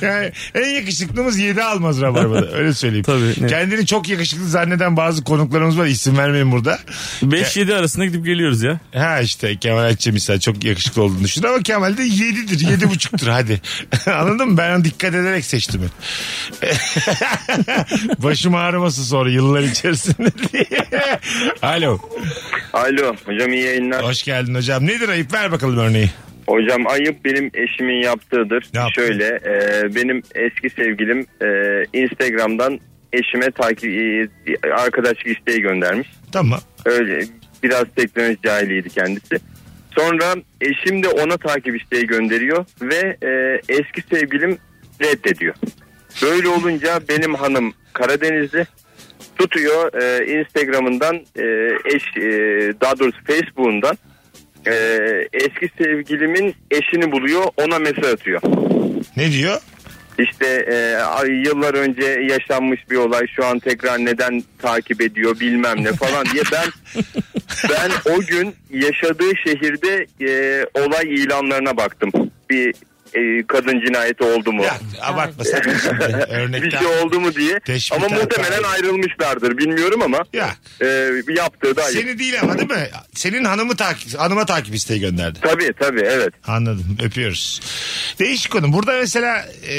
yani 0.00 0.32
en 0.54 0.68
yakışıklımız 0.68 1.38
7 1.38 1.62
almaz 1.62 2.00
Rabarba'da. 2.00 2.52
Öyle 2.52 2.74
söyleyeyim. 2.74 3.04
Tabii, 3.04 3.28
net. 3.42 3.50
Kendini 3.50 3.86
çok 3.86 4.08
yakışıklı 4.08 4.48
zanneden 4.48 4.96
bazı 4.96 5.24
konuklarımız 5.24 5.78
var. 5.78 5.86
İsim 5.86 6.18
vermeyin 6.18 6.52
burada. 6.52 6.78
5-7 7.22 7.74
arasında 7.74 8.04
gidip 8.04 8.24
geliyoruz 8.24 8.62
ya. 8.62 8.80
Ha 8.94 9.20
işte 9.20 9.56
Kemal 9.56 9.82
Ayçi 9.82 10.12
misal 10.12 10.40
çok 10.40 10.64
yakışıklı 10.64 11.02
olduğunu 11.02 11.24
düşünüyor 11.24 11.54
ama 11.54 11.62
Kemal 11.62 11.96
de 11.96 12.02
7'dir. 12.02 12.58
7,5'tur 12.80 13.30
hadi. 13.30 13.60
Anladın 14.10 14.48
mı? 14.48 14.58
Ben 14.58 14.76
onu 14.76 14.84
dikkat 14.84 15.14
ederek 15.14 15.44
seçtim 15.44 15.82
hep. 15.82 15.90
Başım 18.22 18.54
ağrımasın 18.54 19.02
sonra 19.02 19.30
yıllar 19.30 19.62
içerisinde 19.62 20.28
diye. 20.52 20.66
Alo. 21.62 21.98
Alo 22.72 23.14
hocam 23.24 23.52
iyi 23.52 23.64
yayınlar. 23.64 24.04
Hoş 24.04 24.22
geldin 24.22 24.54
hocam. 24.54 24.86
Nedir 24.86 25.08
ayıp? 25.08 25.32
Ver 25.32 25.52
bakalım 25.52 25.78
örneği. 25.78 26.10
Hocam 26.46 26.86
ayıp 26.86 27.24
benim 27.24 27.50
eşimin 27.54 28.02
yaptığıdır. 28.02 28.66
Ne? 28.74 28.80
Şöyle 28.94 29.24
e, 29.24 29.94
benim 29.94 30.22
eski 30.34 30.70
sevgilim 30.70 31.26
e, 31.40 31.48
Instagram'dan 32.02 32.80
eşime 33.12 33.50
takip 33.50 33.90
e, 33.90 34.28
arkadaşlık 34.70 35.26
isteği 35.26 35.60
göndermiş. 35.60 36.08
Tamam. 36.32 36.60
Öyle 36.84 37.24
biraz 37.62 37.84
teknoloji 37.96 38.38
cahiliydi 38.42 38.88
kendisi. 38.88 39.38
Sonra 39.98 40.34
eşim 40.60 41.02
de 41.02 41.08
ona 41.08 41.36
takip 41.36 41.82
isteği 41.82 42.06
gönderiyor 42.06 42.64
ve 42.82 43.16
e, 43.22 43.60
eski 43.68 44.02
sevgilim 44.10 44.58
reddediyor. 45.00 45.54
Böyle 46.22 46.48
olunca 46.48 47.00
benim 47.08 47.34
hanım 47.34 47.74
Karadenizli 47.92 48.66
tutuyor 49.36 50.02
e, 50.02 50.26
Instagram'ından 50.40 51.16
e, 51.16 51.44
eş 51.94 52.16
e, 52.16 52.30
daha 52.80 52.98
doğrusu 52.98 53.18
Facebook'undan 53.26 53.98
e, 54.66 54.74
eski 55.32 55.68
sevgilimin 55.78 56.54
eşini 56.70 57.12
buluyor 57.12 57.44
ona 57.56 57.78
mesaj 57.78 58.04
atıyor. 58.04 58.42
Ne 59.16 59.32
diyor? 59.32 59.60
İşte 60.18 60.46
e, 60.46 60.76
yıllar 61.32 61.74
önce 61.74 62.04
yaşanmış 62.04 62.90
bir 62.90 62.96
olay 62.96 63.26
şu 63.36 63.46
an 63.46 63.58
tekrar 63.58 63.98
neden 63.98 64.42
takip 64.58 65.00
ediyor 65.00 65.40
bilmem 65.40 65.84
ne 65.84 65.92
falan 65.92 66.26
diye 66.26 66.42
ben 66.52 66.68
ben 67.70 68.12
o 68.12 68.20
gün 68.20 68.54
yaşadığı 68.70 69.36
şehirde 69.44 70.06
e, 70.20 70.64
olay 70.80 71.14
ilanlarına 71.14 71.76
baktım. 71.76 72.10
Bir 72.50 72.74
e, 73.14 73.46
kadın 73.46 73.80
cinayeti 73.86 74.24
oldu 74.24 74.52
mu? 74.52 74.64
Ya 74.64 74.78
abartma 75.02 75.44
sakın 75.44 75.76
şimdi. 75.82 76.04
Örnekten. 76.28 76.62
bir 76.62 76.70
şey 76.70 76.86
oldu 76.86 77.20
mu 77.20 77.34
diye. 77.34 77.60
Teşbih 77.60 77.96
ama 77.96 78.08
muhtemelen 78.08 78.62
ayrılmışlardır 78.62 79.58
bilmiyorum 79.58 80.02
ama 80.02 80.18
Ya. 80.32 80.50
e, 80.82 80.86
yaptığı 81.36 81.76
da 81.76 81.84
ayıp. 81.84 82.00
Seni 82.00 82.18
değil 82.18 82.40
ama 82.42 82.58
değil 82.58 82.70
mi? 82.70 82.88
Senin 83.14 83.44
hanımı 83.44 83.76
takip, 83.76 84.18
hanıma 84.18 84.46
takip 84.46 84.74
isteği 84.74 85.00
gönderdi. 85.00 85.38
Tabii 85.42 85.72
tabii 85.80 86.00
evet. 86.00 86.34
Anladım 86.46 86.96
öpüyoruz. 87.02 87.60
Değişik 88.18 88.52
konu. 88.52 88.72
Burada 88.72 88.92
mesela 88.92 89.46
e, 89.68 89.74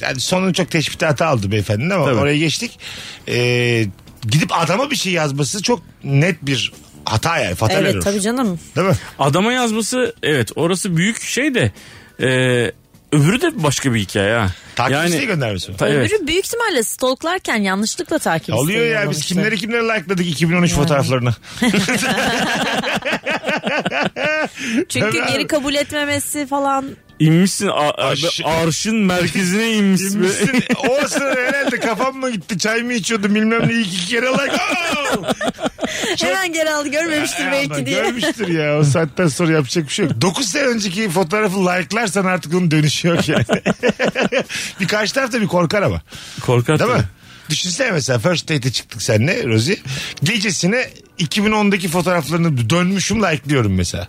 yani 0.00 0.20
sonunu 0.20 0.54
çok 0.54 0.70
teşbihte 0.70 1.06
hata 1.06 1.26
aldı 1.26 1.50
beyefendinin 1.50 1.90
ama 1.90 2.04
Tabii. 2.04 2.14
oraya 2.16 2.36
geçtik. 2.38 2.78
E, 3.28 3.86
gidip 4.28 4.48
adama 4.52 4.90
bir 4.90 4.96
şey 4.96 5.12
yazması 5.12 5.62
çok 5.62 5.82
net 6.04 6.42
bir 6.42 6.72
hata 7.04 7.38
yani. 7.38 7.54
Fatal 7.54 7.76
error. 7.76 7.84
Evet 7.94 8.04
tabii 8.04 8.20
canım. 8.20 8.60
Değil 8.76 8.86
mi? 8.88 8.94
Adama 9.18 9.52
yazması 9.52 10.14
evet 10.22 10.50
orası 10.56 10.96
büyük 10.96 11.22
şey 11.22 11.54
de 11.54 11.72
e, 12.20 12.26
öbürü 13.12 13.40
de 13.40 13.62
başka 13.62 13.94
bir 13.94 14.00
hikaye 14.00 14.34
ha. 14.38 14.48
Takip 14.76 15.04
isteği 15.06 15.26
göndermesi 15.26 15.70
mi? 15.70 15.76
Ta- 15.76 15.88
evet. 15.88 16.12
Öbürü 16.12 16.26
büyük 16.26 16.46
ihtimalle 16.46 16.82
stalklarken 16.82 17.56
yanlışlıkla 17.56 18.18
takip 18.18 18.54
Oluyor 18.54 18.78
isteği 18.78 18.90
ya 18.92 19.10
biz 19.10 19.24
kimleri 19.24 19.56
kimleri 19.58 19.82
likeladık 19.84 20.26
2013 20.26 20.72
fotoğraflarını. 20.72 21.34
Çünkü 24.88 25.10
Tabii 25.10 25.26
geri 25.28 25.36
abi. 25.36 25.46
kabul 25.46 25.74
etmemesi 25.74 26.46
falan. 26.46 26.84
İnmişsin 27.18 27.66
a- 27.66 27.72
a- 27.72 28.08
Aş- 28.08 28.40
arşın 28.44 28.96
merkezine 28.96 29.72
inmişsin. 29.72 30.08
Kimmişsin? 30.10 30.64
o 30.88 31.08
sırada 31.08 31.40
herhalde 31.40 31.80
kafam 31.80 32.16
mı 32.16 32.30
gitti 32.30 32.58
çay 32.58 32.82
mı 32.82 32.92
içiyordum 32.92 33.34
bilmem 33.34 33.68
ne 33.68 33.72
iki 33.80 34.06
kere 34.06 34.26
like. 34.26 34.56
Oh! 35.16 35.24
Hemen 36.20 36.52
geri 36.52 36.70
aldı 36.70 36.88
görmemiştir 36.88 37.46
Ay, 37.46 37.52
belki 37.52 37.86
diye. 37.86 38.02
Görmüştür 38.02 38.48
ya 38.48 38.78
o 38.78 38.84
saatten 38.84 39.28
sonra 39.28 39.52
yapacak 39.52 39.84
bir 39.88 39.92
şey 39.92 40.04
yok. 40.04 40.20
9 40.20 40.46
sene 40.46 40.62
önceki 40.62 41.10
fotoğrafı 41.10 41.66
like'larsan 41.66 42.24
artık 42.24 42.54
onun 42.54 42.70
dönüşü 42.70 43.08
yok 43.08 43.28
yani. 43.28 43.44
bir 44.80 44.88
karşı 44.88 45.14
taraf 45.14 45.32
da 45.32 45.40
bir 45.40 45.46
korkar 45.46 45.82
ama. 45.82 46.02
Korkar 46.40 46.78
Değil 46.78 46.90
mi? 46.90 46.96
tabii. 46.96 47.06
Düşünsene 47.50 47.90
mesela 47.90 48.18
first 48.18 48.48
date'e 48.48 48.72
çıktık 48.72 49.02
seninle 49.02 49.44
Rozi. 49.46 49.80
Gecesine 50.22 50.88
2010'daki 51.18 51.88
fotoğraflarını 51.88 52.70
dönmüşüm 52.70 53.22
like'lıyorum 53.22 53.74
mesela. 53.74 54.06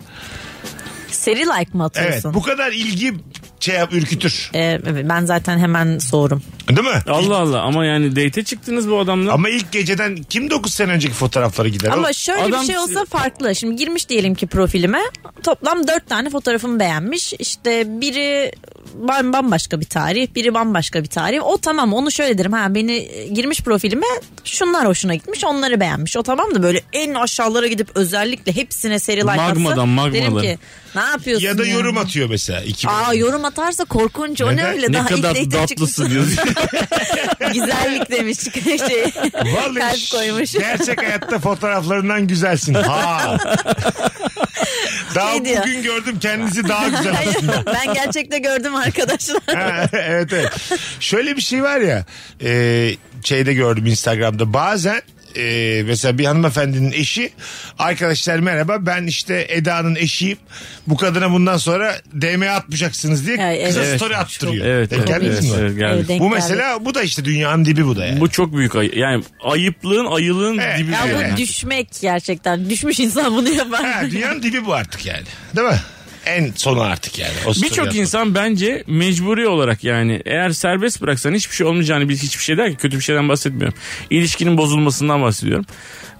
Seri 1.10 1.40
like 1.40 1.70
mı 1.72 1.90
Evet 1.94 2.06
atıyorsun? 2.06 2.34
bu 2.34 2.42
kadar 2.42 2.72
ilgi 2.72 3.14
şey 3.60 3.74
yap 3.74 3.92
ürkütür. 3.92 4.50
Ee, 4.54 4.80
ben 5.08 5.24
zaten 5.24 5.58
hemen 5.58 5.98
soğurum. 5.98 6.42
Değil 6.68 6.88
mi? 6.88 7.02
Allah 7.08 7.36
Allah 7.36 7.60
ama 7.62 7.84
yani 7.84 8.10
date'e 8.16 8.44
çıktınız 8.44 8.90
bu 8.90 8.98
adamla. 8.98 9.32
Ama 9.32 9.48
ilk 9.48 9.72
geceden 9.72 10.16
kim 10.16 10.50
9 10.50 10.74
sene 10.74 10.92
önceki 10.92 11.14
fotoğraflara 11.14 11.68
gider? 11.68 11.88
Ama 11.90 12.08
O- 12.08 12.12
şöyle 12.12 12.42
adam 12.42 12.62
bir 12.62 12.66
şey 12.66 12.78
olsa 12.78 13.04
farklı. 13.04 13.54
Şimdi 13.54 13.76
girmiş 13.76 14.08
diyelim 14.08 14.34
ki 14.34 14.46
profilime. 14.46 15.00
Toplam 15.42 15.88
dört 15.88 16.08
tane 16.08 16.30
fotoğrafımı 16.30 16.80
beğenmiş. 16.80 17.32
İşte 17.38 17.84
biri 18.00 18.52
bam- 19.08 19.32
bambaşka 19.32 19.80
bir 19.80 19.84
tarih, 19.86 20.28
biri 20.34 20.54
bambaşka 20.54 21.02
bir 21.02 21.08
tarih. 21.08 21.40
O 21.44 21.58
tamam 21.58 21.92
onu 21.92 22.10
şöyle 22.10 22.38
derim. 22.38 22.52
Ha 22.52 22.74
beni 22.74 22.92
e, 22.92 23.28
girmiş 23.28 23.60
profilime 23.60 24.06
şunlar 24.44 24.86
hoşuna 24.86 25.14
gitmiş, 25.14 25.44
onları 25.44 25.80
beğenmiş. 25.80 26.16
O 26.16 26.22
tamam 26.22 26.54
da 26.54 26.62
böyle 26.62 26.80
en 26.92 27.14
aşağılara 27.14 27.66
gidip 27.66 27.88
özellikle 27.94 28.56
hepsine 28.56 28.98
seri 28.98 29.20
like 29.20 29.30
atsa 29.30 29.42
Magmadan, 29.42 29.88
magmaları. 29.88 30.14
derim 30.14 30.40
ki 30.40 30.58
ne 30.94 31.00
yapıyorsun? 31.02 31.46
ya 31.46 31.58
da 31.58 31.66
ya? 31.66 31.74
yorum 31.74 31.98
atıyor 31.98 32.28
mesela. 32.30 32.60
2010. 32.62 32.94
Aa 33.04 33.14
yorum 33.14 33.43
atarsa 33.44 33.84
korkunç. 33.84 34.40
O 34.40 34.46
ne 34.48 34.52
Neden? 34.56 34.66
öyle 34.72 34.88
ne 34.88 34.92
daha 34.92 35.02
ilk 35.02 35.08
kadar 35.16 35.30
date'e 35.34 35.48
tatlısın 35.48 36.10
diyorsun. 36.10 36.38
Güzellik 37.52 38.10
demiş. 38.10 38.38
Şey, 38.88 39.04
Vallahi 39.34 39.78
kalp 39.78 40.10
koymuş. 40.10 40.52
gerçek 40.52 40.98
hayatta 41.02 41.38
fotoğraflarından 41.38 42.26
güzelsin. 42.26 42.74
Ha. 42.74 43.36
daha 45.14 45.30
Şey 45.32 45.44
diyor. 45.44 45.62
bugün 45.62 45.82
gördüm 45.82 46.18
kendisi 46.20 46.68
daha 46.68 46.88
güzel 46.88 47.16
aslında. 47.28 47.64
ben 47.74 47.94
gerçekte 47.94 48.38
gördüm 48.38 48.74
arkadaşlar. 48.74 49.42
Ha, 49.54 49.86
evet 49.92 50.32
evet. 50.32 50.52
Şöyle 51.00 51.36
bir 51.36 51.42
şey 51.42 51.62
var 51.62 51.78
ya 51.80 52.04
e, 52.44 52.90
şeyde 53.24 53.54
gördüm 53.54 53.86
Instagram'da 53.86 54.52
bazen 54.52 55.02
e, 55.36 55.82
mesela 55.86 56.18
bir 56.18 56.24
hanımefendinin 56.24 56.92
eşi 56.92 57.30
arkadaşlar 57.78 58.38
merhaba 58.38 58.86
ben 58.86 59.06
işte 59.06 59.46
Eda'nın 59.48 59.94
eşiyim 59.94 60.38
bu 60.86 60.96
kadına 60.96 61.30
bundan 61.30 61.56
sonra 61.56 61.94
DM 62.20 62.42
atmayacaksınız 62.42 63.26
diye 63.26 63.44
Ay, 63.44 63.64
kıza 63.66 63.84
evet. 63.84 63.96
story 63.96 64.16
attırıyor. 64.16 64.66
evet, 64.66 64.90
Denk 64.90 64.98
evet, 64.98 65.08
geldiniz 65.08 65.38
evet, 65.38 65.50
mi? 65.50 65.56
evet, 65.60 65.78
geldi. 65.78 65.94
Evet, 65.96 66.08
denk 66.08 66.20
Bu 66.20 66.30
mesela 66.30 66.84
bu 66.84 66.94
da 66.94 67.02
işte 67.02 67.24
dünyanın 67.24 67.64
dibi 67.64 67.86
bu 67.86 67.96
da 67.96 68.06
yani. 68.06 68.20
Bu 68.20 68.30
çok 68.30 68.56
büyük 68.56 68.76
ayıp. 68.76 68.96
Yani 68.96 69.24
ayıplığın 69.44 70.06
ayılığın 70.06 70.58
Evet. 70.58 70.78
dibi. 70.78 70.92
Ya 70.92 71.32
bu 71.32 71.36
düşmek 71.36 71.88
gerçekten. 72.00 72.70
Düşmüş 72.70 73.00
insan 73.00 73.36
bunu 73.36 73.48
yapar. 73.48 73.84
Ha, 73.84 74.02
dünyanın 74.10 74.42
dibi 74.42 74.66
bu 74.66 74.74
artık 74.74 75.06
yani. 75.06 75.24
Değil 75.56 75.68
mi? 75.68 75.78
En 76.26 76.52
sonu 76.56 76.80
artık 76.80 77.18
yani. 77.18 77.32
Birçok 77.62 77.94
insan 77.94 78.34
bence 78.34 78.84
mecburi 78.86 79.48
olarak 79.48 79.84
yani 79.84 80.22
eğer 80.24 80.50
serbest 80.50 81.02
bıraksan 81.02 81.34
hiçbir 81.34 81.56
şey 81.56 81.66
olmayacağını 81.66 82.08
bil 82.08 82.16
hiçbir 82.16 82.42
şey 82.42 82.56
der 82.58 82.70
ki 82.70 82.76
kötü 82.76 82.96
bir 82.96 83.02
şeyden 83.02 83.28
bahsetmiyorum. 83.28 83.78
İlişkinin 84.10 84.56
bozulmasından 84.58 85.22
bahsediyorum. 85.22 85.66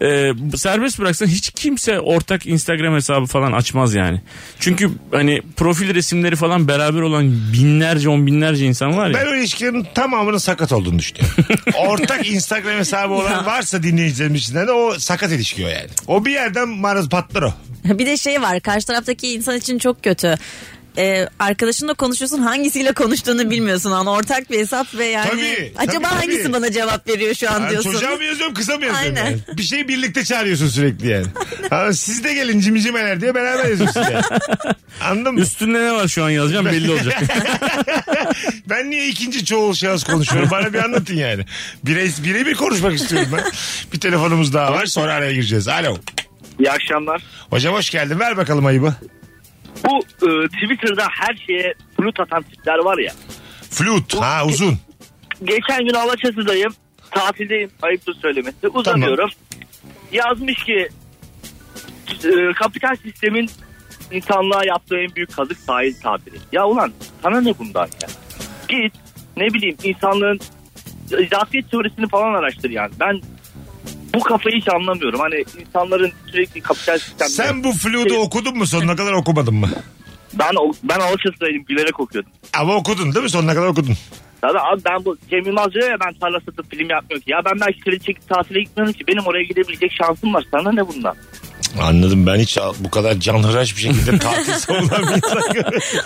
Ee, 0.03 0.33
serbest 0.57 0.99
bıraksan 0.99 1.27
hiç 1.27 1.51
kimse 1.51 2.01
ortak 2.01 2.47
Instagram 2.47 2.95
hesabı 2.95 3.27
falan 3.27 3.53
açmaz 3.53 3.95
yani. 3.95 4.21
Çünkü 4.61 4.91
hani 5.11 5.43
profil 5.57 5.95
resimleri 5.95 6.37
falan 6.37 6.69
beraber 6.69 7.01
olan 7.01 7.53
binlerce 7.53 8.09
on 8.09 8.27
binlerce 8.27 8.67
insan 8.67 8.97
var 8.97 9.09
ya. 9.09 9.15
Ben 9.15 9.27
o 9.27 9.35
ilişkilerin 9.35 9.87
tamamının 9.95 10.39
sakat 10.39 10.73
olduğunu 10.73 10.99
düşünüyorum. 10.99 11.35
Ortak 11.77 12.27
Instagram 12.31 12.79
hesabı 12.79 13.15
olan 13.15 13.47
varsa 13.47 13.83
dinleyicilerim 13.83 14.35
içinden 14.35 14.67
de 14.67 14.73
o 14.73 14.95
sakat 14.99 15.33
ilişki 15.33 15.65
o 15.65 15.69
yani. 15.69 15.89
O 16.07 16.25
bir 16.25 16.33
yerden 16.33 16.69
maraz 16.69 17.09
patlar 17.09 17.43
o. 17.43 17.53
Bir 17.85 18.07
de 18.07 18.17
şey 18.17 18.43
var 18.43 18.61
karşı 18.61 18.87
taraftaki 18.87 19.33
insan 19.33 19.57
için 19.57 19.79
çok 19.79 19.94
kötü. 20.03 20.35
Ee, 20.99 21.29
arkadaşınla 21.39 21.95
konuşuyorsun 21.95 22.39
hangisiyle 22.39 22.93
konuştuğunu 22.93 23.51
bilmiyorsun 23.51 23.91
an 23.91 24.07
ortak 24.07 24.51
bir 24.51 24.59
hesap 24.59 24.95
ve 24.95 25.05
yani 25.05 25.31
Tabii, 25.31 25.73
acaba 25.77 26.09
tabii, 26.09 26.21
hangisi 26.21 26.43
tabii. 26.43 26.53
bana 26.53 26.73
cevap 26.73 27.09
veriyor 27.09 27.35
şu 27.35 27.51
an 27.51 27.61
Yani 27.61 27.71
diyorsun. 27.71 27.93
çocuğa 27.93 28.17
mı 28.17 28.25
yazıyorum 28.25 28.55
kıza 28.55 28.77
mı 28.79 28.85
yazıyorum 28.85 29.17
Aynen. 29.19 29.31
yani? 29.31 29.41
Bir 29.59 29.63
şey 29.63 29.89
birlikte 29.89 30.25
çağırıyorsun 30.25 30.69
sürekli 30.69 31.09
yani. 31.09 31.27
Ha, 31.71 31.93
siz 31.93 32.25
de 32.25 32.35
gelin 32.35 32.61
cimcimeler 32.61 33.21
diye 33.21 33.35
beraber 33.35 33.65
yazıyorsun 33.69 34.01
yani. 34.01 34.23
Anladın 35.03 35.35
mı? 35.35 35.41
Üstünde 35.41 35.81
ne 35.81 35.93
var 35.93 36.09
şu 36.09 36.25
an 36.25 36.31
yazacağım 36.31 36.67
belli 36.67 36.91
olacak. 36.91 37.23
ben 38.71 38.91
niye 38.91 39.09
ikinci 39.09 39.45
çoğul 39.45 39.75
şahıs 39.75 40.05
konuşuyorum? 40.05 40.51
Bana 40.51 40.73
bir 40.73 40.79
anlatın 40.85 41.17
yani. 41.17 41.45
Birey, 41.85 42.11
birebir 42.25 42.55
konuşmak 42.55 42.95
istiyorum 42.95 43.29
ben. 43.37 43.45
Bir 43.93 44.01
telefonumuz 44.01 44.53
daha 44.55 44.73
var 44.73 44.87
sonra 44.87 45.13
araya 45.13 45.33
gireceğiz. 45.33 45.69
Alo. 45.69 45.97
İyi 46.61 46.71
akşamlar. 46.71 47.23
Hocam 47.51 47.75
hoş 47.75 47.91
geldin. 47.91 48.21
Ver 48.21 48.37
bakalım 48.37 48.67
ayıbı. 48.67 48.95
Bu 49.85 49.99
e, 49.99 50.49
Twitter'da 50.49 51.07
her 51.11 51.37
şeye 51.47 51.75
flut 51.97 52.21
atan 52.21 52.43
tipler 52.43 52.79
var 52.79 52.99
ya. 52.99 53.13
Flüt. 53.71 54.15
Ha 54.15 54.43
uzun. 54.47 54.79
Geçen 55.45 55.85
gün 55.87 55.95
Alaçatı'dayım. 55.95 56.75
Tatildeyim. 57.11 57.71
Ayıptır 57.83 58.15
söylemesi. 58.15 58.69
Uzanıyorum. 58.69 59.31
Yazmış 60.13 60.65
ki 60.65 60.89
e, 62.25 62.53
kapital 62.53 62.97
sistemin 62.97 63.51
insanlığa 64.11 64.65
yaptığı 64.65 64.97
en 64.97 65.15
büyük 65.15 65.37
kazık 65.37 65.59
sahil 65.59 65.95
tabiri. 66.03 66.37
Ya 66.53 66.67
ulan 66.67 66.93
sana 67.23 67.41
ne 67.41 67.59
bundan 67.59 67.89
ya? 68.03 68.09
Git 68.69 68.93
ne 69.37 69.55
bileyim 69.55 69.77
insanlığın 69.85 70.41
izafiyet 71.19 71.71
teorisini 71.71 72.09
falan 72.09 72.35
araştır 72.35 72.71
yani. 72.71 72.93
Ben 73.01 73.21
bu 74.15 74.21
kafayı 74.21 74.57
hiç 74.57 74.69
anlamıyorum. 74.69 75.21
Hani 75.21 75.45
insanların 75.61 76.13
sürekli 76.27 76.61
kapital 76.61 76.99
sistemde... 76.99 77.31
Sen 77.31 77.65
bu 77.65 77.73
Flüt'ü 77.73 78.15
okudun 78.15 78.59
mu 78.59 78.67
sonuna 78.67 78.97
kadar 78.97 79.13
okumadın 79.13 79.55
mı? 79.55 79.69
Ben, 80.35 80.51
ben 80.83 81.01
Alaçatı'daydım 81.01 81.65
gülerek 81.65 82.01
okuyordum. 82.01 82.33
Ama 82.59 82.75
okudun 82.75 83.15
değil 83.15 83.23
mi? 83.23 83.31
Sonuna 83.31 83.55
kadar 83.55 83.67
okudun. 83.67 83.95
Tabii 84.41 84.59
abi 84.61 84.81
ben 84.85 85.05
bu 85.05 85.17
Cem 85.31 85.45
Yılmaz 85.47 85.73
diyor 85.73 85.91
ya 85.91 85.97
ben 86.07 86.15
tarla 86.15 86.41
satıp 86.41 86.71
film 86.71 86.91
yapmıyorum 86.91 87.25
ki. 87.25 87.31
Ya 87.31 87.39
ben 87.45 87.61
belki 87.61 87.81
kredi 87.81 88.05
çekip 88.05 88.29
tatile 88.29 88.61
gitmiyorum 88.61 88.93
ki. 88.93 89.05
Benim 89.09 89.27
oraya 89.27 89.45
gidebilecek 89.45 89.93
şansım 89.93 90.35
var. 90.35 90.45
Sana 90.51 90.73
ne 90.73 90.89
bundan? 90.89 91.17
Anladım 91.81 92.27
ben 92.27 92.37
hiç 92.39 92.59
bu 92.81 92.91
kadar 92.91 93.15
canhıraş 93.21 93.77
bir 93.77 93.81
şekilde 93.81 94.19
tatil 94.19 94.53
savunan 94.53 95.03
bir 95.03 95.17
insan. 95.17 95.41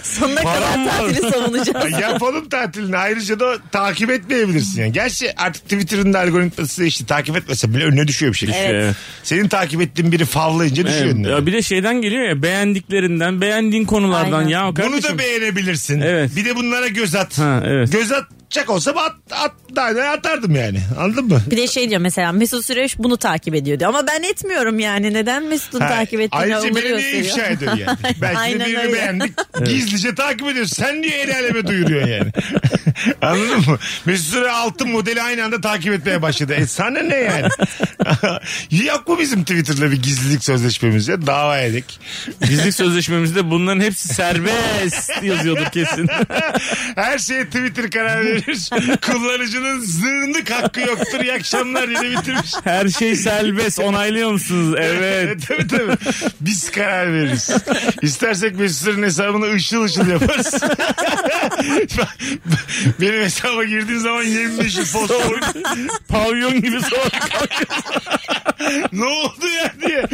Sonuna 0.02 0.40
kadar 0.40 0.60
Param 0.60 0.86
var. 0.86 0.92
tatili 0.98 1.30
savunacağız. 1.30 2.00
Yapalım 2.00 2.48
tatilini 2.48 2.96
ayrıca 2.96 3.40
da 3.40 3.56
takip 3.72 4.10
etmeyebilirsin 4.10 4.80
yani. 4.80 4.92
Gerçi 4.92 5.34
artık 5.36 5.62
Twitter'ın 5.62 6.12
da 6.12 6.18
algoritması 6.20 6.84
işte 6.84 7.06
takip 7.06 7.36
etmese 7.36 7.74
bile 7.74 7.84
önüne 7.84 8.08
düşüyor 8.08 8.32
bir 8.32 8.38
şey. 8.38 8.48
Evet. 8.66 8.94
Senin 9.22 9.48
takip 9.48 9.80
ettiğin 9.80 10.12
biri 10.12 10.24
favlayınca 10.24 10.86
düşüyor 10.86 11.04
Evet. 11.04 11.14
önüne. 11.14 11.28
Ya 11.30 11.46
bir 11.46 11.52
de 11.52 11.62
şeyden 11.62 12.02
geliyor 12.02 12.28
ya 12.28 12.42
beğendiklerinden 12.42 13.40
beğendiğin 13.40 13.84
konulardan 13.84 14.38
Aynen. 14.38 14.48
ya 14.48 14.66
Bunu 14.66 14.74
kardeşim. 14.74 15.14
da 15.14 15.18
beğenebilirsin. 15.18 16.00
Evet. 16.00 16.30
Bir 16.36 16.44
de 16.44 16.56
bunlara 16.56 16.86
göz 16.88 17.14
at. 17.14 17.38
Ha, 17.38 17.62
evet. 17.66 17.92
Göz 17.92 18.12
at 18.12 18.24
atacak 18.48 18.70
olsam 18.70 18.98
at, 18.98 19.14
at, 19.30 19.52
daha 19.76 19.88
ne 19.90 20.02
atardım 20.02 20.56
yani. 20.56 20.80
Anladın 20.98 21.24
mı? 21.24 21.42
Bir 21.50 21.56
de 21.56 21.66
şey 21.66 21.90
diyor 21.90 22.00
mesela 22.00 22.32
Mesut 22.32 22.64
Süreş 22.66 22.98
bunu 22.98 23.16
takip 23.16 23.54
ediyor 23.54 23.80
diyor. 23.80 23.88
Ama 23.88 24.06
ben 24.06 24.22
etmiyorum 24.22 24.78
yani. 24.78 25.14
Neden 25.14 25.44
Mesut'un 25.44 25.80
Ha, 25.80 25.88
takip 25.88 26.20
ettiğini 26.20 26.40
Ayrıca 26.56 26.74
beni 26.74 26.84
niye 26.84 26.90
gösteriyor. 26.90 27.24
ifşa 27.24 27.46
ediyor 27.46 27.76
yani. 27.76 27.98
Belki 28.04 28.20
de 28.20 28.38
Aynen 28.38 28.66
birini 28.66 28.78
öyle. 28.78 28.92
beğendik. 28.92 29.32
Gizlice 29.64 30.14
takip 30.14 30.46
ediyorsun. 30.48 30.76
Sen 30.76 31.02
niye 31.02 31.20
el 31.20 31.36
aleme 31.38 31.66
duyuruyorsun 31.66 32.08
yani? 32.10 32.32
Anladın 33.22 33.58
mı? 33.70 33.78
Mesut 34.04 34.26
Süre 34.26 34.50
altın 34.50 34.88
modeli 34.90 35.22
aynı 35.22 35.44
anda 35.44 35.60
takip 35.60 35.92
etmeye 35.92 36.22
başladı. 36.22 36.54
E 36.54 36.66
sana 36.66 36.98
ne 37.00 37.16
yani? 37.16 37.48
Yok 38.86 39.08
mu 39.08 39.18
bizim 39.18 39.44
Twitter'da 39.44 39.90
bir 39.90 40.02
gizlilik 40.02 40.44
sözleşmemiz 40.44 41.08
ya? 41.08 41.26
Dava 41.26 41.58
edik. 41.58 42.00
Gizlilik 42.48 42.74
sözleşmemizde 42.74 43.50
bunların 43.50 43.80
hepsi 43.80 44.08
serbest 44.08 45.22
yazıyordur 45.22 45.64
kesin. 45.66 46.08
Her 46.94 47.18
şeye 47.18 47.44
Twitter 47.46 47.90
karar 47.90 48.24
verir. 48.24 48.37
Kullanıcının 49.06 49.80
zırnık 49.80 50.50
hakkı 50.50 50.80
yoktur. 50.80 51.20
İyi 51.22 51.32
akşamlar 51.32 51.88
yine 51.88 52.18
bitirmiş. 52.18 52.50
Her 52.64 52.88
şey 52.88 53.16
serbest 53.16 53.78
onaylıyor 53.80 54.30
musunuz? 54.32 54.74
Evet. 54.78 55.42
tabii 55.48 55.66
tabii. 55.68 55.96
Biz 56.40 56.70
karar 56.70 57.12
veririz. 57.12 57.50
İstersek 58.02 58.58
Mesut'un 58.58 59.02
hesabını 59.02 59.52
ışıl 59.54 59.82
ışıl 59.84 60.06
yaparız. 60.08 60.54
Benim 63.00 63.20
hesaba 63.22 63.64
girdiğin 63.64 63.98
zaman 63.98 64.22
25 64.22 64.74
fosfor. 64.76 65.40
Pavyon 66.08 66.62
gibi 66.62 66.80
sonra 66.80 67.10
ne 68.92 69.04
oldu 69.04 69.46
ya 69.62 69.72
diye. 69.88 70.06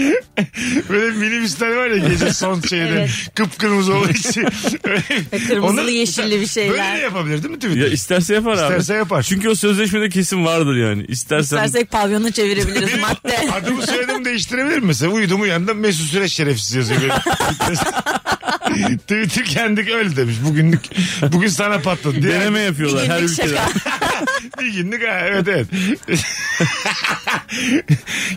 Böyle 0.89 1.11
minibüsler 1.19 1.77
var 1.77 1.87
ya 1.87 2.09
gece 2.09 2.33
son 2.33 2.61
şeyde 2.61 2.89
Evet. 2.89 3.11
kıpkırmızı 3.35 3.95
olduğu 3.95 4.11
için. 4.11 4.47
Öyle- 4.85 5.03
Kırmızılı, 5.31 5.67
Onlar- 5.81 5.85
yeşilli 5.85 6.41
bir 6.41 6.47
şeyler. 6.47 6.71
Böyle 6.71 6.83
de 6.99 7.03
yapabilir 7.03 7.43
değil 7.43 7.55
mi 7.55 7.59
Twitter? 7.61 7.81
Ya 7.81 7.89
isterse 8.19 8.35
yapar 8.35 8.53
abi. 8.53 8.61
İsterse 8.61 8.95
yapar. 8.95 9.23
Çünkü 9.23 9.49
o 9.49 9.55
sözleşmede 9.55 10.09
kesin 10.09 10.45
vardır 10.45 10.77
yani. 10.77 11.05
İstersen 11.09 11.57
İstersek 11.57 11.91
pavyonu 11.91 12.33
çevirebiliriz 12.33 13.01
madde. 13.01 13.51
Adımı 13.53 13.83
soyadımı 13.83 14.25
değiştirebilir 14.25 14.79
mi? 14.79 14.87
Mesela 14.87 15.13
uyudum 15.13 15.41
uyandım 15.41 15.79
Mesut 15.79 16.07
Süreç 16.07 16.33
şerefsiz 16.33 16.75
yazıyor. 16.75 17.01
Twitter 18.99 19.45
kendi 19.45 19.95
öyle 19.95 20.17
demiş. 20.17 20.37
Bugünlük 20.45 20.81
bugün 21.33 21.49
sana 21.49 21.79
patladı 21.79 22.23
diye. 22.23 22.33
deneme 22.33 22.61
yapıyorlar 22.61 23.09
her 23.09 23.23
ülkede. 23.23 23.59
Bir 24.61 24.75
günlük 24.75 25.09
ha, 25.09 25.21
evet 25.25 25.49
evet. 25.49 25.67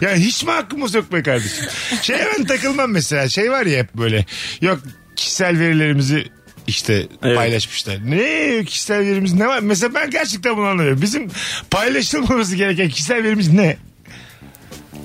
yani 0.02 0.20
hiç 0.20 0.44
mi 0.44 0.52
hakkımız 0.52 0.94
yok 0.96 1.14
be 1.14 1.24
kardeşim? 1.24 1.66
Şey 2.02 2.18
ben 2.18 2.46
takılmam 2.46 2.92
mesela. 2.92 3.30
Şey 3.30 3.52
var 3.52 3.66
ya 3.66 3.80
hep 3.80 3.96
böyle. 3.96 4.26
Yok 4.62 4.80
kişisel 5.16 5.60
verilerimizi 5.60 6.26
işte 6.68 7.08
Evet. 7.24 7.36
paylaşmışlar. 7.38 7.98
Ne 8.12 8.64
kişisel 8.66 9.00
verimiz 9.00 9.34
ne 9.34 9.48
var? 9.48 9.60
Mesela 9.60 9.94
ben 9.94 10.10
gerçekten 10.10 10.58
bunu 10.58 10.66
anlamıyorum. 10.66 11.02
Bizim 11.02 11.28
paylaşılmaması 11.72 12.56
gereken 12.56 12.90
kişisel 12.90 13.24
verimiz 13.24 13.54
ne? 13.54 13.78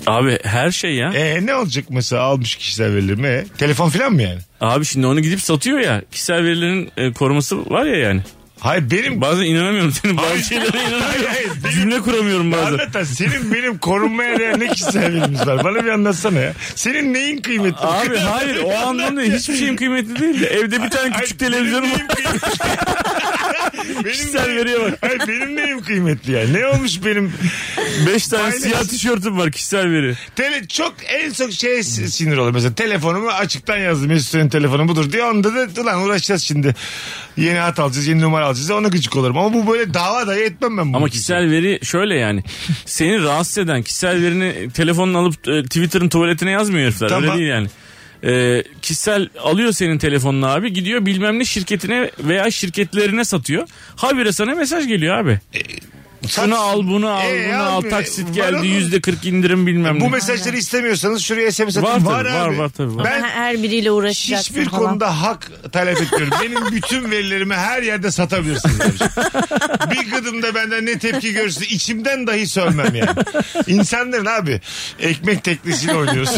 Abi 0.07 0.39
her 0.43 0.71
şey 0.71 0.95
ya. 0.95 1.13
E 1.13 1.45
ne 1.45 1.55
olacak 1.55 1.85
mesela 1.89 2.21
almış 2.21 2.55
kişisel 2.55 2.93
verilerimi? 2.95 3.27
E, 3.27 3.45
telefon 3.57 3.89
falan 3.89 4.13
mı 4.13 4.21
yani? 4.21 4.39
Abi 4.61 4.85
şimdi 4.85 5.07
onu 5.07 5.19
gidip 5.21 5.41
satıyor 5.41 5.79
ya. 5.79 6.01
Kişisel 6.11 6.43
verilerin 6.43 6.91
e, 6.97 7.11
koruması 7.13 7.69
var 7.69 7.85
ya 7.85 7.95
yani. 7.95 8.21
Hayır 8.63 8.91
benim 8.91 9.21
Bazen 9.21 9.43
inanamıyorum 9.45 9.91
senin 9.91 10.17
bazı 10.17 10.27
Hayır. 10.27 10.43
şeylere 10.43 10.69
Hayır, 10.71 10.87
inanamıyorum. 10.91 11.25
hayır. 11.33 11.49
Benim- 11.63 11.75
Cümle 11.75 11.99
kuramıyorum 12.01 12.51
bazen. 12.51 12.65
Anlatan 12.65 13.03
senin 13.03 13.53
benim 13.53 13.77
korunmaya 13.77 14.39
değer 14.39 14.59
ne 14.59 14.67
kişisel 14.67 15.01
verimiz 15.13 15.47
var? 15.47 15.63
Bana 15.63 15.85
bir 15.85 15.89
anlatsana 15.89 16.39
ya. 16.39 16.53
Senin 16.75 17.13
neyin 17.13 17.41
kıymetli? 17.41 17.77
Abi 17.87 18.17
hayır 18.17 18.63
o 18.63 18.77
anlamda 18.77 19.21
hiçbir 19.21 19.55
şeyin 19.57 19.75
kıymetli 19.75 20.19
değil 20.19 20.41
de 20.41 20.47
evde 20.47 20.83
bir 20.83 20.89
tane 20.89 21.11
küçük 21.11 21.39
televizyonum 21.39 21.91
var. 21.91 22.07
kıymetli? 22.07 22.39
Benim 23.77 24.03
Kişisel 24.03 24.45
neyim- 24.45 24.57
veriye 24.57 24.79
bak. 24.79 24.97
Hayır, 25.01 25.19
benim 25.27 25.55
neyim 25.55 25.81
kıymetli 25.81 26.31
ya? 26.31 26.47
Ne 26.47 26.67
olmuş 26.67 27.05
benim? 27.05 27.33
Beş 28.07 28.27
tane 28.27 28.43
Paylaş. 28.43 28.61
siyah 28.61 28.83
tişörtüm 28.83 29.37
var 29.37 29.51
kişisel 29.51 29.91
veri. 29.91 30.15
Tele, 30.35 30.67
çok 30.67 30.93
en 31.07 31.33
çok 31.33 31.51
şey 31.51 31.83
sinir 31.83 32.37
oluyor. 32.37 32.53
Mesela 32.53 32.75
telefonumu 32.75 33.29
açıktan 33.29 33.77
yazdım. 33.77 34.07
Mesut'un 34.07 34.49
telefonu 34.49 34.87
budur 34.87 35.11
diye. 35.11 35.23
Onda 35.23 35.53
da 35.55 35.81
ulan 35.81 36.01
uğraşacağız 36.03 36.43
şimdi. 36.43 36.75
Yeni 37.37 37.57
hat 37.59 37.79
alacağız, 37.79 38.07
yeni 38.07 38.21
numara 38.21 38.45
alacağız. 38.45 38.71
Ona 38.71 38.87
gıcık 38.87 39.15
olurum. 39.15 39.37
Ama 39.37 39.53
bu 39.53 39.71
böyle 39.71 39.93
dava 39.93 40.27
dahi 40.27 40.39
etmem 40.39 40.77
ben. 40.77 40.93
Ama 40.93 41.09
kişisel 41.09 41.51
veri 41.51 41.79
şöyle 41.83 42.15
yani. 42.15 42.43
Seni 42.85 43.23
rahatsız 43.23 43.57
eden 43.57 43.81
kişisel 43.83 44.21
verini 44.21 44.69
telefonunu 44.73 45.17
alıp 45.17 45.47
e, 45.47 45.63
Twitter'ın 45.63 46.09
tuvaletine 46.09 46.51
yazmıyor 46.51 46.85
herifler. 46.85 47.09
Tamam. 47.09 47.23
Öyle 47.23 47.33
değil 47.37 47.49
yani. 47.49 47.67
E, 48.25 48.63
kişisel 48.81 49.29
alıyor 49.43 49.71
senin 49.71 49.97
telefonunu 49.97 50.47
abi 50.47 50.73
gidiyor 50.73 51.05
bilmem 51.05 51.39
ne 51.39 51.45
şirketine 51.45 52.11
veya 52.19 52.51
şirketlerine 52.51 53.25
satıyor. 53.25 53.67
Habire 53.95 54.31
sana 54.31 54.55
mesaj 54.55 54.87
geliyor 54.87 55.17
abi. 55.17 55.39
Şunu 56.27 56.57
al 56.57 56.87
bunu 56.87 57.09
al 57.09 57.25
E, 57.31 57.47
bunu 57.53 57.63
al 57.63 57.79
abi, 57.81 57.89
taksit 57.89 58.29
var 58.29 58.33
geldi 58.33 58.67
yüzde 58.67 59.01
kırk 59.01 59.25
indirim 59.25 59.67
bilmem 59.67 59.99
Bu 60.01 60.03
ne. 60.05 60.09
mesajları 60.09 60.57
istemiyorsanız 60.57 61.21
şuraya 61.23 61.51
SMS 61.51 61.77
atın. 61.77 61.83
Var 61.83 62.01
Var, 62.01 62.23
tabii, 62.23 62.33
var, 62.33 62.47
abi. 62.49 62.57
var 62.57 62.69
tabii, 62.69 62.95
var. 62.95 63.05
Ben 63.05 63.17
Ama 63.17 63.27
her 63.29 63.63
biriyle 63.63 63.91
uğraşacaksın 63.91 64.53
hiçbir 64.53 64.69
falan. 64.69 64.83
konuda 64.89 65.21
hak 65.21 65.51
talep 65.71 66.01
etmiyorum. 66.01 66.29
Benim 66.43 66.71
bütün 66.71 67.11
verilerimi 67.11 67.53
her 67.55 67.81
yerde 67.83 68.11
satabilirsiniz. 68.11 68.79
bir 69.91 70.11
gıdımda 70.11 70.55
benden 70.55 70.85
ne 70.85 70.99
tepki 70.99 71.33
görürse 71.33 71.65
içimden 71.65 72.27
dahi 72.27 72.47
sövmem 72.47 72.95
yani. 72.95 73.09
İnsanların 73.67 74.25
abi 74.25 74.61
ekmek 74.99 75.43
teknesiyle 75.43 75.95
oynuyoruz. 75.95 76.29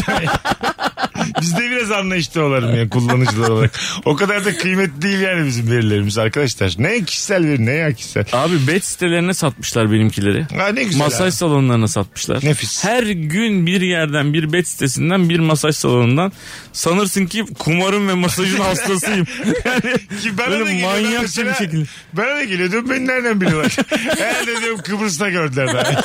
Biz 1.40 1.56
de 1.56 1.70
biraz 1.70 1.90
anlayışlı 1.90 2.42
olalım 2.44 2.76
yani 2.76 2.88
kullanıcılar 2.88 3.48
olarak. 3.48 3.80
O 4.04 4.16
kadar 4.16 4.44
da 4.44 4.56
kıymetli 4.56 5.02
değil 5.02 5.20
yani 5.20 5.46
bizim 5.46 5.70
verilerimiz 5.70 6.18
arkadaşlar. 6.18 6.74
Ne 6.78 7.04
kişisel 7.04 7.44
veri 7.46 7.66
ne 7.66 7.72
ya 7.72 7.92
kişisel. 7.92 8.24
Abi 8.32 8.66
bet 8.66 8.84
sitelerine 8.84 9.34
satmışlar 9.34 9.92
benimkileri. 9.92 10.46
Ha, 10.58 10.68
ne 10.68 10.82
güzel 10.84 10.98
Masaj 10.98 11.20
abi. 11.26 11.32
salonlarına 11.32 11.88
satmışlar. 11.88 12.44
Nefis. 12.44 12.84
Her 12.84 13.02
gün 13.02 13.66
bir 13.66 13.80
yerden 13.80 14.32
bir 14.32 14.52
bet 14.52 14.68
sitesinden 14.68 15.28
bir 15.28 15.38
masaj 15.38 15.76
salonundan 15.76 16.32
sanırsın 16.72 17.26
ki 17.26 17.44
kumarın 17.58 18.08
ve 18.08 18.14
masajın 18.14 18.60
hastasıyım. 18.60 19.26
Yani 19.64 19.96
Ki 20.22 20.38
bana 20.38 20.50
böyle. 20.50 20.64
Ben 20.66 20.80
manyakça 20.80 21.46
bir 21.46 21.54
şekilde. 21.54 21.86
Bana 22.12 22.26
da 22.36 22.44
geliyor 22.44 22.70
diyorum 22.70 22.90
beni 22.90 23.06
nereden 23.06 23.40
biliyorlar? 23.40 23.76
Herhalde 24.18 24.60
diyorum 24.60 24.80
Kıbrıs'ta 24.82 25.30
gördüler 25.30 25.66
daha. 25.74 26.00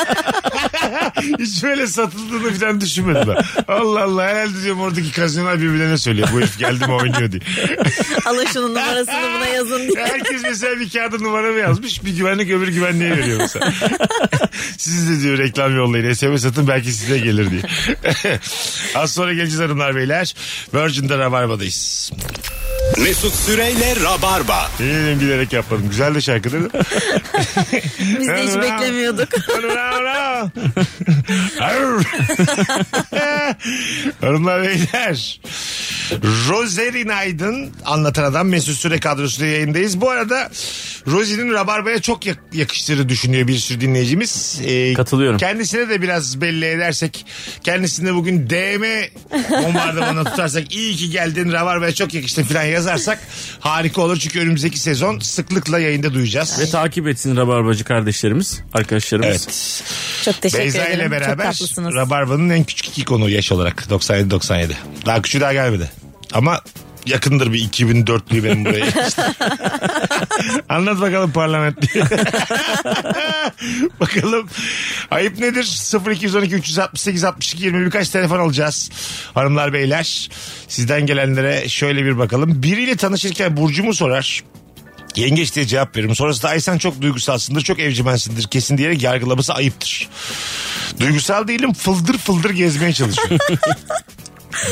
Hiç 1.39 1.63
böyle 1.63 1.87
satıldığını 1.87 2.53
falan 2.53 2.81
düşünmedim 2.81 3.21
ben. 3.27 3.43
Allah 3.73 4.03
Allah 4.03 4.23
herhalde 4.23 4.63
diyorum 4.63 4.81
oradaki 4.81 5.10
kazinolar 5.11 5.61
birbirlerine 5.61 5.97
söylüyor. 5.97 6.27
Bu 6.33 6.37
herif 6.39 6.59
geldi 6.59 6.87
mi 6.87 6.93
oynuyor 6.93 7.31
diye. 7.31 7.41
Alın 8.25 8.45
şunun 8.45 8.69
numarasını 8.69 9.31
buna 9.35 9.47
yazın 9.47 9.79
diye. 9.87 10.05
Herkes 10.05 10.43
mesela 10.43 10.79
bir 10.79 10.89
kağıda 10.89 11.17
numaramı 11.17 11.59
yazmış. 11.59 12.05
Bir 12.05 12.17
güvenlik 12.17 12.49
öbür 12.51 12.67
güvenliğe 12.67 13.17
veriyor 13.17 13.37
mesela. 13.39 13.73
Siz 14.77 15.09
de 15.09 15.23
diyor 15.23 15.37
reklam 15.37 15.75
yollayın. 15.75 16.13
SMS 16.13 16.45
atın 16.45 16.67
belki 16.67 16.91
size 16.91 17.17
gelir 17.19 17.51
diye. 17.51 17.61
Az 18.95 19.13
sonra 19.13 19.33
geleceğiz 19.33 19.59
hanımlar 19.59 19.95
beyler. 19.95 20.35
Virgin'de 20.73 21.17
Rabarba'dayız. 21.17 22.11
Mesut 22.97 23.35
Süreyle 23.35 23.95
Rabarba. 24.03 24.71
Yine 24.79 25.19
bilerek 25.21 25.53
yapmadım. 25.53 25.89
Güzel 25.89 26.15
de 26.15 26.21
şarkı 26.21 26.51
değil 26.51 26.63
mi? 26.63 26.69
Biz 28.19 28.27
de 28.27 28.43
hiç 28.43 28.55
beklemiyorduk. 28.55 29.29
Hanımlar 34.21 34.61
beyler. 34.63 35.00
Roserin 36.49 37.09
Aydın 37.09 37.69
anlatan 37.85 38.23
adam 38.23 38.47
Mesut 38.47 38.75
Süre 38.77 38.99
kadrosuyla 38.99 39.51
yayındayız. 39.53 40.01
Bu 40.01 40.09
arada 40.09 40.49
Rosie'nin 41.07 41.53
Rabarba'ya 41.53 42.01
çok 42.01 42.25
yak- 42.25 42.39
yakıştığını 42.53 43.09
düşünüyor 43.09 43.47
bir 43.47 43.57
sürü 43.57 43.81
dinleyicimiz. 43.81 44.61
Ee, 44.65 44.93
Katılıyorum. 44.93 45.37
Kendisine 45.37 45.89
de 45.89 46.01
biraz 46.01 46.41
belli 46.41 46.65
edersek 46.65 47.25
kendisine 47.63 48.13
bugün 48.13 48.49
DM 48.49 48.83
bombardımanı 49.63 50.23
tutarsak 50.23 50.73
iyi 50.75 50.95
ki 50.95 51.09
geldin 51.09 51.51
Rabarba'ya 51.51 51.93
çok 51.93 52.13
yakıştın 52.13 52.43
falan 52.43 52.63
yazarsak 52.63 53.19
harika 53.59 54.01
olur. 54.01 54.17
Çünkü 54.19 54.39
önümüzdeki 54.39 54.79
sezon 54.79 55.19
sıklıkla 55.19 55.79
yayında 55.79 56.13
duyacağız. 56.13 56.59
Ve 56.59 56.69
takip 56.69 57.07
etsin 57.07 57.35
Rabarbacı 57.35 57.83
kardeşlerimiz, 57.83 58.61
arkadaşlarımız. 58.73 59.27
Evet. 59.29 59.83
Çok 60.25 60.41
teşekkür 60.41 60.63
Beyza 60.63 60.77
ederim. 60.79 60.95
ile 60.95 61.03
Çok 61.03 61.11
beraber 61.11 61.45
tatlısınız. 61.45 61.95
Rabarba'nın 61.95 62.49
en 62.49 62.63
küçük 62.63 62.87
iki 62.87 63.05
konu 63.05 63.29
yaş 63.29 63.51
olarak 63.51 63.85
97-97. 63.89 64.71
Daha 65.05 65.21
küçüğü 65.21 65.41
daha 65.41 65.53
gelmedi. 65.53 65.91
Ama 66.33 66.61
yakındır 67.05 67.53
bir 67.53 67.69
2004'lüyü 67.69 68.43
benim 68.43 68.65
buraya. 68.65 68.85
Anlat 70.69 71.01
bakalım 71.01 71.31
parlamentoyu. 71.31 72.05
bakalım 73.99 74.49
ayıp 75.11 75.39
nedir? 75.39 75.63
0212 76.11 76.55
368 76.55 77.23
62 77.23 77.63
20 77.63 77.85
birkaç 77.85 78.09
telefon 78.09 78.39
alacağız. 78.39 78.89
Hanımlar 79.33 79.73
beyler 79.73 80.29
sizden 80.67 81.05
gelenlere 81.05 81.69
şöyle 81.69 82.05
bir 82.05 82.17
bakalım. 82.17 82.63
Biriyle 82.63 82.95
tanışırken 82.95 83.57
burcumu 83.57 83.93
sorar. 83.93 84.43
Yengeç 85.15 85.55
diye 85.55 85.65
cevap 85.67 85.95
veririm. 85.95 86.15
Sonrasında 86.15 86.51
ay 86.51 86.61
sen 86.61 86.77
çok 86.77 87.01
duygusalsındır, 87.01 87.61
çok 87.61 87.79
evcimensindir 87.79 88.47
kesin 88.47 88.77
diyerek 88.77 89.03
yargılaması 89.03 89.53
ayıptır. 89.53 90.09
Duygusal 90.99 91.47
değilim 91.47 91.73
fıldır 91.73 92.17
fıldır 92.17 92.49
gezmeye 92.49 92.93
çalışıyorum. 92.93 93.37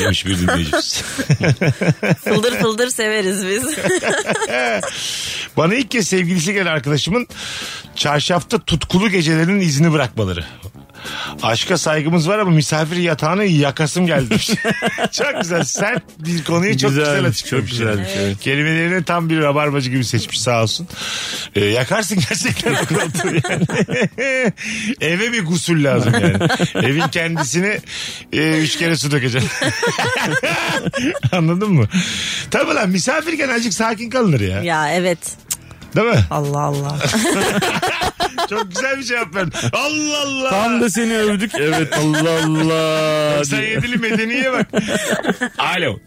Demiş 0.00 0.26
bir 0.26 0.38
dinleyicimiz. 0.38 1.02
Fıldır 2.24 2.58
fıldır 2.58 2.90
severiz 2.90 3.46
biz. 3.46 3.64
Bana 5.56 5.74
ilk 5.74 5.90
kez 5.90 6.08
sevgilisi 6.08 6.52
gelen 6.52 6.66
arkadaşımın 6.66 7.26
çarşafta 7.96 8.58
tutkulu 8.58 9.10
gecelerinin 9.10 9.60
izini 9.60 9.92
bırakmaları. 9.92 10.44
Aşka 11.42 11.78
saygımız 11.78 12.28
var 12.28 12.38
ama 12.38 12.50
misafir 12.50 12.96
yatağını 12.96 13.44
yakasım 13.44 14.06
geldi. 14.06 14.36
çok 15.12 15.40
güzel. 15.42 15.64
Sert 15.64 16.02
bir 16.18 16.44
konuyu 16.44 16.78
çok 16.78 16.90
güzel 16.90 17.04
Güzelmiş, 17.04 17.30
açıklamış. 17.30 17.50
çok 17.50 17.70
güzelmiş, 17.78 18.08
evet. 18.16 18.40
Kelimelerini 18.40 19.04
tam 19.04 19.30
bir 19.30 19.38
rabarbacı 19.40 19.90
gibi 19.90 20.04
seçmiş 20.04 20.40
sağ 20.40 20.62
olsun. 20.62 20.88
Ee, 21.56 21.64
yakarsın 21.64 22.18
gerçekten 22.28 22.74
o 22.84 22.86
koltuğu 22.86 23.34
yani. 23.50 23.64
Eve 25.00 25.32
bir 25.32 25.44
gusül 25.44 25.84
lazım 25.84 26.12
yani. 26.12 26.38
Evin 26.86 27.08
kendisini 27.08 27.80
e, 28.32 28.58
üç 28.58 28.76
kere 28.78 28.96
su 28.96 29.10
dökeceksin. 29.10 29.50
Anladın 31.32 31.72
mı? 31.72 31.86
Tabii 32.50 32.74
lan 32.74 32.90
misafirken 32.90 33.48
azıcık 33.48 33.74
sakin 33.74 34.10
kalınır 34.10 34.40
ya. 34.40 34.62
Ya 34.62 34.92
evet. 34.94 35.18
Değil 35.96 36.06
mi? 36.06 36.24
Allah 36.30 36.60
Allah. 36.60 36.98
Çok 38.50 38.70
güzel 38.70 38.98
bir 38.98 39.02
cevap 39.02 39.34
verdin. 39.34 39.52
Allah 39.72 40.20
Allah. 40.26 40.50
Tam 40.50 40.80
da 40.80 40.90
seni 40.90 41.16
övdük. 41.18 41.52
Evet 41.58 41.98
Allah 41.98 42.44
Allah. 42.46 43.44
Sen 43.44 43.62
yedili 43.62 43.96
medeniye 43.96 44.52
bak. 44.52 44.66
Alo. 45.58 45.98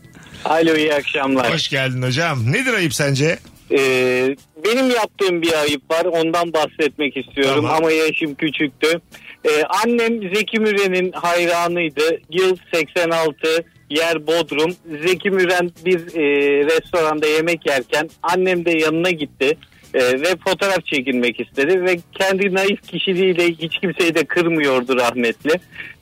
Alo 0.46 0.76
iyi 0.76 0.94
akşamlar. 0.94 1.54
Hoş 1.54 1.70
geldin 1.70 2.02
hocam. 2.02 2.52
Nedir 2.52 2.74
ayıp 2.74 2.94
sence? 2.94 3.40
Ee, 3.72 4.36
benim 4.66 4.90
yaptığım 4.90 5.42
bir 5.42 5.54
ayıp 5.62 5.92
var 5.92 6.06
ondan 6.06 6.54
bahsetmek 6.54 7.18
istiyorum 7.18 7.56
Tamam. 7.66 7.76
ama 7.76 7.92
yaşım 7.92 8.36
küçüktü. 8.36 9.02
Ee, 9.46 9.64
annem 9.84 10.36
Zeki 10.36 10.60
Müren'in 10.60 11.12
hayranıydı. 11.12 12.20
Yıl 12.30 12.58
86 12.74 13.66
yer 13.90 14.28
Bodrum. 14.28 14.76
Zeki 15.08 15.32
Müren 15.32 15.72
bir 15.86 16.00
e, 16.00 16.24
restoranda 16.66 17.28
yemek 17.28 17.66
yerken 17.66 18.10
annem 18.24 18.66
de 18.66 18.72
yanına 18.72 19.10
gitti. 19.10 19.58
E, 19.94 20.22
ve 20.22 20.36
fotoğraf 20.48 20.86
çekilmek 20.86 21.40
istedi 21.40 21.84
ve 21.84 21.98
kendi 22.20 22.54
naif 22.54 22.82
kişiliğiyle 22.88 23.48
hiç 23.48 23.80
kimseyi 23.80 24.16
de 24.16 24.26
kırmıyordu 24.26 24.98
rahmetli. 24.98 25.52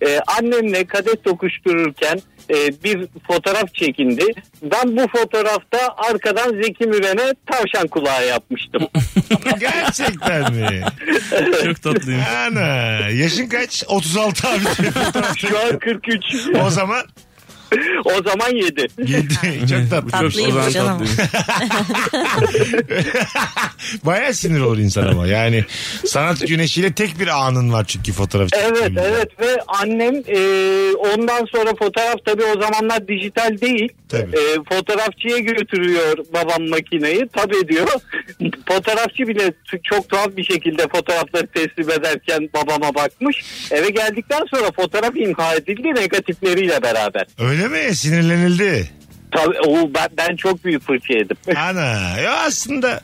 E, 0.01 0.19
annemle 0.37 0.85
kadeh 0.85 1.23
tokuştururken 1.23 2.21
e, 2.49 2.83
bir 2.83 3.07
fotoğraf 3.27 3.73
çekindi. 3.73 4.25
Ben 4.61 4.97
bu 4.97 5.07
fotoğrafta 5.17 5.95
arkadan 6.09 6.61
Zeki 6.63 6.85
Müren'e 6.85 7.33
tavşan 7.51 7.87
kulağı 7.87 8.27
yapmıştım. 8.27 8.87
Gerçekten 9.59 10.53
mi? 10.53 10.81
Çok 11.63 11.81
tatlıyım. 11.81 12.21
Ana 12.37 13.09
yaşın 13.09 13.47
kaç? 13.47 13.83
36 13.87 14.47
abi. 14.47 14.59
Şu 15.37 15.59
an 15.59 15.79
43. 15.79 16.23
o 16.65 16.69
zaman 16.69 17.03
o 18.05 18.30
zaman 18.30 18.55
7. 18.55 18.88
7. 18.97 19.28
Çok 19.67 19.89
tatlı. 19.89 20.11
Çok 20.11 20.11
Tatlıymış 20.11 20.67
o 20.67 20.72
zaman 20.72 20.72
canım. 20.72 21.07
Baya 24.03 24.34
sinir 24.34 24.59
olur 24.59 24.78
insan 24.78 25.07
ama. 25.07 25.28
Yani 25.28 25.65
sanat 26.05 26.47
güneşiyle 26.47 26.93
tek 26.93 27.19
bir 27.19 27.28
anın 27.28 27.74
var 27.74 27.86
çünkü 27.88 28.11
fotoğraf 28.11 28.49
Evet 28.53 28.91
evet 28.97 29.39
ve 29.39 29.61
annem 29.67 30.15
e, 30.15 30.39
ondan 30.95 31.45
sonra 31.45 31.76
fotoğraf 31.80 32.26
tabii 32.26 32.43
o 32.43 32.61
zamanlar 32.61 33.07
dijital 33.07 33.57
değil. 33.61 33.89
Tabii. 34.09 34.38
E, 34.38 34.76
fotoğrafçıya 34.76 35.38
götürüyor 35.38 36.17
babam 36.34 36.67
makineyi 36.69 37.28
tabii 37.34 37.67
diyor. 37.67 37.88
Fotoğrafçı 38.76 39.28
bile 39.28 39.53
çok 39.84 40.09
tuhaf 40.09 40.38
bir 40.38 40.43
şekilde 40.43 40.82
fotoğrafları 40.88 41.47
teslim 41.47 41.89
ederken 41.91 42.49
babama 42.53 42.95
bakmış. 42.95 43.45
Eve 43.72 43.89
geldikten 43.89 44.41
sonra 44.51 44.72
fotoğraf 44.72 45.11
imha 45.15 45.55
edildi 45.55 45.88
negatifleriyle 45.95 46.82
beraber. 46.82 47.28
Öyle 47.39 47.67
mi? 47.67 47.95
Sinirlenildi. 47.95 48.89
Tabii 49.32 49.59
o 49.67 49.93
ben, 49.93 50.07
ben 50.17 50.36
çok 50.36 50.65
büyük 50.65 50.84
fırça 50.84 51.13
yedim. 51.13 51.38
Ana 51.55 52.19
ya 52.19 52.34
aslında 52.34 53.01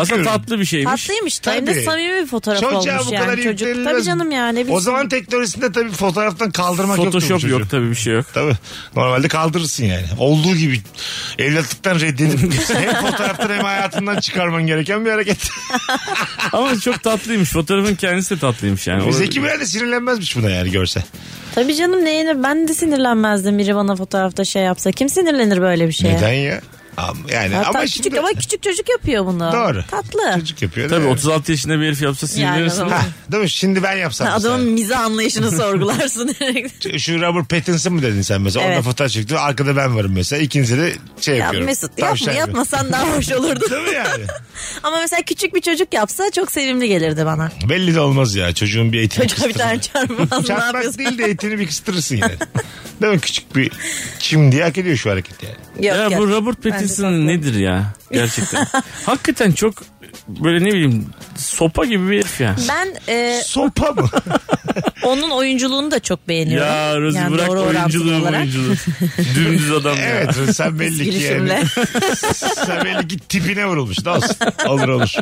Aslında 0.00 0.22
tatlı 0.24 0.60
bir 0.60 0.64
şeymiş. 0.64 0.90
Tatlıymış 1.06 1.44
da 1.44 1.52
hem 1.52 1.66
de 1.66 1.72
Tabii. 1.72 1.82
samimi 1.84 2.22
bir 2.22 2.26
fotoğraf 2.26 2.60
Çocuğa 2.60 2.78
olmuş 2.80 3.06
bu 3.06 3.10
kadar 3.10 3.28
yani 3.28 3.42
çocuk. 3.44 3.60
yüklenilmez. 3.68 3.92
Tabii 3.92 4.02
canım 4.02 4.30
yani. 4.30 4.66
O 4.70 4.80
zaman 4.80 5.08
teknolojisinde 5.08 5.72
tabii 5.72 5.90
fotoğraftan 5.90 6.50
kaldırmak 6.50 6.98
yoktu 6.98 7.06
bu 7.06 7.10
Photoshop 7.20 7.40
çocuğu. 7.40 7.48
yok 7.58 7.70
tabii 7.70 7.90
bir 7.90 7.94
şey 7.94 8.14
yok. 8.14 8.26
Tabii. 8.34 8.52
Normalde 8.96 9.28
kaldırırsın 9.28 9.84
yani. 9.84 10.04
Olduğu 10.18 10.56
gibi 10.56 10.80
evlatlıktan 11.38 12.00
reddedip 12.00 12.38
hem 12.74 12.94
fotoğraftan 12.94 13.48
hem 13.50 13.64
hayatından 13.64 14.20
çıkarman 14.20 14.66
gereken 14.66 15.04
bir 15.04 15.10
hareket. 15.10 15.48
Ama 16.52 16.80
çok 16.80 17.02
tatlıymış. 17.02 17.50
Fotoğrafın 17.50 17.94
kendisi 17.94 18.36
de 18.36 18.38
tatlıymış 18.38 18.86
yani. 18.86 19.02
O- 19.02 19.12
Zeki 19.12 19.40
Müren 19.40 19.60
de 19.60 19.66
sinirlenmezmiş 19.66 20.36
buna 20.36 20.50
yani 20.50 20.70
görse. 20.70 21.04
Tabii 21.54 21.74
canım 21.76 22.04
neyine 22.04 22.42
ben 22.42 22.68
de 22.68 22.74
sinirlenmezdim 22.74 23.58
biri 23.58 23.74
bana 23.74 23.96
fotoğrafta 23.96 24.44
şey 24.44 24.62
yapsa. 24.62 24.90
Kim 24.92 25.08
sinirlenir 25.08 25.60
böyle 25.60 25.88
bir 25.88 25.92
şeye? 25.92 26.16
Neden 26.16 26.32
ya? 26.32 26.60
Ama 26.96 27.18
Yani 27.32 27.54
Hatta 27.54 27.68
ama 27.68 27.80
küçük 27.80 28.04
şimdi... 28.04 28.18
ama 28.18 28.28
küçük 28.28 28.62
çocuk 28.62 28.88
yapıyor 28.88 29.26
bunu. 29.26 29.52
Doğru. 29.52 29.84
Tatlı. 29.90 30.40
Çocuk 30.40 30.62
yapıyor. 30.62 30.88
Tabii 30.88 31.00
değil 31.00 31.10
mi? 31.10 31.14
36 31.18 31.52
yaşında 31.52 31.80
bir 31.80 31.86
herif 31.86 32.02
yapsa 32.02 32.26
sinirlenirsin. 32.26 32.80
Yani, 32.80 32.92
Ha, 32.92 33.02
değil 33.32 33.42
mi? 33.42 33.50
Şimdi 33.50 33.82
ben 33.82 33.96
yapsam 33.96 34.28
Adamın 34.28 34.66
mizah 34.66 35.00
anlayışını 35.00 35.50
sorgularsın. 35.56 36.36
Şu 36.98 37.20
Robert 37.20 37.48
Pattinson 37.48 37.92
mı 37.92 38.02
dedin 38.02 38.22
sen 38.22 38.40
mesela? 38.40 38.62
Onunla 38.64 38.74
Evet. 38.74 38.84
fotoğraf 38.84 39.10
çekti. 39.12 39.38
Arkada 39.38 39.76
ben 39.76 39.96
varım 39.96 40.12
mesela. 40.14 40.42
İkinize 40.42 40.78
de 40.78 40.92
şey 41.20 41.36
ya 41.36 41.44
yapıyorum. 41.44 41.66
Mesut 41.66 41.98
yapma 41.98 42.32
yapmasan 42.32 42.92
daha 42.92 43.16
hoş 43.16 43.32
olurdu. 43.32 43.70
Değil 43.70 43.82
mi 43.82 43.94
yani? 43.94 44.24
Ama 44.82 44.98
mesela 45.00 45.22
küçük 45.22 45.54
bir 45.54 45.60
çocuk 45.60 45.94
yapsa 45.94 46.30
çok 46.30 46.52
sevimli 46.52 46.88
gelirdi 46.88 47.26
bana. 47.26 47.52
Belli 47.68 47.94
de 47.94 48.00
olmaz 48.00 48.34
ya. 48.34 48.54
Çocuğun 48.54 48.92
bir 48.92 48.98
eğitimi 48.98 49.28
Çocuğa 49.28 49.48
bir 49.48 49.54
tane 49.54 49.80
çarpmaz 49.80 50.46
Çarpmak 50.46 50.98
değil 50.98 51.18
de 51.18 51.24
etini 51.24 51.58
bir 51.58 51.66
kıstırırsın 51.66 52.16
yani. 52.16 52.34
Değil 53.02 53.12
mi? 53.14 53.20
Küçük 53.20 53.56
bir 53.56 53.70
çim 54.18 54.52
diye 54.52 54.64
hak 54.64 54.78
ediyor 54.78 54.96
şu 54.96 55.10
hareket 55.10 55.42
yani. 55.42 55.86
Yok, 55.86 55.96
ya 55.96 56.04
yok. 56.04 56.18
bu 56.18 56.28
Robert 56.28 56.62
Pattinson 56.62 56.83
tatlı. 56.88 57.26
nedir 57.26 57.54
ya? 57.54 57.92
Gerçekten. 58.12 58.66
Hakikaten 59.06 59.52
çok 59.52 59.74
böyle 60.28 60.64
ne 60.64 60.68
bileyim 60.68 61.06
sopa 61.36 61.84
gibi 61.84 62.10
bir 62.10 62.16
herif 62.16 62.40
ya. 62.40 62.56
Ben 62.68 63.12
e, 63.14 63.42
Sopa 63.44 63.90
mı? 63.92 64.10
onun 65.02 65.30
oyunculuğunu 65.30 65.90
da 65.90 66.00
çok 66.00 66.28
beğeniyorum. 66.28 66.66
Ya 66.68 67.00
Rozi 67.00 67.18
Yani 67.18 67.34
bırak 67.34 67.48
doğru 67.48 67.60
orantılı 67.60 68.02
oyunculuğu 68.02 68.22
olarak. 68.22 68.40
oyunculuğu. 68.40 68.74
Dümdüz 69.34 69.72
adam 69.72 69.96
ya. 69.96 70.02
evet 70.04 70.56
sen 70.56 70.78
belli 70.80 71.10
ki 71.10 71.22
yani. 71.22 71.62
Sen 72.66 72.84
belli 72.84 73.08
ki 73.08 73.18
tipine 73.18 73.66
vurulmuş. 73.66 74.04
Ne 74.04 74.10
olsun? 74.10 74.36
Olur 74.66 74.88
olur. 74.88 75.12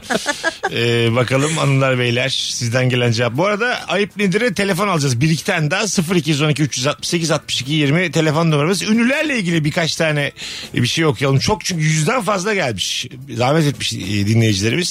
Ee, 0.73 1.15
bakalım 1.15 1.57
hanımlar 1.57 1.99
beyler 1.99 2.29
sizden 2.29 2.89
gelen 2.89 3.13
cevap. 3.13 3.37
Bu 3.37 3.47
arada 3.47 3.79
ayıp 3.89 4.17
nedir'e 4.17 4.55
telefon 4.55 4.89
alacağız. 4.89 5.21
Bir 5.21 5.31
iki 5.31 5.45
tane 5.45 5.71
daha 5.71 5.85
0212 6.15 6.63
368 6.63 7.31
62 7.31 7.73
20 7.73 8.13
telefon 8.13 8.51
numaramız. 8.51 8.83
Ünlülerle 8.83 9.39
ilgili 9.39 9.65
birkaç 9.65 9.97
tane 9.97 10.33
bir 10.75 10.87
şey 10.87 11.07
okuyalım. 11.07 11.39
Çok 11.39 11.65
çünkü 11.65 11.85
yüzden 11.85 12.23
fazla 12.23 12.55
gelmiş. 12.55 13.07
Zahmet 13.37 13.65
etmiş 13.67 13.93
e, 13.93 13.99
dinleyicilerimiz. 14.27 14.82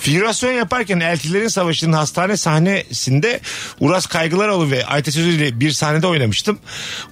Figürasyon 0.00 0.52
yaparken 0.52 1.00
Eltilerin 1.00 1.48
Savaşı'nın 1.48 1.92
hastane 1.92 2.36
sahnesinde 2.36 3.40
Uras 3.80 4.06
Kaygılaroğlu 4.06 4.70
ve 4.70 4.86
Aytaç 4.86 5.16
Özil 5.16 5.40
ile 5.40 5.60
bir 5.60 5.70
sahnede 5.70 6.06
oynamıştım. 6.06 6.58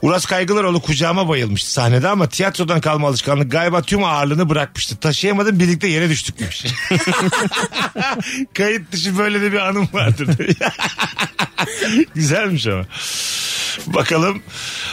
Uras 0.03 0.27
Kaygılaroğlu 0.27 0.81
kucağıma 0.81 1.29
bayılmıştı 1.29 1.73
sahnede 1.73 2.09
ama 2.09 2.29
tiyatrodan 2.29 2.81
kalma 2.81 3.09
alışkanlık 3.09 3.53
galiba 3.53 3.83
tüm 3.83 4.05
ağırlığını 4.05 4.49
bırakmıştı. 4.49 4.97
Taşıyamadım 4.97 5.61
birlikte 5.61 5.89
yere 5.89 6.09
düştük 6.09 6.39
demiş. 6.39 6.65
Kayıt 8.55 8.93
dışı 8.93 9.19
böyle 9.19 9.41
de 9.41 9.53
bir 9.53 9.59
anım 9.59 9.89
vardır. 9.93 10.29
Güzelmiş 12.15 12.67
ama. 12.67 12.85
Bakalım. 13.87 14.43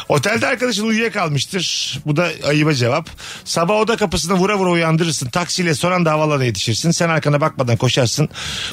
Otelde 0.09 0.47
arkadaşın 0.47 0.87
uyuyakalmıştır. 0.87 1.99
Bu 2.05 2.15
da 2.15 2.29
ayıba 2.47 2.73
cevap. 2.73 3.09
Sabah 3.45 3.75
oda 3.75 3.97
kapısına 3.97 4.33
vura 4.33 4.57
vura 4.57 4.69
uyandırırsın. 4.69 5.29
Taksiyle 5.29 5.75
son 5.75 5.91
anda 5.91 6.11
havaalanına 6.11 6.45
yetişirsin. 6.45 6.91
Sen 6.91 7.09
arkana 7.09 7.41
bakmadan 7.41 7.77
koşarsın. 7.77 8.29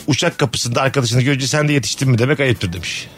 Uçak 0.07 0.39
kapısında 0.39 0.83
arkadaşını 0.83 1.23
görünce 1.23 1.47
sen 1.47 1.69
de 1.69 1.73
yetiştin 1.73 2.11
mi 2.11 2.19
demek 2.19 2.41
ayıptır 2.41 2.73
demiş. 2.73 3.09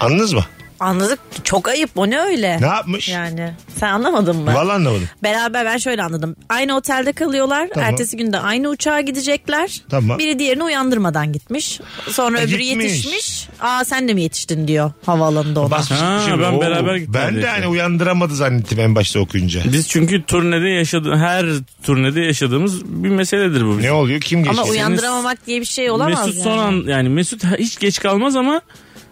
Anladınız 0.00 0.32
mı? 0.32 0.44
Anladık. 0.80 1.18
Çok 1.44 1.68
ayıp. 1.68 1.90
O 1.96 2.10
ne 2.10 2.20
öyle? 2.20 2.60
Ne 2.60 2.66
yapmış? 2.66 3.08
Yani 3.08 3.52
sen 3.76 3.88
anlamadın 3.92 4.36
mı? 4.36 4.54
Vallahi 4.54 4.74
anlamadım. 4.76 5.08
Beraber 5.22 5.66
ben 5.66 5.76
şöyle 5.78 6.02
anladım. 6.02 6.36
Aynı 6.48 6.76
otelde 6.76 7.12
kalıyorlar. 7.12 7.68
Tamam. 7.74 7.90
Ertesi 7.90 8.16
günde 8.16 8.38
aynı 8.38 8.68
uçağa 8.68 9.00
gidecekler. 9.00 9.82
Tamam. 9.90 10.18
Biri 10.18 10.38
diğerini 10.38 10.64
uyandırmadan 10.64 11.32
gitmiş. 11.32 11.80
Sonra 12.10 12.38
Ha, 12.38 12.42
öbürü 12.44 12.58
gitmiş. 12.62 12.84
yetişmiş. 12.92 13.48
Aa 13.60 13.84
sen 13.84 14.08
de 14.08 14.14
mi 14.14 14.22
yetiştin 14.22 14.68
diyor 14.68 14.92
havaalanında 15.06 15.60
ona. 15.60 15.70
Basmış 15.70 16.00
Ha, 16.00 16.20
şey. 16.26 16.38
ben 16.38 16.52
Oo. 16.52 16.60
beraber 16.60 16.96
gittim 16.96 17.14
Ben 17.14 17.22
de 17.22 17.26
neredeyse. 17.26 17.48
hani 17.48 17.66
uyandıramadı 17.66 18.34
zannettim 18.34 18.80
en 18.80 18.94
başta 18.94 19.20
okuyunca. 19.20 19.60
Biz 19.72 19.88
çünkü 19.88 20.22
turnede 20.24 20.68
yaşadı 20.68 21.16
her 21.16 21.46
turnede 21.82 22.20
yaşadığımız 22.20 22.84
bir 22.84 23.08
meseledir 23.08 23.62
bu. 23.66 23.74
Ne 23.74 23.78
bizim. 23.78 23.94
oluyor? 23.94 24.20
Kim 24.20 24.44
geçti? 24.44 24.60
Ama 24.60 24.70
uyandıramamak 24.70 25.46
diye 25.46 25.60
bir 25.60 25.66
şey 25.66 25.90
olamaz 25.90 26.26
Mesut 26.26 26.34
yani. 26.34 26.44
son 26.44 26.58
an 26.58 26.84
yani 26.86 27.08
Mesut 27.08 27.44
hiç 27.44 27.78
geç 27.78 27.98
kalmaz 28.00 28.36
ama 28.36 28.60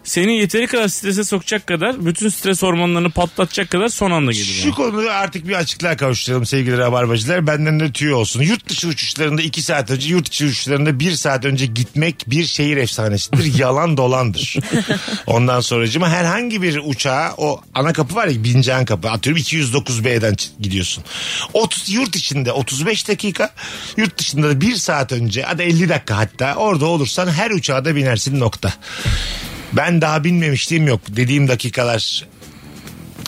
seni 0.07 0.37
yeteri 0.39 0.67
kadar 0.67 0.87
strese 0.87 1.23
sokacak 1.23 1.67
kadar 1.67 2.05
bütün 2.05 2.29
stres 2.29 2.63
hormonlarını 2.63 3.11
patlatacak 3.11 3.69
kadar 3.69 3.89
son 3.89 4.11
anda 4.11 4.31
geliyor. 4.31 4.63
Şu 4.63 4.71
konuda 4.71 5.13
artık 5.13 5.47
bir 5.47 5.53
açıklığa 5.53 5.97
kavuşturalım 5.97 6.45
sevgili 6.45 6.77
rabarbacılar. 6.77 7.47
Benden 7.47 7.79
de 7.79 7.91
tüyo 7.91 8.17
olsun. 8.17 8.41
Yurt 8.41 8.69
dışı 8.69 8.87
uçuşlarında 8.87 9.41
2 9.41 9.61
saat 9.61 9.91
önce, 9.91 10.09
yurt 10.09 10.27
içi 10.27 10.45
uçuşlarında 10.45 10.99
1 10.99 11.11
saat 11.11 11.45
önce 11.45 11.65
gitmek 11.65 12.23
bir 12.27 12.45
şehir 12.45 12.77
efsanesidir. 12.77 13.59
Yalan 13.59 13.97
dolandır. 13.97 14.55
Ondan 15.27 15.59
sonracıma 15.61 16.09
herhangi 16.09 16.61
bir 16.61 16.79
uçağa 16.83 17.33
o 17.37 17.61
ana 17.73 17.93
kapı 17.93 18.15
var 18.15 18.27
ya 18.27 18.43
bineceğin 18.43 18.85
kapı. 18.85 19.09
Atıyorum 19.09 19.41
209B'den 19.41 20.33
ç- 20.33 20.49
gidiyorsun. 20.59 21.03
30, 21.53 21.89
yurt 21.89 22.15
içinde 22.15 22.51
35 22.51 23.07
dakika, 23.07 23.49
yurt 23.97 24.17
dışında 24.17 24.49
da 24.49 24.61
1 24.61 24.75
saat 24.75 25.11
önce 25.11 25.41
hadi 25.43 25.61
50 25.61 25.89
dakika 25.89 26.17
hatta 26.17 26.55
orada 26.55 26.85
olursan 26.85 27.27
her 27.27 27.51
uçağa 27.51 27.85
da 27.85 27.95
binersin 27.95 28.39
nokta. 28.39 28.73
Ben 29.73 30.01
daha 30.01 30.23
binmemişliğim 30.23 30.87
yok. 30.87 31.01
Dediğim 31.09 31.47
dakikalar 31.47 32.25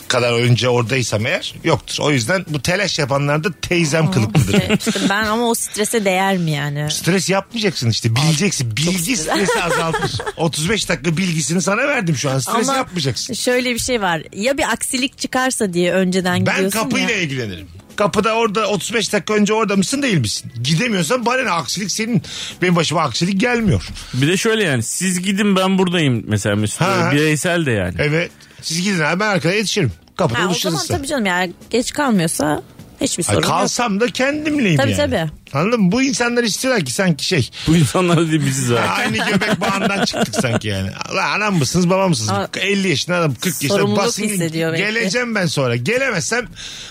kadar 0.08 0.32
önce 0.32 0.68
oradaysam 0.68 1.26
eğer 1.26 1.54
yoktur. 1.64 1.96
O 2.00 2.10
yüzden 2.10 2.44
bu 2.48 2.62
telaş 2.62 2.98
yapanlar 2.98 3.44
da 3.44 3.48
teyzem 3.62 4.10
kılıklıdır. 4.10 4.78
İşte 4.78 5.00
ben 5.10 5.24
ama 5.24 5.48
o 5.50 5.54
strese 5.54 6.04
değer 6.04 6.36
mi 6.38 6.50
yani? 6.50 6.90
Stres 6.90 7.30
yapmayacaksın 7.30 7.90
işte 7.90 8.16
bileceksin. 8.16 8.76
Bilgi 8.76 9.16
stresi 9.16 9.62
azaltır. 9.62 10.10
35 10.36 10.88
dakika 10.88 11.16
bilgisini 11.16 11.62
sana 11.62 11.88
verdim 11.88 12.16
şu 12.16 12.30
an. 12.30 12.38
Stres 12.38 12.68
Ama 12.68 12.76
yapmayacaksın. 12.78 13.34
şöyle 13.34 13.74
bir 13.74 13.78
şey 13.78 14.00
var. 14.02 14.22
Ya 14.32 14.58
bir 14.58 14.72
aksilik 14.72 15.18
çıkarsa 15.18 15.72
diye 15.72 15.92
önceden 15.92 16.46
Ben 16.46 16.54
gidiyorsun 16.54 16.78
kapıyla 16.78 17.10
ya. 17.10 17.16
ilgilenirim. 17.20 17.68
Kapıda 18.00 18.34
orada 18.34 18.66
35 18.66 19.12
dakika 19.12 19.34
önce 19.34 19.52
orada 19.52 19.76
mısın 19.76 20.02
değil 20.02 20.18
misin? 20.18 20.52
Gidemiyorsan 20.62 21.26
bana 21.26 21.42
ne 21.42 21.50
aksilik 21.50 21.90
senin. 21.90 22.22
Benim 22.62 22.76
başıma 22.76 23.00
aksilik 23.02 23.40
gelmiyor. 23.40 23.88
Bir 24.14 24.28
de 24.28 24.36
şöyle 24.36 24.64
yani 24.64 24.82
siz 24.82 25.22
gidin 25.22 25.56
ben 25.56 25.78
buradayım 25.78 26.24
mesela 26.26 26.56
Mesut. 26.56 26.80
Ha. 26.80 27.10
Bireysel 27.12 27.66
de 27.66 27.70
yani. 27.70 27.94
Evet. 27.98 28.30
Siz 28.62 28.82
gidin 28.82 29.00
abi 29.00 29.20
ben 29.20 29.28
arkada 29.28 29.54
yetişirim. 29.54 29.92
Kapıda 30.16 30.38
Ha, 30.38 30.44
o 30.44 30.48
buluşuruz. 30.48 30.74
zaman 30.74 30.86
tabii 30.86 31.06
canım 31.06 31.26
ya 31.26 31.48
geç 31.70 31.92
kalmıyorsa 31.92 32.62
hiçbir 33.00 33.24
Ay, 33.24 33.34
sorun 33.34 33.36
yok. 33.42 33.50
kalsam 33.50 34.00
da 34.00 34.06
kendimleyim 34.06 34.76
Tabii, 34.80 34.90
yani. 34.90 34.96
tabii. 35.10 35.30
Anladın 35.52 35.80
mı? 35.80 35.92
Bu 35.92 36.02
insanlar 36.02 36.44
istiyorlar 36.44 36.84
ki 36.84 36.92
sanki 36.92 37.24
şey. 37.24 37.50
Bu 37.66 37.76
insanlar 37.76 38.30
değil 38.30 38.46
biziz 38.46 38.72
abi. 38.72 38.78
Aynı 38.98 39.16
göbek 39.16 39.60
bağından 39.60 40.04
çıktık 40.04 40.34
sanki 40.34 40.68
yani. 40.68 40.90
Allah 41.08 41.26
anam 41.28 41.54
mısınız 41.54 41.90
babam 41.90 42.08
mısınız? 42.08 42.30
Ama 42.30 42.48
50 42.60 42.88
yaşında 42.88 43.16
adam 43.16 43.34
40 43.34 43.46
yaşında 43.46 43.68
sorumluluk 43.72 43.98
basın. 44.02 44.22
hissediyor 44.22 44.72
belki. 44.72 44.84
Geleceğim 44.84 45.34
ben 45.34 45.46
sonra. 45.46 45.76
Gelemezsem 45.76 46.46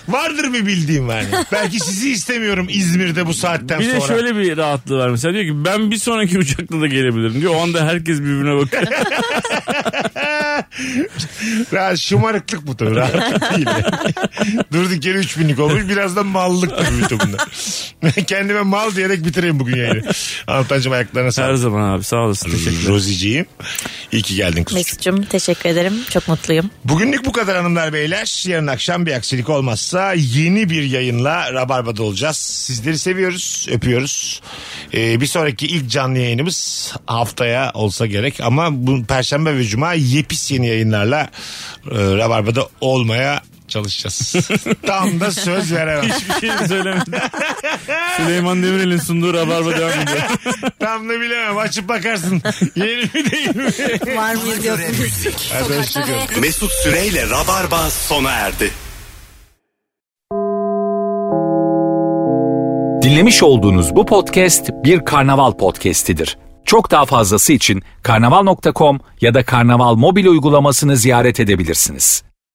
vardır 0.08 0.52
bir 0.52 0.66
bildiğim 0.66 1.08
var. 1.08 1.20
Yani. 1.20 1.44
belki 1.52 1.80
sizi 1.80 2.10
istemiyorum 2.10 2.66
İzmir'de 2.70 3.26
bu 3.26 3.34
saatten 3.34 3.80
Bir 3.80 3.84
sonra. 3.84 4.00
de 4.00 4.06
şöyle 4.06 4.36
bir 4.36 4.56
rahatlığı 4.56 4.98
var 4.98 5.08
mesela 5.08 5.34
diyor 5.34 5.44
ki 5.44 5.64
ben 5.64 5.90
bir 5.90 5.96
sonraki 5.96 6.38
uçakla 6.38 6.80
da 6.80 6.86
gelebilirim 6.86 7.40
diyor. 7.40 7.54
O 7.54 7.62
anda 7.62 7.86
herkes 7.86 8.18
birbirine 8.20 8.56
bakıyor. 8.56 8.82
Rahat, 11.72 11.98
şımarıklık 11.98 12.66
bu 12.66 12.76
tabii. 12.76 12.94
Rahatlık 12.96 13.56
değil. 13.56 13.66
yani. 13.66 13.84
Durduk 14.72 15.04
yere 15.04 15.18
3 15.18 15.38
binlik 15.38 15.58
olmuş. 15.60 15.82
Biraz 15.88 16.16
da 16.16 16.22
mallık 16.22 16.70
tabii 16.78 17.02
bütün 17.02 17.18
bunlar. 17.20 17.48
Kendime 18.50 18.70
mal 18.70 18.94
diyerek 18.96 19.24
bitireyim 19.24 19.60
bugün 19.60 19.76
yayını. 19.76 20.02
Anlatancım 20.46 20.92
ayaklarına 20.92 21.26
Her 21.26 21.30
sağlık. 21.32 21.58
zaman 21.58 21.90
abi 21.90 22.04
sağ 22.04 22.16
olasın. 22.16 22.50
Teşekkürler. 22.50 22.88
Roziciğim. 22.88 23.46
İyi 24.12 24.22
ki 24.22 24.34
geldin 24.34 24.64
kuzum. 24.64 24.78
Mesut'cum 24.78 25.22
teşekkür 25.22 25.70
ederim. 25.70 25.94
Çok 26.10 26.28
mutluyum. 26.28 26.70
Bugünlük 26.84 27.24
bu 27.24 27.32
kadar 27.32 27.56
hanımlar 27.56 27.92
beyler. 27.92 28.44
Yarın 28.48 28.66
akşam 28.66 29.06
bir 29.06 29.12
aksilik 29.12 29.48
olmazsa 29.48 30.12
yeni 30.12 30.70
bir 30.70 30.82
yayınla 30.82 31.52
Rabarba'da 31.52 32.02
olacağız. 32.02 32.36
Sizleri 32.36 32.98
seviyoruz, 32.98 33.66
öpüyoruz. 33.70 34.40
Ee, 34.94 35.20
bir 35.20 35.26
sonraki 35.26 35.66
ilk 35.66 35.90
canlı 35.90 36.18
yayınımız 36.18 36.92
haftaya 37.06 37.70
olsa 37.74 38.06
gerek 38.06 38.40
ama 38.40 38.68
bu 38.86 39.04
Perşembe 39.04 39.56
ve 39.56 39.64
Cuma 39.64 39.92
yepis 39.94 40.50
yeni 40.50 40.68
yayınlarla 40.68 41.20
e, 41.90 41.96
Rabarba'da 41.96 42.68
olmaya 42.80 43.42
çalışacağız. 43.70 44.34
Tam 44.86 45.20
da 45.20 45.30
söz 45.30 45.72
veremem. 45.72 46.10
Hiçbir 46.10 46.48
şey 46.48 46.66
söylemedim. 46.68 47.14
Süleyman 48.16 48.62
Demirel'in 48.62 48.98
sunduğu 48.98 49.34
rabarba 49.34 49.70
devam 49.78 49.90
ediyor. 50.00 50.22
Tam 50.80 51.08
da 51.08 51.20
bilemem. 51.20 51.58
Açıp 51.58 51.88
bakarsın. 51.88 52.42
Yeni 52.76 52.96
mi 52.96 53.30
değil 53.30 53.56
mi? 53.56 54.16
Var 54.16 54.34
mıyız 54.34 54.64
yok. 54.64 54.78
Hadi 55.52 55.78
hoşçakalın. 55.78 56.40
Mesut 56.40 56.72
Süreyle 56.72 57.30
Rabarba 57.30 57.90
sona 57.90 58.30
erdi. 58.30 58.70
Dinlemiş 63.02 63.42
olduğunuz 63.42 63.96
bu 63.96 64.06
podcast 64.06 64.70
bir 64.84 65.04
karnaval 65.04 65.52
podcastidir. 65.52 66.38
Çok 66.64 66.90
daha 66.90 67.06
fazlası 67.06 67.52
için 67.52 67.82
karnaval.com 68.02 69.00
ya 69.20 69.34
da 69.34 69.44
karnaval 69.44 69.94
mobil 69.94 70.26
uygulamasını 70.26 70.96
ziyaret 70.96 71.40
edebilirsiniz. 71.40 72.22